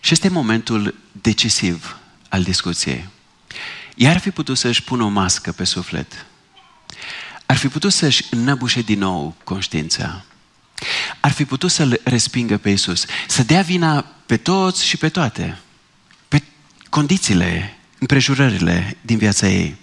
Și 0.00 0.12
este 0.12 0.28
momentul 0.28 0.94
decisiv 1.12 1.96
al 2.28 2.42
discuției. 2.42 3.08
Iar 3.94 4.14
ar 4.14 4.20
fi 4.20 4.30
putut 4.30 4.58
să-și 4.58 4.82
pună 4.82 5.04
o 5.04 5.08
mască 5.08 5.52
pe 5.52 5.64
suflet. 5.64 6.26
Ar 7.46 7.56
fi 7.56 7.68
putut 7.68 7.92
să-și 7.92 8.24
înnăbușe 8.30 8.80
din 8.80 8.98
nou 8.98 9.36
conștiința. 9.44 10.24
Ar 11.20 11.30
fi 11.30 11.44
putut 11.44 11.70
să-L 11.70 12.00
respingă 12.04 12.58
pe 12.58 12.70
Isus. 12.70 13.04
Să 13.28 13.42
dea 13.42 13.62
vina 13.62 14.06
pe 14.26 14.36
toți 14.36 14.86
și 14.86 14.96
pe 14.96 15.08
toate. 15.08 15.58
Pe 16.28 16.42
condițiile, 16.88 17.76
împrejurările 17.98 18.96
din 19.00 19.18
viața 19.18 19.48
ei. 19.48 19.76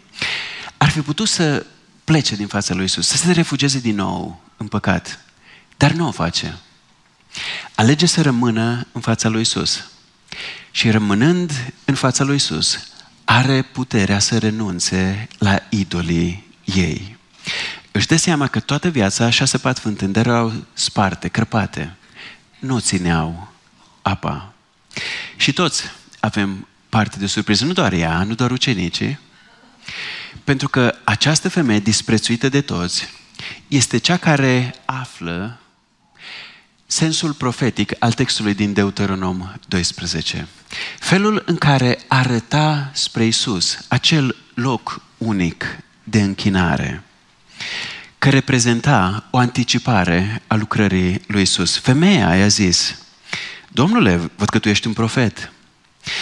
Ar 0.77 0.89
fi 0.89 1.01
putut 1.01 1.27
să 1.27 1.65
plece 2.03 2.35
din 2.35 2.47
fața 2.47 2.73
lui 2.73 2.85
Isus, 2.85 3.07
să 3.07 3.17
se 3.17 3.31
refugieze 3.31 3.79
din 3.79 3.95
nou 3.95 4.41
în 4.57 4.67
păcat. 4.67 5.19
Dar 5.77 5.91
nu 5.91 6.07
o 6.07 6.11
face. 6.11 6.57
Alege 7.75 8.05
să 8.05 8.21
rămână 8.21 8.87
în 8.91 9.01
fața 9.01 9.29
lui 9.29 9.41
Isus. 9.41 9.83
Și 10.71 10.89
rămânând 10.89 11.73
în 11.85 11.95
fața 11.95 12.23
lui 12.23 12.35
Isus, 12.35 12.79
are 13.25 13.61
puterea 13.61 14.19
să 14.19 14.37
renunțe 14.37 15.27
la 15.37 15.59
idolii 15.69 16.47
ei. 16.63 17.17
Își 17.91 18.07
dă 18.07 18.15
seama 18.15 18.47
că 18.47 18.59
toată 18.59 18.89
viața 18.89 19.29
șase 19.29 19.57
pat 19.57 19.79
fântâni 19.79 20.17
erau 20.17 20.53
sparte, 20.73 21.27
crăpate. 21.27 21.95
Nu 22.59 22.79
țineau 22.79 23.53
apa. 24.01 24.53
Și 25.35 25.53
toți 25.53 25.83
avem 26.19 26.67
parte 26.89 27.19
de 27.19 27.25
surpriză. 27.25 27.65
Nu 27.65 27.73
doar 27.73 27.93
ea, 27.93 28.23
nu 28.23 28.33
doar 28.33 28.51
ucenicii. 28.51 29.19
Pentru 30.43 30.69
că 30.69 30.95
această 31.03 31.49
femeie 31.49 31.79
disprețuită 31.79 32.49
de 32.49 32.61
toți 32.61 33.07
este 33.67 33.97
cea 33.97 34.17
care 34.17 34.75
află 34.85 35.59
sensul 36.85 37.33
profetic 37.33 37.93
al 37.99 38.13
textului 38.13 38.53
din 38.53 38.73
Deuteronom 38.73 39.53
12. 39.67 40.47
Felul 40.99 41.43
în 41.45 41.55
care 41.55 41.99
arăta 42.07 42.89
spre 42.93 43.25
Isus 43.25 43.77
acel 43.87 44.35
loc 44.53 45.01
unic 45.17 45.65
de 46.03 46.21
închinare, 46.21 47.03
care 48.17 48.35
reprezenta 48.35 49.27
o 49.29 49.37
anticipare 49.37 50.41
a 50.47 50.55
lucrării 50.55 51.21
lui 51.27 51.41
Isus. 51.41 51.77
Femeia 51.77 52.35
i-a 52.35 52.47
zis, 52.47 52.97
Domnule, 53.67 54.31
văd 54.35 54.49
că 54.49 54.59
tu 54.59 54.69
ești 54.69 54.87
un 54.87 54.93
profet. 54.93 55.51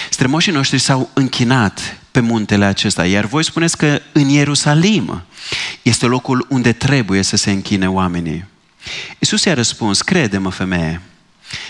Strămoșii 0.09 0.51
noștri 0.51 0.77
s-au 0.77 1.09
închinat 1.13 1.97
pe 2.11 2.19
muntele 2.19 2.65
acesta, 2.65 3.05
iar 3.05 3.25
voi 3.25 3.43
spuneți 3.43 3.77
că 3.77 4.01
în 4.11 4.29
Ierusalim 4.29 5.23
este 5.81 6.05
locul 6.05 6.45
unde 6.49 6.71
trebuie 6.71 7.21
să 7.21 7.35
se 7.35 7.51
închine 7.51 7.89
oamenii. 7.89 8.45
Isus 9.19 9.43
i-a 9.43 9.53
răspuns, 9.53 10.01
crede-mă 10.01 10.49
femeie, 10.49 11.01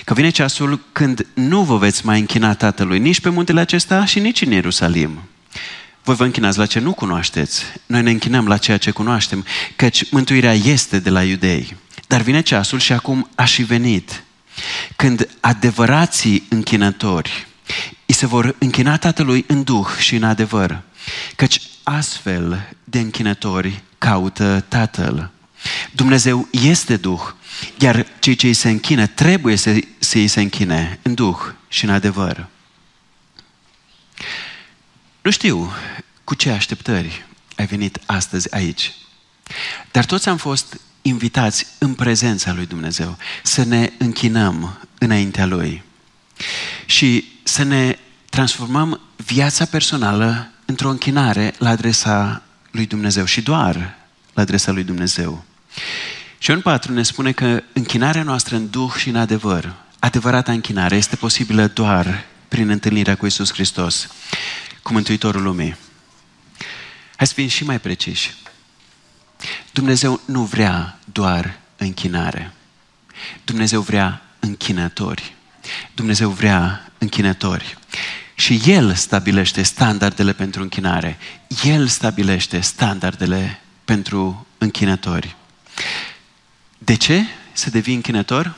că 0.03 0.13
vine 0.13 0.29
ceasul 0.29 0.79
când 0.91 1.25
nu 1.33 1.63
vă 1.63 1.77
veți 1.77 2.05
mai 2.05 2.19
închina 2.19 2.53
Tatălui 2.53 2.99
nici 2.99 3.19
pe 3.19 3.29
muntele 3.29 3.59
acesta 3.59 4.05
și 4.05 4.19
nici 4.19 4.41
în 4.41 4.51
Ierusalim. 4.51 5.21
Voi 6.07 6.15
vă 6.15 6.23
închinați 6.23 6.57
la 6.57 6.65
ce 6.65 6.79
nu 6.79 6.93
cunoașteți. 6.93 7.63
Noi 7.85 8.01
ne 8.01 8.09
închinăm 8.09 8.47
la 8.47 8.57
ceea 8.57 8.77
ce 8.77 8.91
cunoaștem, 8.91 9.45
căci 9.75 10.11
mântuirea 10.11 10.53
este 10.53 10.99
de 10.99 11.09
la 11.09 11.23
iudei. 11.23 11.75
Dar 12.07 12.21
vine 12.21 12.41
ceasul 12.41 12.79
și 12.79 12.93
acum 12.93 13.29
a 13.35 13.45
și 13.45 13.63
venit, 13.63 14.23
când 14.95 15.27
adevărații 15.39 16.43
închinători 16.49 17.47
îi 18.05 18.13
se 18.13 18.25
vor 18.25 18.55
închina 18.57 18.97
Tatălui 18.97 19.43
în 19.47 19.63
duh 19.63 19.87
și 19.99 20.15
în 20.15 20.23
adevăr, 20.23 20.81
căci 21.35 21.61
astfel 21.83 22.75
de 22.83 22.99
închinători 22.99 23.81
caută 23.97 24.65
Tatăl. 24.67 25.31
Dumnezeu 25.91 26.47
este 26.51 26.95
Duh, 26.95 27.21
iar 27.79 28.05
cei 28.19 28.35
ce 28.35 28.47
îi 28.47 28.53
se 28.53 28.69
închină 28.69 29.07
trebuie 29.07 29.55
să, 29.55 29.79
să 29.99 30.17
îi 30.17 30.27
se 30.27 30.41
închine 30.41 30.99
în 31.01 31.13
Duh 31.13 31.37
și 31.67 31.83
în 31.83 31.91
adevăr. 31.91 32.47
Nu 35.27 35.33
știu 35.33 35.71
cu 36.23 36.35
ce 36.35 36.49
așteptări 36.49 37.25
ai 37.55 37.65
venit 37.65 37.99
astăzi 38.05 38.53
aici, 38.53 38.93
dar 39.91 40.05
toți 40.05 40.29
am 40.29 40.37
fost 40.37 40.79
invitați 41.01 41.67
în 41.77 41.93
prezența 41.93 42.53
lui 42.53 42.65
Dumnezeu 42.65 43.17
să 43.43 43.63
ne 43.63 43.91
închinăm 43.97 44.87
înaintea 44.97 45.45
Lui 45.45 45.83
și 46.85 47.25
să 47.43 47.63
ne 47.63 47.97
transformăm 48.29 49.01
viața 49.15 49.65
personală 49.65 50.51
într-o 50.65 50.89
închinare 50.89 51.53
la 51.57 51.69
adresa 51.69 52.43
lui 52.71 52.85
Dumnezeu 52.85 53.25
și 53.25 53.41
doar 53.41 53.95
la 54.33 54.41
adresa 54.41 54.71
lui 54.71 54.83
Dumnezeu. 54.83 55.43
Și 56.37 56.49
Ioan 56.49 56.61
4 56.61 56.93
ne 56.93 57.03
spune 57.03 57.31
că 57.31 57.63
închinarea 57.73 58.23
noastră 58.23 58.55
în 58.55 58.69
Duh 58.69 58.93
și 58.97 59.09
în 59.09 59.15
adevăr, 59.15 59.73
adevărata 59.99 60.51
închinare, 60.51 60.95
este 60.95 61.15
posibilă 61.15 61.67
doar 61.67 62.25
prin 62.47 62.69
întâlnirea 62.69 63.15
cu 63.15 63.25
Isus 63.25 63.53
Hristos, 63.53 64.07
cu 64.87 64.93
Mântuitorul 64.93 65.41
lumii. 65.41 65.75
Hai 67.15 67.27
să 67.27 67.33
fim 67.33 67.47
și 67.47 67.63
mai 67.63 67.79
preciși. 67.79 68.33
Dumnezeu 69.71 70.21
nu 70.25 70.43
vrea 70.43 70.99
doar 71.11 71.59
închinare. 71.77 72.53
Dumnezeu 73.43 73.81
vrea 73.81 74.21
închinători. 74.39 75.35
Dumnezeu 75.93 76.29
vrea 76.29 76.91
închinători. 76.97 77.77
Și 78.35 78.61
El 78.65 78.93
stabilește 78.93 79.63
standardele 79.63 80.33
pentru 80.33 80.61
închinare. 80.61 81.17
El 81.63 81.87
stabilește 81.87 82.59
standardele 82.59 83.61
pentru 83.85 84.47
închinători. 84.57 85.35
De 86.77 86.95
ce 86.95 87.25
să 87.53 87.69
devii 87.69 87.95
închinător? 87.95 88.55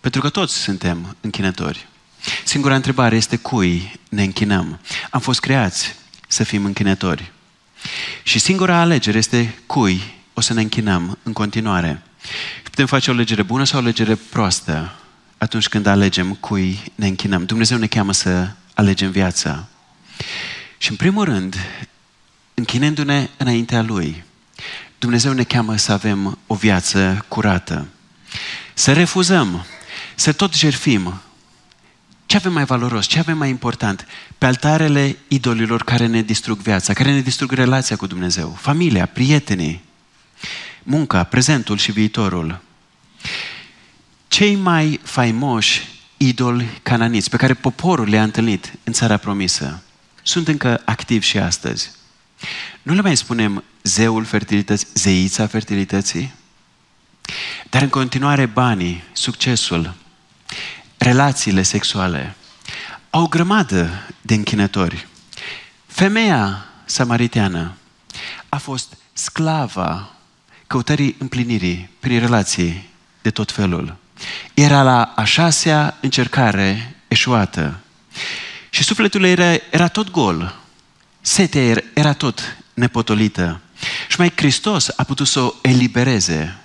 Pentru 0.00 0.20
că 0.20 0.28
toți 0.28 0.54
suntem 0.54 1.16
închinători. 1.20 1.86
Singura 2.44 2.74
întrebare 2.74 3.16
este 3.16 3.36
cui 3.36 4.00
ne 4.08 4.22
închinăm. 4.22 4.80
Am 5.10 5.20
fost 5.20 5.40
creați 5.40 5.94
să 6.28 6.44
fim 6.44 6.64
închinători. 6.64 7.32
Și 8.22 8.38
singura 8.38 8.76
alegere 8.76 9.18
este 9.18 9.54
cui 9.66 10.02
o 10.34 10.40
să 10.40 10.52
ne 10.52 10.60
închinăm 10.60 11.18
în 11.22 11.32
continuare. 11.32 12.02
Putem 12.62 12.86
face 12.86 13.10
o 13.10 13.12
alegere 13.12 13.42
bună 13.42 13.64
sau 13.64 13.78
o 13.78 13.82
alegere 13.82 14.14
proastă 14.14 14.94
atunci 15.38 15.68
când 15.68 15.86
alegem 15.86 16.34
cui 16.34 16.78
ne 16.94 17.06
închinăm. 17.06 17.44
Dumnezeu 17.44 17.78
ne 17.78 17.86
cheamă 17.86 18.12
să 18.12 18.50
alegem 18.74 19.10
viața. 19.10 19.66
Și 20.78 20.90
în 20.90 20.96
primul 20.96 21.24
rând, 21.24 21.56
închinându-ne 22.54 23.28
înaintea 23.36 23.82
Lui, 23.82 24.24
Dumnezeu 24.98 25.32
ne 25.32 25.42
cheamă 25.42 25.76
să 25.76 25.92
avem 25.92 26.38
o 26.46 26.54
viață 26.54 27.24
curată. 27.28 27.86
Să 28.74 28.92
refuzăm, 28.92 29.64
să 30.14 30.32
tot 30.32 30.54
jerfim. 30.54 31.20
Ce 32.28 32.36
avem 32.36 32.52
mai 32.52 32.64
valoros, 32.64 33.06
ce 33.06 33.18
avem 33.18 33.38
mai 33.38 33.48
important? 33.48 34.06
Pe 34.38 34.46
altarele 34.46 35.16
idolilor 35.28 35.84
care 35.84 36.06
ne 36.06 36.22
distrug 36.22 36.58
viața, 36.58 36.92
care 36.92 37.12
ne 37.12 37.20
distrug 37.20 37.52
relația 37.52 37.96
cu 37.96 38.06
Dumnezeu, 38.06 38.56
familia, 38.60 39.06
prietenii, 39.06 39.82
munca, 40.82 41.24
prezentul 41.24 41.76
și 41.76 41.92
viitorul. 41.92 42.60
Cei 44.28 44.54
mai 44.54 45.00
faimoși 45.02 45.88
idoli 46.16 46.80
cananiți 46.82 47.30
pe 47.30 47.36
care 47.36 47.54
poporul 47.54 48.08
le-a 48.08 48.22
întâlnit 48.22 48.72
în 48.84 48.92
țara 48.92 49.16
promisă 49.16 49.82
sunt 50.22 50.48
încă 50.48 50.82
activi 50.84 51.26
și 51.26 51.38
astăzi. 51.38 51.90
Nu 52.82 52.94
le 52.94 53.00
mai 53.00 53.16
spunem 53.16 53.64
zeul 53.82 54.24
fertilității, 54.24 54.88
zeița 54.94 55.46
fertilității, 55.46 56.32
dar 57.70 57.82
în 57.82 57.88
continuare 57.88 58.46
banii, 58.46 59.02
succesul, 59.12 59.94
relațiile 60.98 61.62
sexuale 61.62 62.34
au 63.10 63.22
o 63.22 63.26
grămadă 63.26 63.90
de 64.20 64.34
închinători. 64.34 65.06
Femeia 65.86 66.66
samariteană 66.84 67.72
a 68.48 68.56
fost 68.56 68.96
sclava 69.12 70.12
căutării 70.66 71.16
împlinirii 71.18 71.90
prin 72.00 72.18
relații 72.18 72.88
de 73.22 73.30
tot 73.30 73.52
felul. 73.52 73.96
Era 74.54 74.82
la 74.82 75.02
a 75.16 75.24
șasea 75.24 75.96
încercare 76.00 76.96
eșuată. 77.08 77.80
Și 78.70 78.82
sufletul 78.82 79.24
ei 79.24 79.30
era, 79.30 79.56
era 79.70 79.88
tot 79.88 80.10
gol. 80.10 80.54
Setea 81.20 81.62
era, 81.62 81.80
era 81.94 82.12
tot 82.12 82.56
nepotolită. 82.74 83.60
Și 84.08 84.18
mai 84.18 84.32
Hristos 84.36 84.88
a 84.96 85.02
putut 85.02 85.26
să 85.26 85.40
o 85.40 85.54
elibereze 85.62 86.58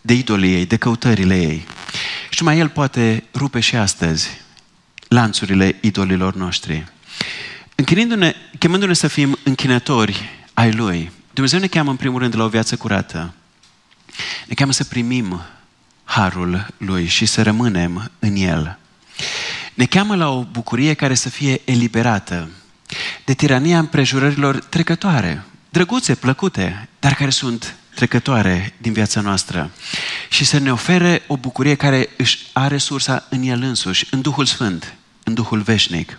de 0.00 0.12
idolii 0.12 0.54
ei, 0.54 0.66
de 0.66 0.76
căutările 0.76 1.40
ei. 1.40 1.66
Și 2.40 2.46
mai 2.46 2.58
El 2.58 2.68
poate 2.68 3.24
rupe 3.34 3.60
și 3.60 3.76
astăzi 3.76 4.28
lanțurile 5.08 5.76
idolilor 5.80 6.34
noștri. 6.34 6.86
Închinindu-ne, 7.74 8.34
chemându-ne 8.58 8.92
să 8.92 9.08
fim 9.08 9.38
închinători 9.42 10.28
ai 10.54 10.72
Lui, 10.72 11.10
Dumnezeu 11.32 11.58
ne 11.58 11.66
cheamă 11.66 11.90
în 11.90 11.96
primul 11.96 12.18
rând 12.18 12.36
la 12.36 12.44
o 12.44 12.48
viață 12.48 12.76
curată. 12.76 13.34
Ne 14.46 14.54
cheamă 14.54 14.72
să 14.72 14.84
primim 14.84 15.40
harul 16.04 16.66
Lui 16.76 17.06
și 17.06 17.26
să 17.26 17.42
rămânem 17.42 18.10
în 18.18 18.36
El. 18.36 18.78
Ne 19.74 19.84
cheamă 19.84 20.14
la 20.16 20.28
o 20.28 20.44
bucurie 20.44 20.94
care 20.94 21.14
să 21.14 21.28
fie 21.28 21.60
eliberată 21.64 22.50
de 23.24 23.34
tirania 23.34 23.78
împrejurărilor 23.78 24.58
trecătoare, 24.58 25.44
drăguțe, 25.68 26.14
plăcute, 26.14 26.88
dar 26.98 27.14
care 27.14 27.30
sunt 27.30 27.74
trecătoare 27.94 28.74
din 28.78 28.92
viața 28.92 29.20
noastră 29.20 29.70
și 30.28 30.44
să 30.44 30.58
ne 30.58 30.72
ofere 30.72 31.22
o 31.26 31.36
bucurie 31.36 31.74
care 31.74 32.08
își 32.16 32.46
are 32.52 32.78
sursa 32.78 33.26
în 33.30 33.42
El 33.42 33.62
însuși, 33.62 34.06
în 34.10 34.20
Duhul 34.20 34.44
Sfânt, 34.44 34.94
în 35.24 35.34
Duhul 35.34 35.60
Veșnic. 35.60 36.18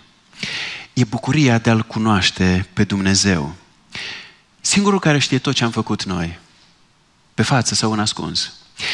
E 0.92 1.04
bucuria 1.04 1.58
de 1.58 1.70
a-L 1.70 1.82
cunoaște 1.82 2.68
pe 2.72 2.84
Dumnezeu. 2.84 3.54
Singurul 4.60 4.98
care 4.98 5.18
știe 5.18 5.38
tot 5.38 5.54
ce 5.54 5.64
am 5.64 5.70
făcut 5.70 6.04
noi, 6.04 6.38
pe 7.34 7.42
față 7.42 7.74
sau 7.74 7.92
în 7.92 8.00
ascuns, 8.00 8.52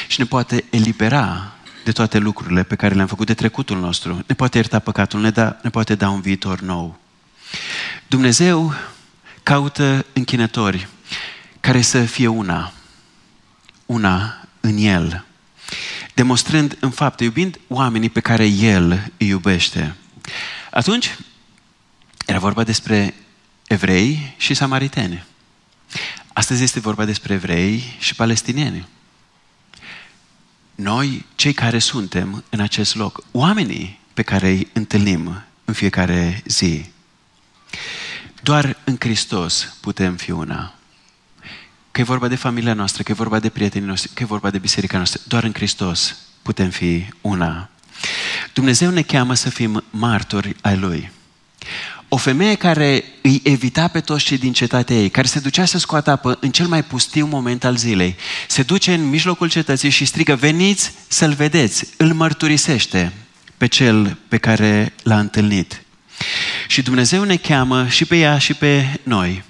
și 0.09 0.21
ne 0.21 0.27
poate 0.27 0.65
elibera 0.71 1.53
de 1.85 1.93
toate 1.93 2.19
lucrurile 2.19 2.63
pe 2.63 2.77
care 2.77 2.95
le-am 2.95 3.07
făcut 3.07 3.27
de 3.27 3.35
trecutul 3.35 3.79
nostru, 3.79 4.25
ne 4.27 4.35
poate 4.35 4.57
ierta 4.57 4.79
păcatul, 4.79 5.21
ne, 5.21 5.31
da, 5.31 5.57
ne 5.63 5.71
poate 5.71 5.95
da 5.95 6.09
un 6.09 6.21
viitor 6.21 6.61
nou. 6.61 6.99
Dumnezeu 8.07 8.75
caută 9.43 10.07
închinători 10.13 10.89
care 11.69 11.81
să 11.81 12.05
fie 12.05 12.27
una, 12.27 12.73
una 13.87 14.49
în 14.61 14.77
El, 14.77 15.25
demonstrând 16.15 16.77
în 16.81 16.91
fapt, 16.91 17.21
iubind 17.21 17.61
oamenii 17.69 18.09
pe 18.09 18.21
care 18.21 18.47
El 18.47 19.11
îi 19.19 19.27
iubește. 19.27 19.95
Atunci, 20.71 21.17
era 22.27 22.39
vorba 22.39 22.65
despre 22.65 23.15
evrei 23.67 24.35
și 24.37 24.55
samariteni. 24.55 25.25
Astăzi 26.33 26.63
este 26.63 26.81
vorba 26.81 27.05
despre 27.05 27.35
evrei 27.35 27.97
și 27.99 28.15
palestinieni. 28.15 28.89
Noi, 30.75 31.27
cei 31.35 31.53
care 31.53 31.79
suntem 31.79 32.45
în 32.51 32.61
acest 32.61 32.95
loc, 32.95 33.25
oamenii 33.33 34.01
pe 34.15 34.23
care 34.23 34.49
îi 34.49 34.69
întâlnim 34.73 35.43
în 35.65 35.75
fiecare 35.75 36.43
zi, 36.47 36.91
doar 38.43 38.77
în 38.85 38.97
Hristos 38.99 39.77
putem 39.81 40.17
fi 40.17 40.31
una. 40.31 40.73
Că 41.99 42.05
e 42.05 42.07
vorba 42.07 42.29
de 42.29 42.37
familia 42.37 42.75
noastră, 42.75 43.03
că 43.03 43.13
e 43.13 43.15
vorba 43.15 43.39
de 43.39 43.49
prietenii 43.49 43.89
noștri, 43.89 44.11
că 44.15 44.23
e 44.23 44.27
vorba 44.27 44.51
de 44.51 44.59
biserica 44.59 44.97
noastră, 44.97 45.21
doar 45.27 45.45
în 45.45 45.53
Hristos 45.53 46.17
putem 46.43 46.71
fi 46.71 47.07
una. 47.21 47.71
Dumnezeu 48.53 48.91
ne 48.91 49.03
cheamă 49.03 49.35
să 49.35 49.51
fim 49.51 49.85
martori 49.91 50.57
ai 50.61 50.77
Lui. 50.77 51.11
O 52.09 52.17
femeie 52.17 52.55
care 52.55 53.05
îi 53.23 53.41
evita 53.45 53.89
pe 53.89 54.01
toți 54.01 54.25
cei 54.25 54.39
din 54.39 54.53
cetatea 54.53 54.97
ei, 54.97 55.09
care 55.09 55.27
se 55.27 55.39
ducea 55.39 55.65
să 55.65 55.79
scoată 55.79 56.11
apă 56.11 56.39
în 56.41 56.51
cel 56.51 56.67
mai 56.67 56.85
pustiu 56.85 57.27
moment 57.27 57.65
al 57.65 57.77
zilei, 57.77 58.17
se 58.49 58.63
duce 58.63 58.95
în 58.95 59.09
mijlocul 59.09 59.49
cetății 59.49 59.91
și 59.91 60.05
strigă, 60.05 60.35
veniți 60.35 60.93
să-l 61.09 61.33
vedeți, 61.33 61.87
îl 61.97 62.13
mărturisește 62.13 63.13
pe 63.57 63.67
cel 63.67 64.19
pe 64.29 64.37
care 64.37 64.93
l-a 65.03 65.19
întâlnit. 65.19 65.83
Și 66.67 66.83
Dumnezeu 66.83 67.25
ne 67.25 67.37
cheamă 67.37 67.89
și 67.89 68.05
pe 68.05 68.17
ea 68.17 68.39
și 68.39 68.55
pe 68.55 68.99
noi 69.03 69.43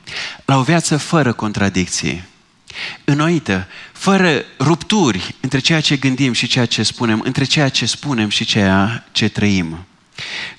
la 0.45 0.57
o 0.57 0.63
viață 0.63 0.97
fără 0.97 1.33
contradicții, 1.33 2.37
înnoită, 3.05 3.67
fără 3.93 4.45
rupturi 4.59 5.35
între 5.41 5.59
ceea 5.59 5.81
ce 5.81 5.97
gândim 5.97 6.33
și 6.33 6.47
ceea 6.47 6.67
ce 6.67 6.83
spunem, 6.83 7.21
între 7.25 7.45
ceea 7.45 7.69
ce 7.69 7.87
spunem 7.87 8.29
și 8.29 8.45
ceea 8.45 9.07
ce 9.13 9.29
trăim. 9.29 9.87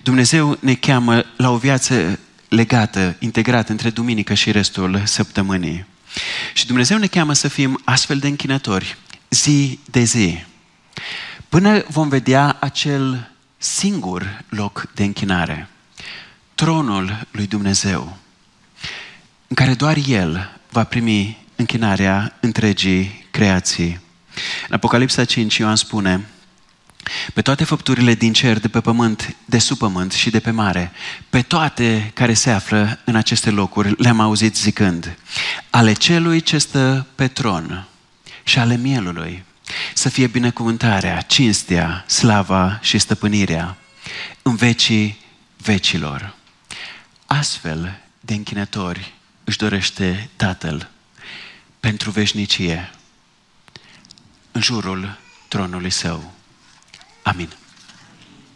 Dumnezeu 0.04 0.58
ne 0.60 0.74
cheamă 0.76 1.26
la 1.38 1.50
o 1.50 1.58
viață 1.58 2.20
legată, 2.50 3.16
integrată 3.20 3.72
între 3.72 3.90
duminică 3.90 4.34
și 4.34 4.52
restul 4.52 5.02
săptămânii. 5.06 5.86
Și 6.54 6.66
Dumnezeu 6.66 6.98
ne 6.98 7.08
cheamă 7.08 7.34
să 7.34 7.48
fim 7.48 7.82
astfel 7.84 8.18
de 8.18 8.28
închinători, 8.28 8.98
zi 9.30 9.80
de 9.86 10.04
zi. 10.04 10.44
Până 11.50 11.84
vom 11.88 12.10
vedea 12.10 12.58
acel 12.60 13.32
singur 13.58 14.44
loc 14.50 14.92
de 14.96 15.04
închinare, 15.04 15.70
tronul 16.56 17.28
lui 17.32 17.48
Dumnezeu, 17.48 18.18
în 19.48 19.56
care 19.56 19.74
doar 19.74 19.98
El 20.08 20.60
va 20.70 20.84
primi 20.84 21.38
închinarea 21.60 22.38
întregii 22.39 23.26
creații. 23.32 23.99
În 24.68 24.76
Apocalipsa 24.76 25.26
5 25.26 25.57
Ioan 25.57 25.76
spune, 25.76 26.28
pe 27.34 27.41
toate 27.41 27.64
făpturile 27.64 28.14
din 28.14 28.34
cer, 28.34 28.60
de 28.60 28.68
pe 28.68 28.82
pământ, 28.82 29.36
de 29.45 29.57
sub 29.57 29.78
pământ 29.78 30.12
și 30.12 30.30
de 30.30 30.39
pe 30.39 30.51
mare, 30.51 30.91
pe 31.30 31.41
toate 31.41 32.12
care 32.14 32.34
se 32.34 32.49
află 32.49 32.99
în 33.05 33.16
aceste 33.16 33.49
locuri, 33.49 33.93
le-am 33.97 34.20
auzit 34.20 34.55
zicând, 34.55 35.18
ale 35.70 35.93
celui 35.93 36.41
ce 36.41 36.57
stă 36.57 37.07
pe 37.16 37.28
tron 37.28 37.88
și 38.43 38.60
ale 38.60 38.78
mielului, 38.78 39.43
să 39.93 40.10
fie 40.10 40.28
binecuvântarea, 40.28 41.22
cinstea, 41.22 42.03
slava 42.07 42.80
și 42.82 42.97
stăpânirea 42.97 43.78
în 44.41 44.55
vecii 44.55 45.18
vecilor. 45.57 46.36
Astfel 47.26 47.99
de 48.20 48.34
închinători 48.34 49.14
își 49.43 49.57
dorește 49.57 50.30
Tatăl 50.36 50.89
pentru 51.80 52.12
veșnicie 52.12 52.92
în 54.52 54.62
jurul 54.62 55.18
tronului 55.48 55.90
său. 55.90 56.34
Amin. 57.24 57.50